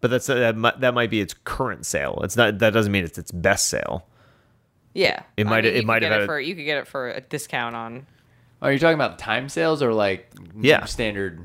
[0.00, 2.20] But that's that, might, that might be its current sale.
[2.24, 2.58] It's not.
[2.58, 4.06] That doesn't mean it's its best sale.
[4.94, 6.40] Yeah, It I might- mean, it you could might have get had it a- for
[6.40, 8.06] you could get it for a discount on.
[8.62, 10.84] Are you talking about time sales or like Yeah.
[10.86, 11.40] standard?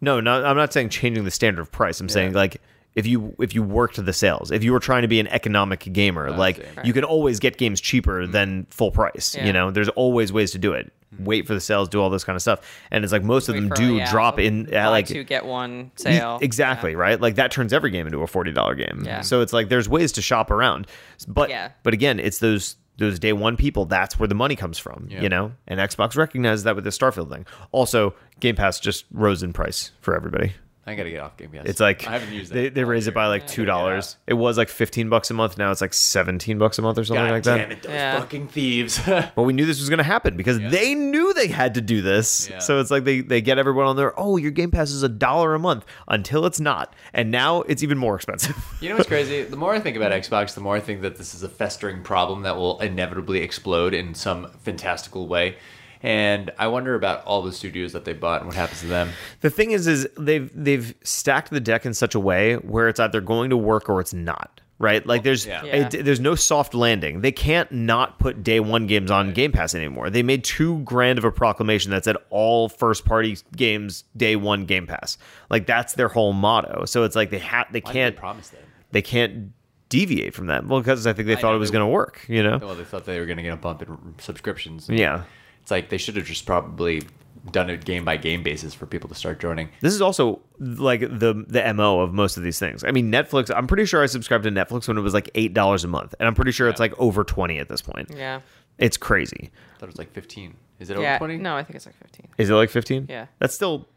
[0.00, 1.98] No, no, I'm not saying changing the standard of price.
[2.00, 2.60] I'm saying like
[2.94, 5.80] if you if you worked the sales, if you were trying to be an economic
[5.92, 6.64] gamer, like see.
[6.84, 8.32] you can always get games cheaper mm-hmm.
[8.32, 9.34] than full price.
[9.36, 9.46] Yeah.
[9.46, 10.92] You know, there's always ways to do it.
[11.14, 11.24] Mm-hmm.
[11.24, 13.56] Wait for the sales, do all this kind of stuff, and it's like most of
[13.56, 16.38] them for, do yeah, drop in at uh, like two get one sale.
[16.40, 17.20] Exactly, right?
[17.20, 19.02] Like that turns every game into a forty dollar game.
[19.04, 19.22] Yeah.
[19.22, 20.86] So it's like there's ways to shop around.
[21.26, 21.70] But Yeah.
[21.82, 25.08] but again, it's those those day one people, that's where the money comes from.
[25.10, 25.22] Yeah.
[25.22, 25.52] You know?
[25.66, 27.46] And Xbox recognizes that with the Starfield thing.
[27.72, 30.52] Also, Game Pass just rose in price for everybody.
[30.86, 31.62] I gotta get off Game Pass.
[31.64, 33.78] It's like I haven't used they, it they all raised it by like two gotta
[33.78, 34.16] get dollars.
[34.26, 35.56] It was like fifteen bucks a month.
[35.56, 37.56] Now it's like seventeen bucks a month or something God like that.
[37.56, 38.18] damn it, those Yeah.
[38.20, 39.00] fucking thieves.
[39.34, 42.02] But we knew this was going to happen because they knew they had to do
[42.02, 42.48] this.
[42.50, 42.58] Yeah.
[42.58, 44.12] So it's like they, they get everyone on there.
[44.18, 47.82] Oh, your Game Pass is a dollar a month until it's not, and now it's
[47.82, 48.56] even more expensive.
[48.80, 49.42] You know what's crazy?
[49.42, 52.02] The more I think about Xbox, the more I think that this is a festering
[52.02, 55.56] problem that will inevitably explode in some fantastical way.
[56.04, 59.08] And I wonder about all the studios that they bought and what happens to them.
[59.40, 63.00] the thing is, is they've they've stacked the deck in such a way where it's
[63.00, 64.60] either going to work or it's not.
[64.78, 65.06] Right?
[65.06, 65.64] Like there's Yeah.
[65.64, 67.20] it- there's no soft landing.
[67.22, 70.10] They can't not put day one games on Game Pass anymore.
[70.10, 74.66] They made too grand of a proclamation that said all first party games day one
[74.66, 75.16] Game Pass.
[75.48, 76.84] Like that's their whole motto.
[76.86, 78.62] So it's like they ha- they Why can't they promise that?
[78.90, 79.52] they can't
[79.90, 80.66] deviate from that.
[80.66, 82.24] Well, because I think they I thought know it was going to work.
[82.28, 82.58] You know?
[82.60, 84.88] Well, they thought they were going to get a bump in subscriptions.
[84.90, 85.22] Yeah.
[85.64, 87.02] It's like they should have just probably
[87.50, 89.68] done it game by game basis for people to start joining.
[89.80, 92.84] This is also like the the mo of most of these things.
[92.84, 93.50] I mean, Netflix.
[93.54, 96.14] I'm pretty sure I subscribed to Netflix when it was like eight dollars a month,
[96.20, 98.10] and I'm pretty sure it's like over twenty at this point.
[98.14, 98.40] yeah.
[98.76, 99.50] It's crazy.
[99.52, 100.56] I thought it was like 15.
[100.80, 101.10] Is it Yeah.
[101.14, 101.36] over 20?
[101.36, 102.26] No, I think it's like fifteen.
[102.38, 103.06] Is it like fifteen?
[103.08, 103.26] Yeah.
[103.38, 103.88] That's still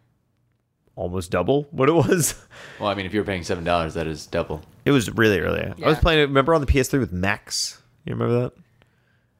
[0.96, 2.36] almost double what it was.
[2.80, 4.62] Well, I mean, if you're paying seven dollars, that is double.
[4.86, 5.62] It was really early.
[5.84, 6.24] I was playing it.
[6.28, 7.82] Remember on the PS3 with Max?
[8.06, 8.54] You remember that?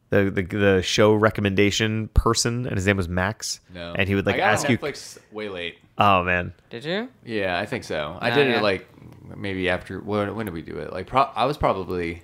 [0.10, 3.60] The, the the show recommendation person, and his name was Max.
[3.74, 4.78] No, and he would like I got ask on you.
[4.78, 5.78] Netflix way late.
[5.98, 7.10] Oh man, Did you?
[7.26, 8.18] Yeah, I think so.
[8.22, 8.58] I Oh, did yeah.
[8.60, 8.88] it like
[9.36, 10.94] maybe after when, when did we do it?
[10.94, 12.22] Like pro- I was probably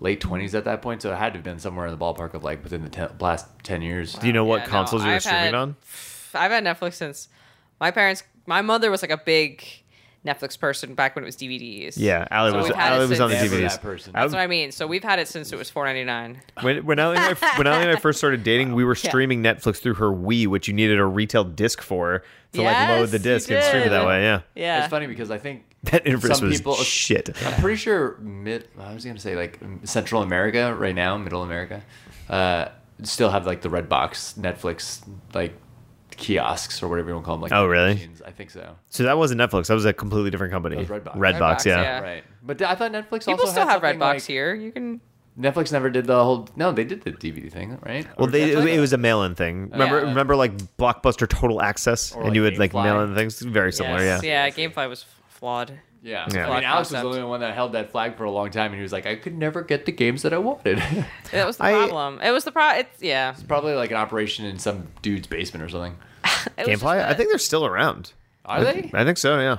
[0.00, 2.34] late twenties at that point, so it had to have been somewhere in the ballpark
[2.34, 4.12] of like within the ten, last ten years.
[4.14, 5.76] do you know what Yeah, no, consoles you were I've streaming had- on?
[6.34, 7.28] I've had Netflix since
[7.80, 8.24] my parents.
[8.44, 9.64] My mother was like a big
[10.26, 11.94] Netflix person back when it was DVDs.
[11.96, 13.70] Yeah, Ali So was we've Ali it was on the DVDs.
[13.70, 14.12] that person.
[14.12, 14.72] That's what I mean.
[14.72, 16.40] So we've had it since it was four ninety nine.
[16.62, 19.10] When when Ali, and I, when Ali and I first started dating, we were Yeah.
[19.10, 23.10] streaming Netflix through her Wii, which you needed a retail disc for to like load
[23.10, 24.22] the disc and stream it that way.
[24.22, 24.78] Yeah, Yeah.
[24.80, 27.30] It's funny because I think that interface Some was people- shit.
[27.44, 28.68] I'm pretty sure mid.
[28.80, 31.82] I was gonna say like Central America right now, Middle America,
[32.28, 32.68] uh,
[33.02, 35.52] still have like the red box Netflix like
[36.16, 37.42] kiosks or whatever you want to call them.
[37.42, 37.94] Like Oh, really?
[37.94, 38.22] machines.
[38.24, 38.76] I think so.
[38.90, 39.66] So that wasn't Netflix.
[39.68, 40.76] That was a completely different company.
[40.84, 41.16] Redbox.
[41.16, 41.82] Redbox, Redbox, yeah.
[41.82, 42.00] yeah.
[42.00, 44.54] Right, but I thought Netflix People also still had have Redbox like- here.
[44.54, 45.00] You can.
[45.38, 46.48] Netflix never did the whole.
[46.56, 48.06] No, they did the DVD thing, right?
[48.16, 48.72] Well, Or they Netflix?
[48.74, 49.68] it was a mail-in thing.
[49.70, 50.08] Oh, remember, Yeah.
[50.08, 53.40] remember like Blockbuster Total Access, Or and like you would like mail in things.
[53.40, 54.22] Very similar, Yes.
[54.24, 54.46] yeah.
[54.46, 54.50] Yeah.
[54.50, 55.78] GameFly was flawed.
[56.02, 56.26] Yeah.
[56.32, 56.48] Yeah.
[56.50, 58.66] I mean, Alex was the only one that held that flag for a long time,
[58.66, 60.78] and he was like, I could never get the games that I wanted.
[61.32, 62.18] That was the I- problem.
[62.22, 62.70] It was the pro.
[62.70, 63.32] It's yeah.
[63.32, 65.96] it's probably like an operation in some dude's basement or something.
[66.58, 67.04] It was just Gamefly.
[67.04, 68.12] I think they're still around.
[68.44, 68.90] Are they?
[68.94, 69.38] I think so.
[69.40, 69.58] Yeah.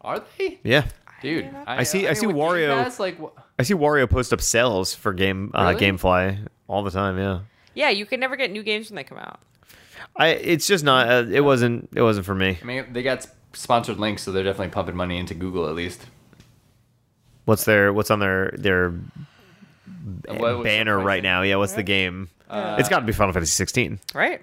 [0.00, 0.58] Are they?
[0.64, 0.86] Yeah.
[1.22, 4.42] Dude, I see- I see with Wario- Pass, like, wh- I see Wario post up
[4.42, 5.92] sales for game uh, Really?
[5.92, 7.16] GameFly all the time.
[7.18, 7.40] Yeah.
[7.72, 9.40] Yeah, you can never get new games when they come out.
[10.16, 10.28] I.
[10.28, 11.08] It's just not.
[11.08, 11.88] Uh, it wasn't.
[11.94, 12.58] It wasn't for me.
[12.60, 16.04] I mean, they got sponsored links, so they're definitely pumping money into Google at least.
[17.46, 18.90] What's their What's on their their
[20.26, 21.42] What was the banner right now?
[21.42, 21.56] Yeah.
[21.56, 22.28] What's the game?
[22.50, 23.98] Uh, it's got to be Final Fantasy 16.
[24.14, 24.42] Right?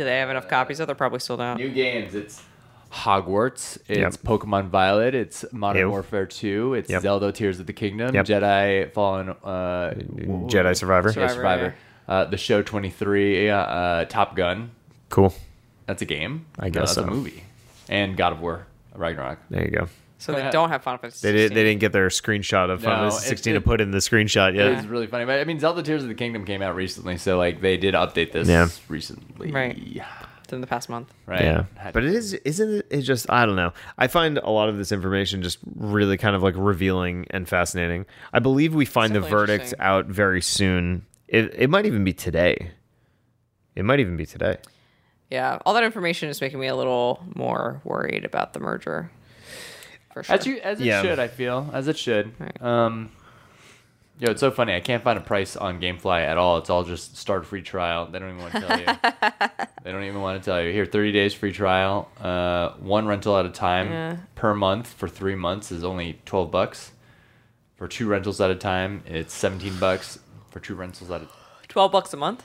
[0.00, 0.86] Do they have enough copies of?
[0.86, 1.58] They're probably sold out.
[1.58, 2.14] New games.
[2.14, 2.42] It's
[2.90, 3.76] Hogwarts.
[3.86, 4.12] It's Yep.
[4.24, 5.14] Pokemon Violet.
[5.14, 5.90] It's Modern Ew.
[5.90, 6.72] Warfare 2.
[6.72, 7.02] It's Yep.
[7.02, 8.14] Zelda Tears of the Kingdom.
[8.14, 8.24] Yep.
[8.24, 9.28] Jedi Fallen.
[9.28, 11.10] Uh, Jedi Survivor.
[11.10, 11.74] Jedi Survivor, Survivor.
[12.08, 13.50] Uh, the Show 23.
[13.50, 14.70] Uh, uh, Top Gun.
[15.10, 15.34] Cool.
[15.84, 16.46] That's a game.
[16.58, 17.02] I No, guess that's so.
[17.02, 17.44] a movie.
[17.90, 18.66] And God of War.
[18.94, 19.38] Ragnarok.
[19.50, 19.88] There you go.
[20.20, 21.26] So they don't have Final Fantasy.
[21.26, 21.40] They did.
[21.48, 21.54] 16.
[21.56, 23.90] They didn't get their screenshot of Final No, Fantasy it- 16 to it- put in
[23.90, 24.76] the screenshot It yet.
[24.76, 25.24] was really funny.
[25.24, 27.94] But I mean, Zelda Tears of the Kingdom came out recently, so like they did
[27.94, 28.68] update this Yeah.
[28.88, 29.50] recently.
[29.50, 29.76] Right.
[30.52, 31.14] in the past month.
[31.26, 31.42] Right.
[31.42, 32.86] Yeah, but it is isn't it?
[32.90, 33.72] It just I don't know.
[33.96, 38.04] I find a lot of this information just really kind of like revealing and fascinating.
[38.32, 39.80] I believe we find the Definitely verdict interesting.
[39.80, 41.06] out very soon.
[41.28, 42.72] It it might even be today.
[43.76, 44.56] It might even be today.
[45.30, 49.08] Yeah, all that information is making me a little more worried about the merger.
[50.12, 50.34] For sure.
[50.36, 51.02] As you as it Yeah.
[51.02, 52.32] should, I feel as it should.
[52.40, 52.62] Right.
[52.62, 53.10] Um,
[54.18, 54.74] yo, it's so funny.
[54.74, 56.58] I can't find a price on GameFly at all.
[56.58, 58.06] It's all just start free trial.
[58.06, 58.86] They don't even want to tell you.
[59.84, 60.72] they don't even want to tell you.
[60.72, 62.10] Here, thirty days free trial.
[62.20, 64.16] Uh, one rental at a time Yeah.
[64.34, 66.92] per month for three months is only twelve bucks.
[67.76, 70.18] For two rentals at a time, it's seventeen bucks.
[70.50, 71.28] For two rentals at a
[71.68, 72.42] twelve bucks a month.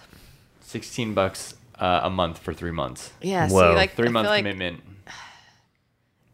[0.61, 3.11] sixteen bucks uh, a month for three months.
[3.21, 3.71] Yeah, Whoa.
[3.71, 4.81] see, like Three I month feel like commitment.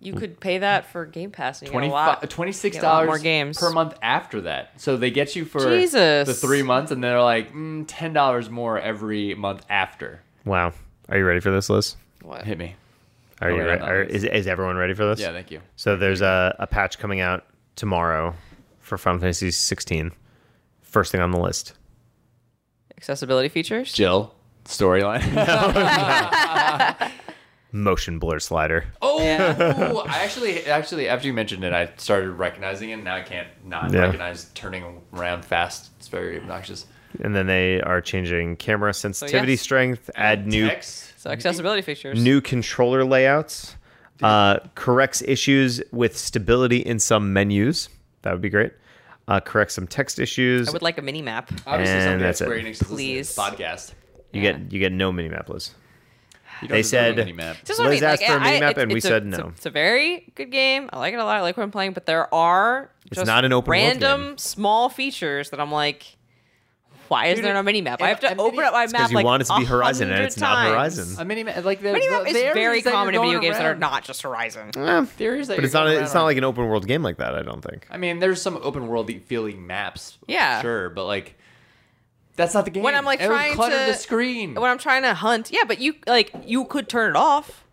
[0.01, 2.21] You could pay that for Game Pass and you get a lot.
[2.23, 3.57] $26 get a lot more games.
[3.57, 4.81] per month after that.
[4.81, 6.27] So they get you for Jesus.
[6.27, 10.21] the three months, and they're like mm, ten dollars more every month after.
[10.43, 10.73] Wow.
[11.07, 11.95] Are you ready for this, Liz?
[12.23, 12.43] What?
[12.45, 12.75] Hit me.
[13.41, 13.81] Are Oh, you yeah, ready?
[13.81, 15.19] no, Are, is is everyone ready for this?
[15.19, 15.61] Yeah, thank you.
[15.75, 17.45] So there's a, a patch coming out
[17.75, 18.35] tomorrow
[18.79, 20.11] for Final Fantasy 16.
[20.81, 21.73] First thing on the list.
[22.97, 23.93] Accessibility features.
[23.93, 24.33] Jill
[24.65, 25.21] storyline.
[27.73, 28.85] Motion blur slider.
[29.01, 29.55] oh, Yeah.
[30.07, 32.97] I actually, actually, after you mentioned it, I started recognizing it.
[32.97, 34.01] Now I can't not Yeah.
[34.01, 35.91] recognize turning around fast.
[35.97, 36.85] It's very obnoxious.
[37.23, 39.61] And then they are changing camera sensitivity yes.
[39.61, 41.19] strength, add new Text.
[41.19, 42.21] So accessibility features.
[42.21, 43.75] new controller layouts,
[44.23, 47.89] uh, corrects issues with stability in some menus.
[48.23, 48.73] That would be great.
[49.27, 50.67] Uh, corrects some text issues.
[50.67, 51.51] I would like a mini map.
[51.67, 52.45] Obviously, And somebody at that's it.
[52.45, 53.35] Square Enix is listening to Please.
[53.35, 53.93] podcast.
[54.33, 54.51] you Yeah.
[54.53, 55.71] get you get no mini map, Liz.
[56.61, 57.57] You don't They said- mini-map.
[57.61, 58.09] This is what I Liz mean.
[58.09, 59.47] asked like, for a mini-map it's- and we a- said it's a- no.
[59.49, 60.89] It's a very good game.
[60.93, 61.37] I like it a lot.
[61.37, 64.89] I like what I'm playing, but there are It's just not an open random small
[64.89, 66.17] features that I'm like,
[67.07, 68.01] why is Dude, there no mini map?
[68.01, 69.57] I have to open mini- up my It's map 'cause you like want it to
[69.57, 70.69] be Horizon and it's not times.
[70.97, 71.15] Horizon.
[71.21, 73.41] A mini map, like the, Mini map the is areas very common in video going
[73.41, 74.71] games that are not just Horizon.
[74.77, 77.03] Eh, Theories that but it's not a, it's around not like an open world game
[77.03, 77.35] like that.
[77.35, 77.85] I don't think.
[77.91, 80.19] I mean, there's some open world feeling maps.
[80.27, 80.61] Yeah.
[80.61, 81.37] Sure, but like,
[82.35, 82.83] that's not the game.
[82.83, 84.55] When I'm, like, it would trying clutter to- the screen.
[84.55, 87.65] When I'm trying to hunt, yeah, but you like you could turn it off.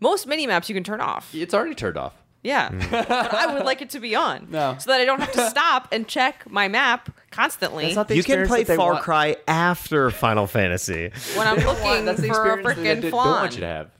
[0.00, 1.34] Most mini maps you can turn off.
[1.34, 2.12] it's already turned off.
[2.42, 2.90] Yeah, mm.
[3.08, 4.76] but I would like it to be on, No.
[4.78, 8.14] so that I don't have to stop and check my map constantly That's not the
[8.16, 9.02] You can experience play that they Far want.
[9.04, 11.10] Cry after Final Fantasy.
[11.34, 13.16] when I'm They don't want- looking that's the for a experience that freaking they don't
[13.16, 13.90] want you to have.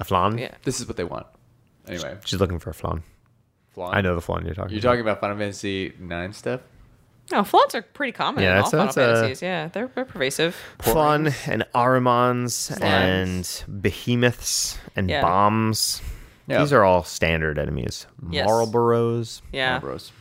[0.00, 0.36] A flan.
[0.36, 0.50] Yeah.
[0.64, 1.26] This is what they want.
[1.86, 3.02] Anyway, She's looking for a flan.
[3.72, 3.94] flan.
[3.94, 4.64] I know the flan you're talking.
[4.64, 4.72] About.
[4.72, 4.88] You're about.
[4.90, 6.60] talking about Final Fantasy Nine stuff.
[7.30, 9.42] No, floods are pretty common Yeah, in all that's- Final that's, uh, Fantasies.
[9.42, 10.56] Yeah, they're, they're pervasive.
[10.80, 15.22] flan and Ahrimans and behemoths and Yeah.
[15.22, 16.00] bombs.
[16.46, 16.60] Yeah.
[16.60, 18.06] These are all standard enemies.
[18.30, 18.48] Yes.
[18.48, 19.42] Marlboros.
[19.52, 20.12] Yeah, Bros.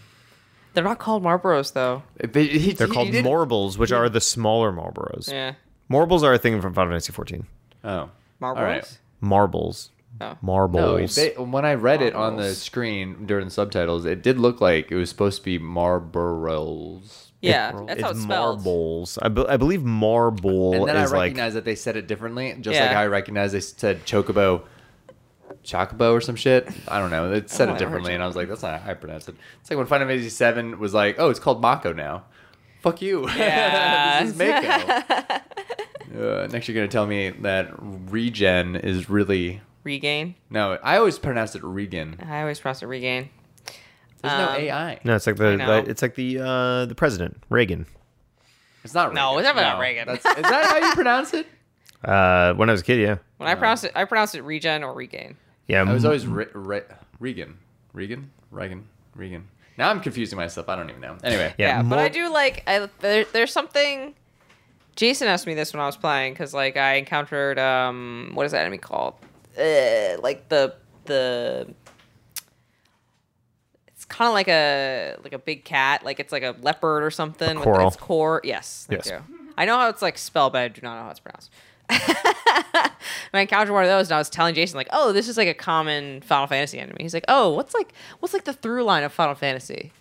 [0.73, 2.03] they're not called Marlboros though.
[2.21, 5.31] They, he, They're he called did- marbles, which are the smaller Marlboros.
[5.31, 5.53] Yeah,
[5.87, 7.47] Marbles are a thing from Final Fantasy 14.
[7.85, 8.09] Oh,
[8.41, 8.57] Marlboros.
[8.57, 8.99] All right.
[9.21, 9.91] Marbles.
[10.19, 10.29] Oh.
[10.29, 11.15] No, Marbles.
[11.15, 14.91] they, when I read it on the screen during the subtitles, it did look like
[14.91, 17.23] it was supposed to be Marlboros.
[17.41, 18.57] Yeah, that's how it's spelled.
[18.65, 19.19] marbles.
[19.21, 22.07] I, be- I believe marble And then I is like recognized that they said it
[22.07, 22.87] differently, just Yeah.
[22.87, 24.63] like I recognize they said chocobo,
[25.63, 26.67] chocobo or some shit.
[26.87, 27.31] I don't know.
[27.31, 29.35] It said Oh, it differently, and I was like, "That's not how I pronounce it."
[29.61, 32.23] It's like when Final Fantasy Seven was like, "Oh, it's called Mako now."
[32.81, 33.29] Fuck you.
[33.29, 34.23] Yeah.
[34.23, 35.27] this is Mako.
[36.43, 40.35] uh, next, you're gonna tell me that regen is really Regain.
[40.49, 40.77] no.
[40.83, 42.19] I always pronounce it regen.
[42.27, 43.29] I always pronounce it regain.
[44.21, 44.99] There's no Um, AI.
[45.05, 45.81] no, it's like the, know.
[45.81, 47.85] the it's like the uh, the president Reagan.
[48.83, 49.13] It's not.
[49.13, 49.39] No, Reagan.
[49.39, 50.07] it's definitely not Reagan.
[50.07, 51.47] That's, is that how you pronounce it?
[52.05, 54.83] Uh, when I was a kid, yeah, When I pronounce it, I pronounce it regen
[54.83, 55.35] or regain.
[55.67, 55.81] yeah.
[55.81, 56.83] I was always Re- Re-
[57.19, 57.57] Regan,
[57.91, 59.47] Regan, Regan, Regan.
[59.79, 60.69] Now I'm confusing myself.
[60.69, 61.17] I don't even know.
[61.23, 64.13] Anyway, Yeah, Yeah, but I do like I there, there's something.
[64.95, 68.51] Jason asked me this when I was playing because like I encountered um what is
[68.51, 69.15] that enemy called?
[69.57, 70.75] Uh, like the
[71.05, 71.73] the.
[73.87, 77.09] It's kind of like a like a big cat, like it's like a leopard or
[77.11, 77.87] something with Coeurl.
[77.87, 78.41] its core.
[78.43, 79.11] Yes, thank Yes.
[79.11, 79.35] you.
[79.57, 81.51] I know how it's like spelled, but I do not know how it's pronounced.
[83.33, 85.47] I encountered one of those, and I was telling Jason like, "Oh, this is like
[85.47, 89.03] a common Final Fantasy enemy." He's like, "Oh, what's like what's like the through line
[89.03, 89.91] of Final Fantasy?"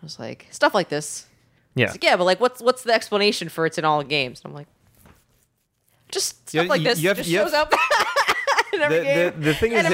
[0.00, 1.26] I was like, "Stuff like this."
[1.74, 1.90] yeah.
[1.90, 4.40] Like, yeah, but like, what's what's the explanation for it's in all games?
[4.44, 4.68] And I'm like,
[6.10, 7.72] just stuff You- like you- this you have- just you have- shows up.
[8.74, 9.40] in every The- the- game.
[9.42, 9.92] the thing is that-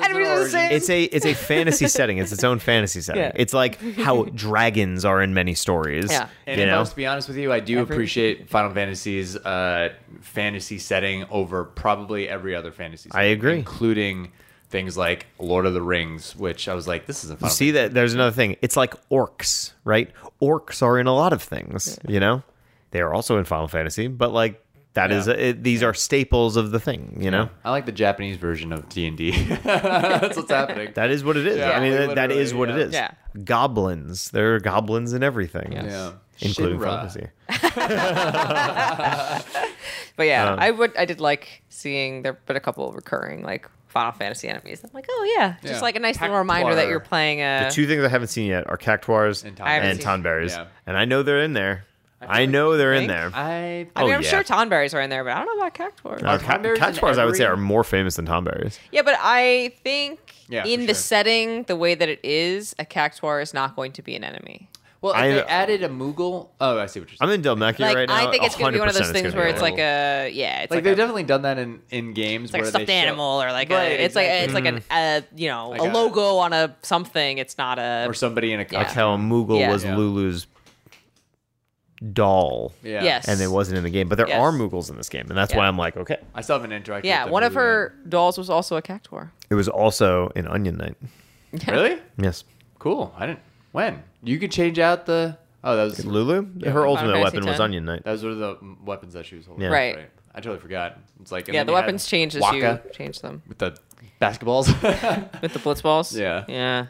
[0.00, 0.72] are enemies are the same.
[0.72, 2.18] It's a it's a fantasy setting.
[2.18, 3.22] It's its own fantasy setting.
[3.22, 3.32] Yeah.
[3.34, 6.10] It's like how dragons are in many stories.
[6.10, 6.28] Yeah.
[6.46, 9.90] And you know, to be honest with you, I do Every- appreciate Final Fantasy's uh,
[10.20, 13.08] fantasy setting over probably every other fantasy.
[13.10, 13.54] Setting, I agree.
[13.58, 14.32] including
[14.70, 17.70] things like Lord of the Rings, which I was like, this isn't you see Fantasy.
[17.72, 18.56] that there's another thing.
[18.60, 20.10] It's like orcs, right?
[20.42, 21.98] Orcs are in a lot of things.
[22.06, 22.42] You know,
[22.90, 24.62] they are also in Final Fantasy, but like
[24.94, 25.34] that is Yeah.
[25.34, 27.18] it, these are staples of the thing.
[27.20, 29.30] You know, I like the Japanese version of D and D.
[29.64, 30.92] That's what's happening.
[30.94, 31.56] that is what it is.
[31.58, 32.74] Yeah, I mean, like that- that literally, is what yeah.
[32.76, 32.92] it is.
[32.94, 33.10] Yeah.
[33.44, 34.30] Goblins.
[34.30, 35.72] There are goblins in everything.
[35.72, 36.12] Yeah.
[36.40, 36.84] Including Shinra.
[36.84, 37.26] Fantasy.
[40.16, 43.42] but yeah, Um, I would I did like seeing there been a couple of recurring
[43.42, 44.80] like Final Fantasy enemies.
[44.84, 45.80] I'm like, oh yeah, just Yeah.
[45.80, 47.64] like a nice little reminder that you're playing a.
[47.68, 50.66] The two things I haven't seen yet are cactuars And and, seen- tonberries, Yeah.
[50.86, 51.84] and I know they're in there.
[52.20, 53.30] I, like know they're in there.
[53.32, 54.28] I, I mean, Oh, I'm yeah.
[54.28, 56.22] sure tonberries are in there, but I don't know about cactuars.
[56.22, 58.78] Uh, ca- tonberries in cactuars, I would say, are more famous than tonberries.
[58.90, 60.18] Yeah, but I think
[60.48, 60.94] Yeah, in the sure.
[60.94, 64.68] setting, the way that it is, a cactuar is not going to be an enemy.
[65.00, 66.48] well, if I- they added a Moogle.
[66.60, 67.30] Oh, I see what you're saying.
[67.30, 68.16] I'm in Dhalmekia Like right now.
[68.16, 70.62] I think it's going to be one of those things where it's like a yeah,
[70.62, 72.86] it's like, like, they've a, definitely done that in in games it's like a stuffed
[72.88, 74.72] they show- animal or like Right, a it's like a, it's exactly.
[74.72, 77.38] like an uh, you know Like a a- logo on a something.
[77.38, 78.78] It's not a or somebody in a Yeah.
[78.78, 79.70] like how Moogle Yeah.
[79.70, 79.96] was Yeah.
[79.96, 80.48] Lulu's
[82.12, 83.02] doll, yeah.
[83.02, 83.28] Yes.
[83.28, 84.08] and it wasn't in the game.
[84.08, 84.38] But there Yes.
[84.40, 85.58] are Moogles in this game, and that's Yeah.
[85.58, 86.18] why I'm like, okay.
[86.34, 87.04] I still haven't interacted.
[87.04, 87.24] yeah.
[87.24, 89.30] with them One of really her dolls was also a cactuar.
[89.50, 90.96] It was also in Onion Knight.
[91.52, 91.68] yet.
[91.68, 91.98] Really?
[92.18, 92.44] Yes,
[92.78, 93.12] Cool.
[93.18, 93.40] I didn't.
[93.72, 95.36] When you could change out the.
[95.64, 96.46] Oh, that was Lulu.
[96.58, 96.70] Yeah.
[96.70, 97.60] Her ultimate Fantasy weapon was X.
[97.60, 98.04] Onion Knight.
[98.04, 99.64] Those were the weapons that she was holding.
[99.64, 99.70] Yeah.
[99.70, 100.10] Right.
[100.34, 100.98] I totally forgot.
[101.20, 103.42] It's like and Yeah, then the you had weapons change as Wakka you change them
[103.48, 103.76] with the
[104.20, 104.68] basketballs.
[105.42, 106.16] with the blitz balls.
[106.16, 106.44] Yeah.
[106.48, 106.86] yeah.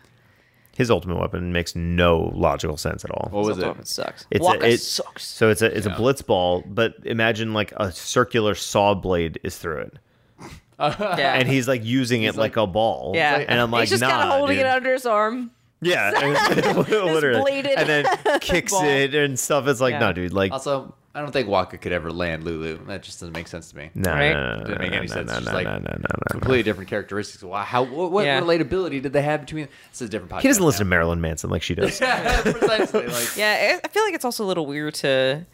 [0.79, 3.29] His ultimate weapon makes no logical sense at all.
[3.33, 3.87] what was This it?
[3.89, 4.27] sucks.
[4.31, 5.25] It's Wakka a, it, sucks.
[5.25, 5.93] So it's a it's Yeah.
[5.93, 9.99] a blitz ball, but imagine like a circular saw blade is through it,
[10.79, 11.35] Yeah.
[11.35, 13.13] and he's like using it like, like- a ball.
[13.17, 14.67] yeah, and I'm like, he's just nah, kind of holding dude.
[14.67, 15.51] it under his arm.
[15.81, 16.11] Yeah,
[16.89, 18.07] literally, and then
[18.41, 18.85] kicks ball.
[18.85, 19.67] it and stuff.
[19.67, 19.99] It's like, Yeah.
[20.01, 22.85] no, dude, like, Also, I don't think Wakka could ever land Lulu.
[22.87, 23.91] That just doesn't make sense to me.
[23.95, 24.33] no, Right?
[24.33, 25.29] no, no, no, Didn't make any no, sense.
[25.29, 27.43] No, Just no, like no, no, no, no, completely different characteristics.
[27.43, 28.41] Wow, how what, what Yeah.
[28.41, 29.69] relatability did they have between?
[29.91, 30.41] This is a different podcast.
[30.43, 32.01] He doesn't listen to Marilyn Manson like she does.
[32.01, 33.07] Yeah, precisely.
[33.09, 35.45] Like, Yeah, I I feel like it's also a little weird to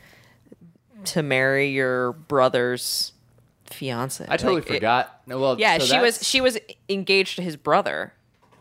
[1.06, 3.12] to marry your brother's
[3.66, 4.24] fiance.
[4.28, 5.20] I totally Like, it- forgot.
[5.26, 6.58] no, well, yeah, so she was she was
[6.88, 8.12] engaged to his brother,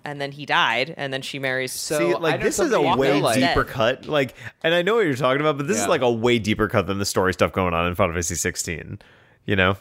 [0.05, 1.71] and then he died, and then she marries.
[1.71, 4.05] So- See, like this is a way like- deeper cut.
[4.07, 6.67] Like, and I know what you're talking about, but this is like a way deeper
[6.67, 8.99] cut than the story stuff going on in Final Fantasy 16.
[9.45, 9.77] You know,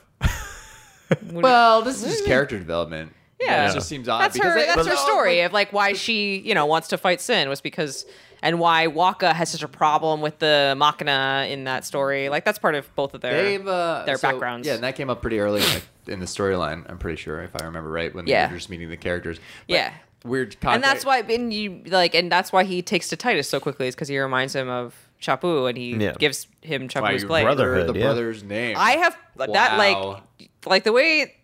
[1.30, 3.12] Well, this is just character development.
[3.40, 4.20] Yeah, It just seems odd.
[4.20, 4.58] That's because her.
[4.58, 7.48] it- That's her story like- of like why she, you know, wants to fight Sin
[7.48, 8.06] was because,
[8.40, 12.28] and why Wakka has such a problem with the Machina in that story.
[12.28, 13.60] Like that's part of both of their.
[13.60, 14.66] Uh, their so- backgrounds.
[14.66, 16.88] Yeah, and that came up pretty early in the, the storyline.
[16.88, 18.46] I'm pretty sure, if I remember right, when Yeah.
[18.46, 19.38] they were just meeting the characters.
[19.68, 19.92] But Yeah.
[20.24, 20.60] Weird.
[20.60, 20.74] Context.
[20.74, 23.88] and that's why, and you like, and that's why he takes to Tidus so quickly
[23.88, 26.12] is because he reminds him of Chappu, and he Yeah.
[26.18, 27.42] gives him Why Chappu's you blade.
[27.44, 28.04] brother- the yeah.
[28.04, 28.76] brother's name.
[28.78, 30.22] I have that like Wow.
[30.66, 31.34] like the way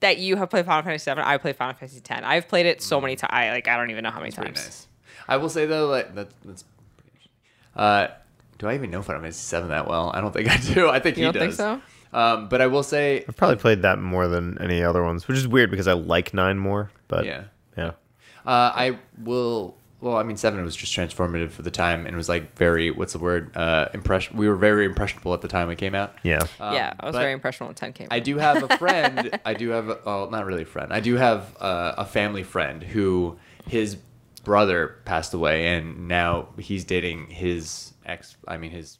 [0.00, 1.24] that you have played Final Fantasy Seven.
[1.24, 2.24] I played Final Fantasy Ten.
[2.24, 3.30] I've played it so many times.
[3.32, 4.64] I like I don't even know how many Pretty times.
[4.66, 4.86] nice.
[5.28, 6.64] I will say though, like that, that's.
[6.96, 7.32] pretty interesting.
[7.76, 8.08] Uh,
[8.58, 10.10] do I even know Final Fantasy Seven that well?
[10.14, 10.88] I don't think I do.
[10.90, 11.56] I think You he don't think does.
[11.58, 11.80] so?
[12.14, 15.38] Um, but I will say, I've probably played that more than any other ones, which
[15.38, 16.90] is weird because I like nine more.
[17.08, 17.44] But Yeah.
[18.44, 18.50] Yeah.
[18.50, 19.76] uh, I will.
[20.00, 22.90] Well, I mean, seven was just transformative for the time, and it was like very.
[22.90, 23.56] What's the word?
[23.56, 24.36] Uh, impression.
[24.36, 26.14] We were very impressionable at the time it came out.
[26.24, 26.40] Yeah.
[26.58, 28.06] Um, yeah, I was very impressionable when Ten came.
[28.06, 28.12] Out.
[28.12, 28.24] I out.
[28.24, 29.38] do have a friend.
[29.44, 29.88] I do have.
[29.88, 30.92] A, oh, not really a friend.
[30.92, 33.38] I do have uh, a family friend who
[33.68, 33.96] his
[34.42, 38.36] brother passed away, and now he's dating his ex.
[38.48, 38.98] I mean his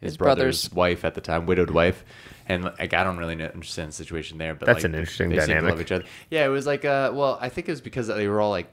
[0.00, 2.04] his, His brother's, brother's- wife at the time, widowed wife.
[2.48, 5.40] And like I don't really understand the situation there, but That's like, an interesting they
[5.40, 6.04] seem to love each other.
[6.30, 8.68] Yeah, it was like uh, well, I think it was because they were all like,
[8.68, 8.72] like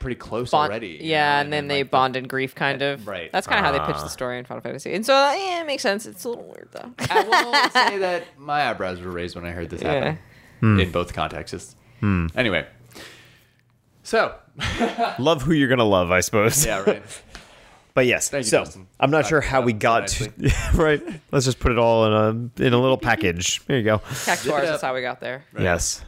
[0.00, 0.88] pretty close Bond- already.
[0.88, 3.06] you Yeah, know, and then they like, the- bond in grief, kind of.
[3.06, 3.30] Right.
[3.32, 4.04] That's kind of how they pitch Ah.
[4.04, 6.06] the story in Final Fantasy, and so uh, yeah, it makes sense.
[6.06, 6.92] It's a little weird though.
[7.10, 10.18] I will say that my eyebrows were raised when I heard this happen
[10.62, 11.74] in both contexts.
[12.02, 12.66] Anyway,
[14.02, 14.34] so
[15.18, 16.64] Love who you're gonna love, I suppose.
[16.64, 17.02] yeah, right.
[17.94, 18.86] But yes, Thank you, so Justin.
[19.00, 20.30] I'm not Uh, sure how we uh, got to
[20.74, 21.02] right.
[21.32, 22.12] Let's just put it all in
[22.60, 23.60] a in a little package.
[23.66, 23.98] There you go.
[24.24, 24.62] Cactuars, up.
[24.68, 25.42] that's how we got there.
[25.58, 26.04] Yes,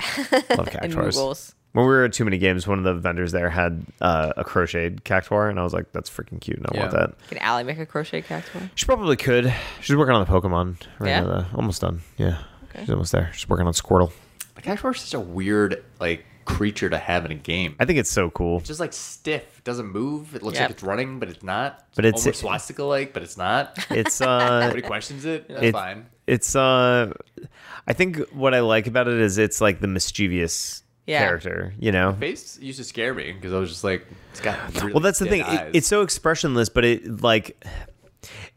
[0.50, 1.54] love And cactuars.
[1.72, 1.74] Moogles.
[1.74, 4.44] When we were at Too Many Games, one of the vendors there had uh, a
[4.44, 7.64] crocheted cactuar, and I was like, "That's freaking cute, and I want that." Can Allie
[7.64, 8.70] make a crochet cactuar?
[8.74, 9.52] She probably could.
[9.80, 11.20] She's working on the Pokemon right Yeah?
[11.20, 11.26] now.
[11.26, 11.46] though.
[11.56, 12.00] Almost done.
[12.18, 12.38] Yeah,
[12.70, 12.80] Okay.
[12.80, 13.30] she's almost there.
[13.34, 14.12] She's working on Squirtle.
[14.56, 17.76] The cactuar is such a weird like creature to have in a game.
[17.78, 18.58] I think it's so cool.
[18.58, 19.58] It's just like stiff.
[19.58, 20.34] It doesn't move.
[20.34, 20.62] It looks Yep.
[20.64, 21.86] like it's running, but it's not.
[21.94, 23.78] But it's- almost swastika like, but it's not.
[23.90, 25.46] It's uh, Nobody questions it.
[25.48, 26.06] That's It- fine.
[26.26, 27.12] it's uh,
[27.86, 31.20] I think what I like about it is it's like the mischievous Yeah.
[31.20, 31.74] character.
[31.78, 34.72] You know, Face used to scare me because I was just like, it's got.
[34.74, 37.62] Really well that's the thing it, it's so expressionless but it like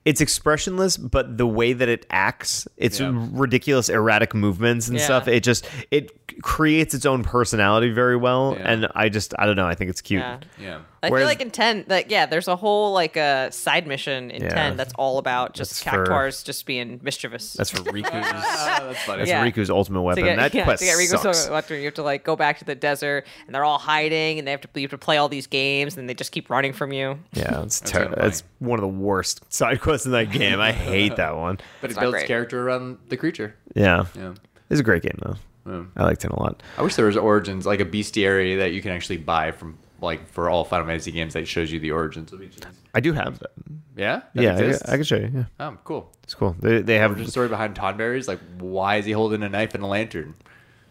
[0.06, 3.12] it's expressionless but the way that it acts it's Yeah.
[3.32, 5.06] ridiculous erratic movements and Yeah.
[5.06, 6.12] stuff it just it
[6.42, 8.72] creates its own personality very well Yeah.
[8.72, 10.40] and i just i don't know i think it's cute Yeah.
[10.60, 10.80] yeah.
[11.06, 14.32] I Whereas- feel like in ten, like yeah, there's a whole like a side mission
[14.32, 14.48] in Yeah.
[14.54, 17.52] ten that's all about just That's for- cactuars just being mischievous.
[17.54, 19.18] that's for Rikku's Ah, that's funny.
[19.18, 19.44] that's Yeah.
[19.46, 21.46] Rikku's ultimate to weapon get, that yeah, quest to get Rico sucks.
[21.48, 24.48] Electric, you have to like go back to the desert, and they're all hiding, and
[24.48, 26.72] they have to you have to play all these games, and they just keep running
[26.72, 27.20] from you.
[27.34, 31.18] yeah it's terrible it's one of the worst side quests in that game i hate
[31.18, 32.28] that one But it builds great.
[32.28, 33.56] character around the creature.
[33.76, 34.36] yeah Yeah.
[34.70, 35.36] it's a great game though
[35.66, 35.84] Yeah.
[35.96, 38.82] i liked it a lot I wish there was origins, like a bestiary that you
[38.82, 42.34] can actually buy from, like for all Final Fantasy games that shows you the origins
[42.34, 42.80] of each of these.
[42.94, 43.52] i do have that
[43.96, 44.90] Yeah, That yeah I, exists?
[44.90, 46.12] I can show you yeah Oh, cool.
[46.24, 49.50] it's cool they, they have a story behind Tonberry's like, why is he holding a
[49.50, 50.36] knife and a lantern?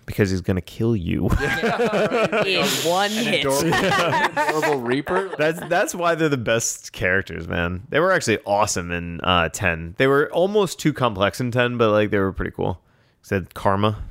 [0.04, 1.28] because he's gonna kill you
[2.46, 3.44] In one hit.
[3.46, 5.30] Adorable Reaper.
[5.38, 7.82] That's that's why they're the best characters, man.
[7.88, 9.94] They were actually awesome in uh, ten.
[9.98, 12.80] They were almost too complex in ten, but like they were pretty cool.
[13.22, 14.02] Said karma.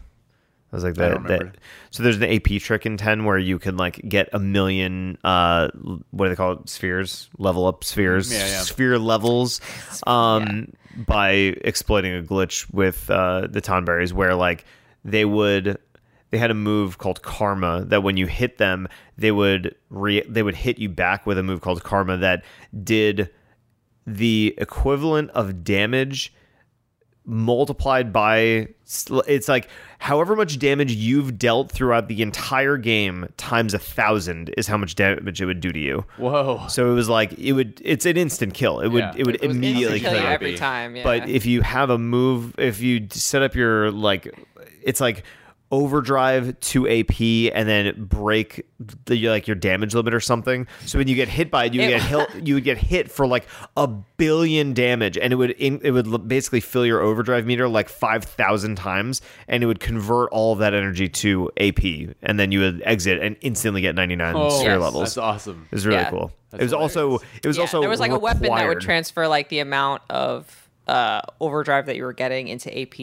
[0.72, 1.24] I was like that.
[1.28, 1.56] that
[1.90, 5.18] so there's an AP trick in ten where you can like get a million.
[5.24, 5.68] Uh,
[6.12, 6.70] what do they call it?
[6.70, 8.62] Spheres, level up spheres, Yeah, yeah.
[8.62, 9.60] sphere levels.
[10.08, 14.64] Um, by exploiting a glitch with uh, the Tonberries, where like
[15.04, 15.78] they would
[16.30, 18.88] they had a move called karma that when you hit them
[19.18, 22.44] they would re- they would hit you back with a move called karma that
[22.84, 23.30] did
[24.08, 26.34] the equivalent of damage
[27.32, 28.68] multiplied by
[29.28, 34.68] it's like however much damage you've dealt throughout the entire game times a thousand is
[34.68, 36.66] how much damage it would do to you Whoa.
[36.68, 39.14] so it was like it would it's an instant kill it would Yeah.
[39.16, 40.96] it would It immediately kill kill you you every time.
[40.98, 41.04] Yeah.
[41.04, 44.28] but if you have a move, if you set up your like,
[44.84, 45.24] it's like
[45.72, 48.66] overdrive to AP and then break
[49.06, 50.68] the like your damage limit or something.
[50.86, 52.48] So when you get hit by it, you It- get hit.
[52.48, 56.28] You would get hit for like a billion damage, and it would in, it would
[56.28, 60.60] basically fill your overdrive meter like five thousand times, and it would convert all of
[60.60, 61.84] that energy to AP,
[62.22, 64.82] and then you would exit and instantly get ninety nine oh, sphere Yes.
[64.82, 65.02] levels.
[65.04, 65.68] That's awesome.
[65.72, 66.10] It was really Yeah.
[66.10, 66.32] cool.
[66.52, 68.82] That's it was also it was Yeah, also there was like a weapon that would
[68.82, 73.00] transfer like the amount of uh, overdrive that you were getting into AP,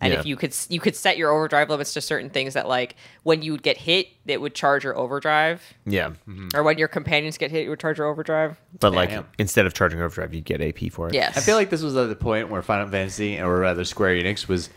[0.00, 0.18] and Yeah.
[0.20, 3.42] if you could you could set your overdrive limits to certain things that like when
[3.42, 6.10] you would get hit, it would charge your overdrive, yeah.
[6.54, 8.58] or when your companions get hit, it would charge your overdrive.
[8.80, 9.26] But like Damn.
[9.38, 11.14] instead of charging overdrive, you'd get AP for it.
[11.14, 14.14] Yes, I feel like this was at the point where Final Fantasy, or rather Square
[14.16, 14.70] Enix, was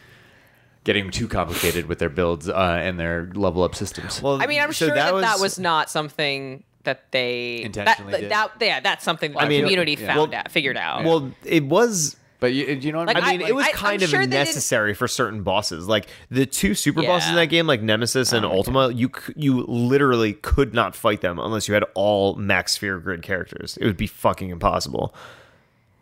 [0.84, 4.22] getting too complicated with their builds uh, and their level up systems.
[4.22, 8.20] Well, I mean, I'm so sure that, that was not something that they Intentionally that,
[8.20, 8.32] did.
[8.32, 10.08] that yeah that's something that I the mean, community yeah.
[10.14, 11.06] found Well- out figured out.
[11.06, 13.38] well, it was but you, you know what Like, I I mean?
[13.38, 15.88] mean, I- it was I- kind I'm of sure necessary for certain bosses.
[15.88, 20.34] Like the two super bosses in that game, like Nemesis and Ultima, you you literally
[20.34, 23.78] could not fight them unless you had all max sphere grid characters.
[23.78, 25.16] It would be fucking impossible.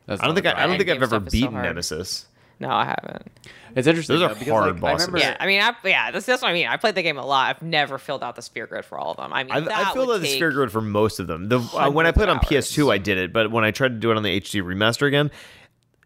[0.08, 1.62] That's I don't think I, I, don't think I've ever stuff is so beaten.
[1.62, 2.26] Nemesis.
[2.60, 3.28] no, I haven't.
[3.76, 4.16] It's interesting.
[4.16, 5.08] Those are though, because, hard like, I bosses.
[5.08, 6.68] remember, Yeah, I mean, I, yeah, that's, that's what I mean.
[6.68, 7.56] I played the game a lot.
[7.56, 9.32] I've never filled out the sphere grid for all of them.
[9.32, 11.48] I mean, I've, that I filled out the take- sphere grid for most of them.
[11.48, 13.90] The uh, when I played on hundreds PS2, I did it, but when I tried
[13.90, 15.32] to do it on the HD remaster again,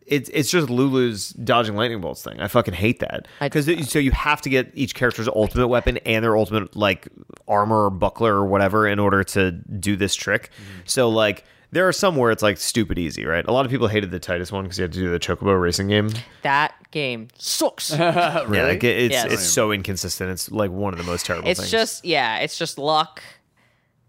[0.05, 2.39] it's it's just Lulu's dodging lightning bolts thing.
[2.39, 6.23] I fucking hate that because so you have to get each character's ultimate weapon and
[6.23, 7.07] their ultimate like
[7.47, 10.49] armor or buckler or whatever in order to do this trick.
[10.61, 10.79] Mm-hmm.
[10.85, 11.43] So like.
[11.71, 13.43] There are some where it's like stupid easy, right?
[13.45, 15.59] A lot of people hated the Tidus one because you had to do the Chocobo
[15.59, 16.09] racing game.
[16.43, 17.91] That game sucks.
[17.99, 19.33] Yeah, like it- it's Yes.
[19.33, 20.29] it's so inconsistent.
[20.29, 21.49] It's like one of the most terrible.
[21.49, 21.71] it's things.
[21.71, 23.21] just yeah, it's just luck.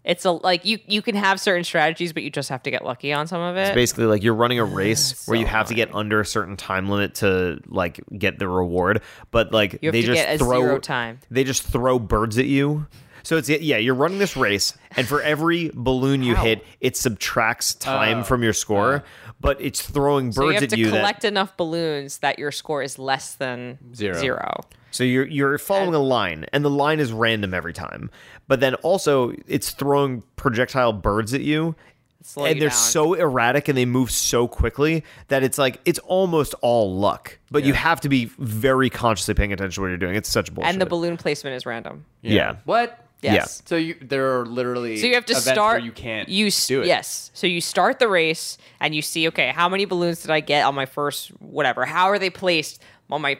[0.03, 2.85] It's a like you you can have certain strategies, but you just have to get
[2.85, 3.67] lucky on some of it.
[3.67, 6.25] It's basically like you're running a race where you so have to get under a
[6.25, 9.01] certain time limit to like get the reward,
[9.31, 11.19] but like they just throw time.
[11.29, 12.87] They just throw birds at you.
[13.23, 17.73] So it's yeah, you're running this race, and for every balloon you hit, it subtracts
[17.75, 18.23] time Oh.
[18.23, 18.99] from your score, uh.
[19.41, 20.85] but it's throwing birds so you have at to you.
[20.91, 24.17] that- collect enough balloons that your score is less than Zero.
[24.17, 24.61] Zero.
[24.91, 28.09] So you're you're following a line, and the line is random every time.
[28.47, 31.75] But then also it's throwing projectile birds at you,
[32.23, 32.77] Slow and you they're down.
[32.77, 37.37] so erratic and they move so quickly that it's like it's almost all luck.
[37.51, 40.15] But you have to be very consciously paying attention to what you're doing.
[40.15, 40.71] It's such bullshit.
[40.71, 42.05] and the balloon placement is random.
[42.21, 42.55] yeah.
[42.65, 43.03] What?
[43.21, 43.63] Yes.
[43.65, 45.81] So you there are literally So you have to start.
[45.83, 46.87] you can't You s- do it.
[46.87, 47.31] Yes.
[47.33, 50.63] So you start the race and you see, okay, how many balloons did I get
[50.65, 51.83] on my first whatever?
[51.85, 53.39] How are they placed on my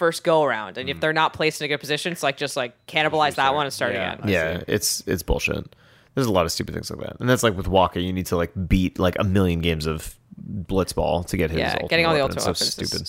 [0.00, 0.76] first go around?
[0.78, 0.92] And Mm.
[0.92, 3.66] if they're not placed in a good position, it's like just like cannibalize that one
[3.66, 4.14] and start Yeah.
[4.14, 4.28] again.
[4.28, 5.76] Yeah, it's it's bullshit.
[6.16, 8.02] There's a lot of stupid things like that, and that's like with Wakka.
[8.02, 11.60] You need to like beat like a million games of Blitzball to get his.
[11.60, 12.38] Yeah, ultimate getting all the weapon.
[12.38, 13.02] ultimate It's so weapons stupid.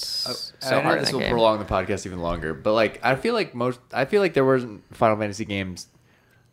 [0.44, 1.02] is I so know hard.
[1.02, 1.32] this will game.
[1.32, 4.46] prolong the podcast even longer, but like I feel like most, I feel like there
[4.46, 5.88] wasn't Final Fantasy games.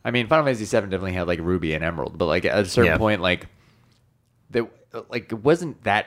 [0.05, 2.65] I mean, Final Fantasy VII definitely had like Ruby and Emerald, but like at a
[2.65, 2.99] certain Yeah.
[2.99, 3.47] point, like
[4.51, 4.67] that,
[5.11, 6.07] like it wasn't that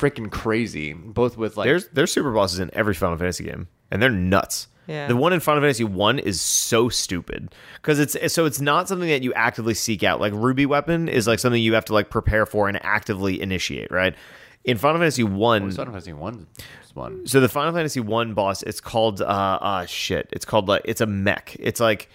[0.00, 0.92] freaking crazy.
[0.92, 4.68] Both with like There's there's super bosses in every Final Fantasy game, and they're nuts.
[4.86, 5.06] Yeah.
[5.06, 9.08] The one in Final Fantasy One is so stupid because it's so it's not something
[9.08, 10.20] that you actively seek out.
[10.20, 13.92] Like Ruby Weapon is like something you have to like prepare for and actively initiate.
[13.92, 14.16] Right.
[14.64, 16.46] In Final Fantasy One, What was Final Fantasy one
[16.94, 17.24] one.
[17.26, 20.28] so the Final Fantasy One boss, it's called uh uh shit.
[20.32, 21.56] It's called like it's a mech.
[21.60, 22.08] It's like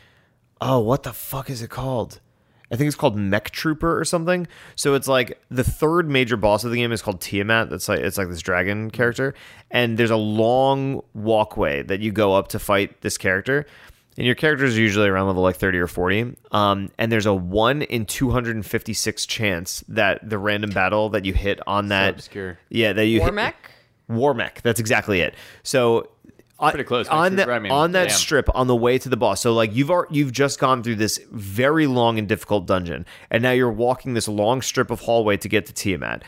[0.59, 2.19] oh what the fuck is it called?
[2.71, 4.47] I think it's called Mech Trooper or something.
[4.75, 7.69] So it's like the third major boss of the game is called Tiamat.
[7.69, 9.33] That's like it's like this dragon character,
[9.71, 13.65] and there's a long walkway that you go up to fight this character.
[14.17, 16.37] And your characters are usually around level like 30 or 40.
[16.53, 21.59] Um, and there's a 1 in 256 chance that the random battle that you hit
[21.67, 22.13] on that.
[22.13, 22.57] obscure.
[22.69, 23.53] Yeah, that you War hit- Warmech?
[24.09, 24.61] Warmech.
[24.61, 25.35] That's exactly it.
[25.63, 26.07] So
[26.59, 27.07] on- Pretty close.
[27.07, 28.17] on Mech that I mean, on that damn.
[28.17, 29.41] strip on the way to the boss.
[29.41, 33.43] So like you've ar- you've just gone through this very long and difficult dungeon, and
[33.43, 36.23] now you're walking this long strip of hallway to get to Tiamat.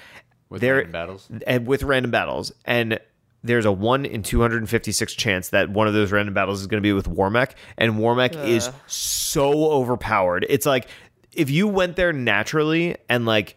[0.49, 1.29] With There- random battles?
[1.45, 2.99] and with random battles, and
[3.43, 6.85] there's a one in 256 chance that one of those random battles is going to
[6.85, 10.45] be with Warmech, and Warmech is so overpowered.
[10.49, 10.87] It's like
[11.33, 13.55] if you went there naturally and like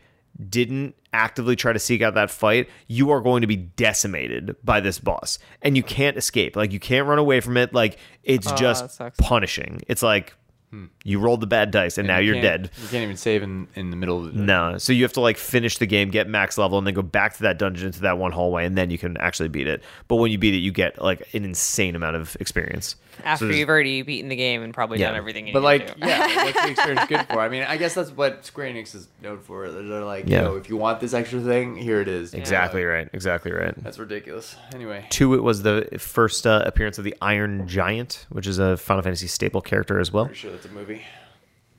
[0.48, 4.80] didn't actively try to seek out that fight, you are going to be decimated by
[4.80, 6.56] this boss, and you can't escape.
[6.56, 7.74] Like you can't run away from it.
[7.74, 9.80] Like it's that just punishing.
[9.88, 10.34] It's like
[10.70, 10.86] hmm.
[11.04, 12.70] you rolled the bad dice, and, now You you're dead.
[12.80, 15.20] You can't even save in, in the middle of the No, so you have to
[15.20, 18.00] like finish the game, get max level, and then go back to that dungeon to
[18.02, 19.82] that one hallway, and then you can actually beat it.
[20.08, 22.96] But when you beat it, you get like an insane amount of experience.
[23.24, 25.08] After So you've already beaten the game and probably Yeah.
[25.08, 26.06] done everything you But need like, to do.
[26.08, 27.40] yeah, what's the experience good for?
[27.40, 29.70] I mean, I guess that's what Square Enix is known for.
[29.70, 30.42] They're like, Yeah.
[30.42, 32.34] yo, if you want this extra thing, here it is.
[32.34, 33.74] exactly Uh, right, exactly right.
[33.82, 34.56] That's ridiculous.
[34.74, 38.76] Anyway, Two, it was the first uh, appearance of the Iron Giant, which is a
[38.76, 40.26] Final Fantasy staple character as well.
[40.26, 41.02] pretty sure that's a movie.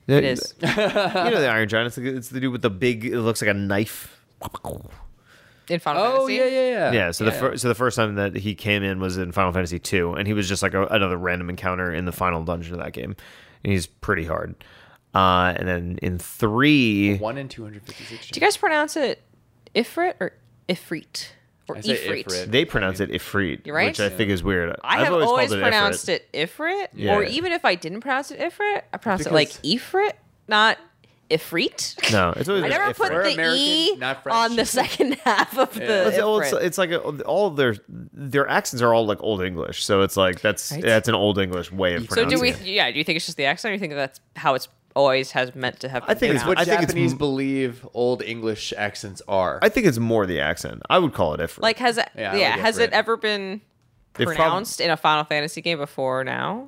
[0.07, 0.55] It is.
[0.61, 1.87] you know the Iron Giant.
[1.87, 3.05] It's the, it's the dude with the big.
[3.05, 4.19] It looks like a knife.
[5.71, 6.35] In Final Oh Fantasy.
[6.35, 6.91] yeah, yeah, yeah.
[6.91, 7.11] Yeah.
[7.11, 9.79] So the fir- so the first time that he came in was in Final Fantasy
[9.79, 12.79] two, and he was just like a, another random encounter in the final dungeon of
[12.79, 13.15] that game.
[13.63, 14.55] And he's pretty hard.
[15.13, 18.29] Uh, and then in three, one in two hundred fifty-six.
[18.29, 19.21] Do you guys pronounce it
[19.75, 20.33] Ifrit or
[20.69, 21.27] Ifrit?
[21.67, 22.25] Or I say Ifrit?
[22.25, 22.51] Ifrit.
[22.51, 23.87] they pronounce it Ifrit, You're right.
[23.89, 24.71] which I think is weird.
[24.83, 26.19] I I've have always, called it pronounced Ifrit.
[26.33, 27.15] it Ifrit, Yeah.
[27.15, 30.13] or even if I didn't pronounce it Ifrit, I pronounced it Because- like Ifrit,
[30.47, 30.77] not
[31.31, 32.11] Ifrit.
[32.11, 32.97] No, it's always I never Ifrit.
[32.97, 34.35] put We're the American, E not French.
[34.35, 36.07] on the second half of the.
[36.09, 36.61] It's, well, it's, Ifrit.
[36.63, 40.41] it's like a, all their their accents are all like old English, so it's like
[40.41, 40.81] that's Right.
[40.83, 42.37] that's an old English way of so pronouncing.
[42.37, 42.49] do we?
[42.49, 42.61] it.
[42.61, 42.91] Yeah.
[42.91, 45.31] Do you think it's just the accent, or do you think that's how it's always
[45.31, 46.03] has meant to have?
[46.03, 49.59] I think been it's What I think it's Japanese m- believe old English accents are.
[49.61, 50.81] I think it's more the accent.
[50.89, 51.61] I would call it Ifrit.
[51.61, 52.09] like has it?
[52.15, 52.47] Yeah, Yeah.
[52.47, 52.93] I like has it Ifrit.
[52.93, 53.61] ever been
[54.15, 56.67] They've prob- pronounced in a Final Fantasy game before now?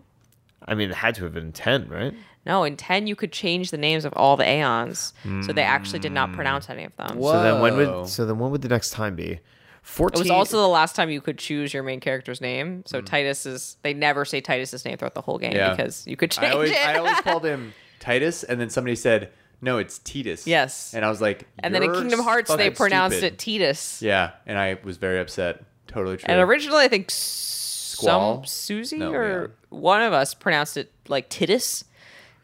[0.65, 2.13] I mean, it had to have been ten, right?
[2.45, 5.13] No, in ten you could change the names of all the Aeons,
[5.45, 7.17] so they actually did not pronounce any of them.
[7.17, 7.31] Whoa.
[7.31, 9.39] So then when would so then when would the next time be?
[9.83, 12.77] 14 It was also the last time you could choose your main character's name.
[12.77, 12.81] Hmm.
[12.85, 15.71] So Titus is they never say Titus's name throughout the whole game Yeah.
[15.71, 16.87] because you could change I always, it.
[16.87, 20.93] I always called him Titus, and then somebody said, "No, it's Titus." Yes.
[20.93, 24.01] and I was like, and then in Kingdom Hearts they pronounced stupid." it Titus.
[24.01, 25.63] Yeah, and I was very upset.
[25.87, 26.25] Totally true.
[26.27, 28.43] And originally I think some Squall?
[28.45, 31.83] Susie No, or one of us pronounced it like Titus.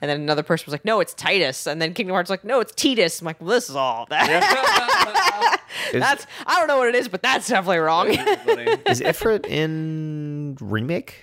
[0.02, 2.46] And then another person was like, "No, it's Titus." And then Kingdom Hearts was like,
[2.46, 5.60] "No, it's Titus." I'm like, well, "This is all that.
[5.94, 8.08] is, that's I don't know what it is, but that's definitely wrong."
[8.88, 11.16] Is Ifrit in remake?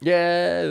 [0.00, 0.70] yeah,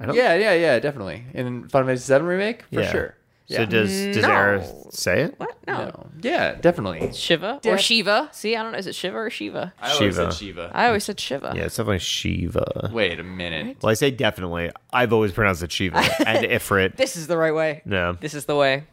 [0.00, 0.14] I don't.
[0.16, 1.24] yeah, yeah, yeah, definitely.
[1.34, 2.90] In Final Fantasy VII remake, for Yeah.
[2.90, 3.14] sure.
[3.50, 4.28] So does does No.
[4.28, 5.34] Aerith say it?
[5.38, 5.56] what?
[5.66, 5.84] No.
[5.86, 6.06] no.
[6.20, 7.12] yeah, definitely.
[7.14, 8.28] Shiva Def- or Shiva?
[8.32, 8.78] See, I don't know.
[8.78, 9.72] Is it Shiva or Shiva?
[9.80, 10.14] I always Shiva.
[10.32, 10.70] said Shiva.
[10.74, 11.52] I always said Shiva.
[11.56, 12.90] Yeah, it's definitely Shiva.
[12.92, 13.78] Wait a minute.
[13.82, 14.70] Well, I say definitely.
[14.92, 15.96] I've always pronounced it Shiva
[16.26, 16.96] and Ifrit.
[16.96, 17.80] This is the right way.
[17.86, 18.84] No, This is the way.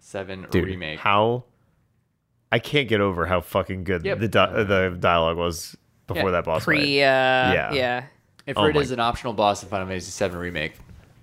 [0.00, 0.98] Seven dude, remake.
[0.98, 1.44] how?
[2.50, 4.18] I can't get over how fucking good Yep.
[4.18, 5.76] the di- the dialogue was
[6.06, 6.30] before Yeah.
[6.32, 6.76] that boss fight.
[6.78, 7.02] Pre.
[7.02, 7.72] Uh, Yeah.
[7.72, 8.04] yeah.
[8.46, 10.72] Ifrit Oh is an optional boss in Final Fantasy VII remake,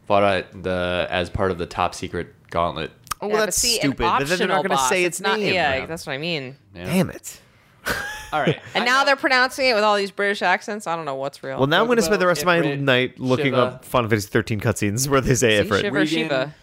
[0.09, 2.89] fought at the as part of the top secret gauntlet.
[3.21, 3.97] Oh, well, but that's see, stupid.
[3.99, 5.53] But then they're not going to say its, not, name.
[5.53, 5.85] Yeah, Yeah.
[5.85, 6.55] that's what I mean.
[6.73, 6.85] Yeah.
[6.85, 7.39] Damn it.
[8.33, 8.59] All right.
[8.73, 10.87] And I now know- they're pronouncing it with all these British accents.
[10.87, 11.57] I don't know what's real.
[11.59, 13.57] Well, now I'm going to spend the Kokomo, rest of my Ifrit, night looking Shiva.
[13.57, 15.81] up Final Fantasy 13 cutscenes where they say See, Ifrit.
[15.81, 16.53] Shiva or Regan.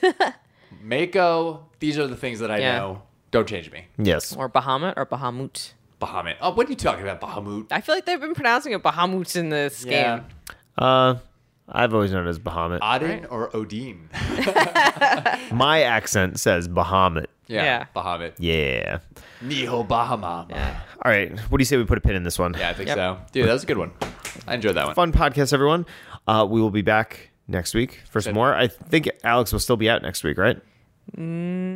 [0.00, 0.34] Shiva
[0.82, 1.66] Mako.
[1.80, 2.78] These are the things that I Yeah.
[2.78, 3.02] know.
[3.30, 3.86] Don't change me.
[3.98, 4.34] Yes.
[4.36, 5.72] or Bahamut or Bahamut.
[6.00, 6.36] Bahamut.
[6.40, 7.66] Oh, what are you talking about, Bahamut?
[7.70, 10.18] I feel like they've been pronouncing it Bahamut in this Yeah.
[10.18, 10.26] game.
[10.78, 11.14] Uh,
[11.68, 12.78] I've always known it as Bahamut.
[12.82, 14.08] Odin or Odin?
[15.52, 17.26] My accent says Bahamut.
[17.46, 17.86] yeah, Yeah.
[17.96, 18.32] Bahamut.
[18.38, 18.98] Yeah.
[19.42, 20.46] Niho Bahama.
[20.50, 20.80] Yeah, Yeah.
[21.04, 21.38] All right.
[21.50, 22.54] What do you say we put a pin in this one?
[22.58, 22.96] Yeah, I think Yep.
[22.96, 23.18] so.
[23.32, 23.92] Dude, that was a good one.
[24.46, 24.94] I enjoyed that one.
[24.94, 25.86] Fun podcast, everyone.
[26.26, 28.38] Uh, we will be back next week for some Good.
[28.40, 28.54] more.
[28.54, 30.58] I think Alex will still be out next week, right?
[31.16, 31.22] We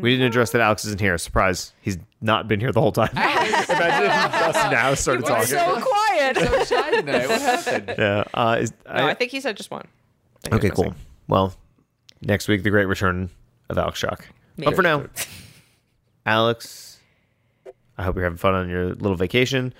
[0.02, 1.18] didn't address that Alex isn't here.
[1.18, 1.72] Surprise.
[1.82, 3.10] He's not been here the whole time.
[3.12, 5.44] Imagine if us now started talking.
[5.46, 5.84] so quiet.
[6.34, 7.28] So shy tonight.
[7.28, 7.94] What happened?
[7.98, 8.24] yeah.
[8.34, 9.86] Uh, is, no, I think he said just one.
[10.44, 10.84] I think Okay, he was cool.
[10.86, 11.00] missing.
[11.28, 11.54] Well,
[12.22, 13.30] next week, the great return
[13.68, 14.26] of Alex Shock.
[14.56, 15.04] But for now,
[16.26, 16.98] Alex,
[17.96, 19.72] I hope you're having fun on your little vacation.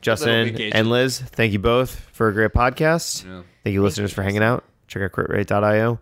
[0.00, 0.76] Justin vacation.
[0.76, 3.24] and Liz, thank you both for a great podcast.
[3.24, 3.42] Yeah.
[3.64, 4.64] Thank you, listeners, for hanging out.
[4.88, 6.00] Check out critrate.io.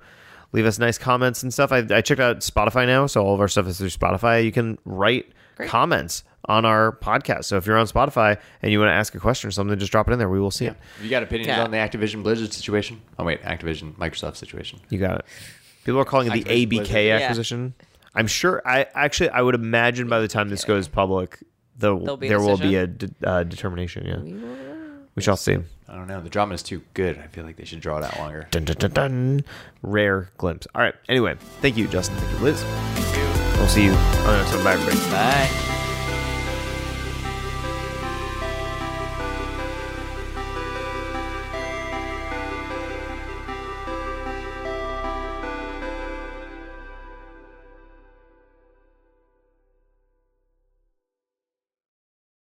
[0.52, 1.70] Leave us nice comments and stuff.
[1.70, 4.43] I, I checked out Spotify now, so all of our stuff is through Spotify.
[4.44, 5.69] You can write Great.
[5.69, 7.45] comments on our podcast.
[7.45, 9.93] So if you're on Spotify and you want to ask a question or something, just
[9.93, 10.29] drop it in there.
[10.29, 10.77] We will see it.
[10.97, 11.63] Have you got opinions Yeah.
[11.65, 13.01] on the Activision Blizzard situation?
[13.19, 14.81] Oh wait, Activision Microsoft situation.
[14.91, 15.25] You got it.
[15.85, 17.05] People are calling it the ABK Blizzard.
[17.05, 17.17] Yeah.
[17.19, 17.75] acquisition.
[18.15, 18.61] I'm sure.
[18.67, 21.39] I actually, I would imagine by the time this goes public,
[21.79, 24.05] the, There'll be a there will be a de- uh, determination.
[24.07, 25.57] Yeah, we shall see.
[25.89, 26.21] I don't know.
[26.21, 27.19] The drama is too good.
[27.19, 28.47] I feel like they should draw it out longer.
[28.51, 29.45] Dun, dun, dun, dun.
[29.83, 30.67] Rare glimpse.
[30.75, 30.95] All right.
[31.09, 32.17] Anyway, thank you, Justin.
[32.17, 32.65] Thank you, Liz.
[33.59, 34.65] We'll see you on the next one.
[34.65, 34.99] Bye, everybody.
[35.11, 35.80] Bye.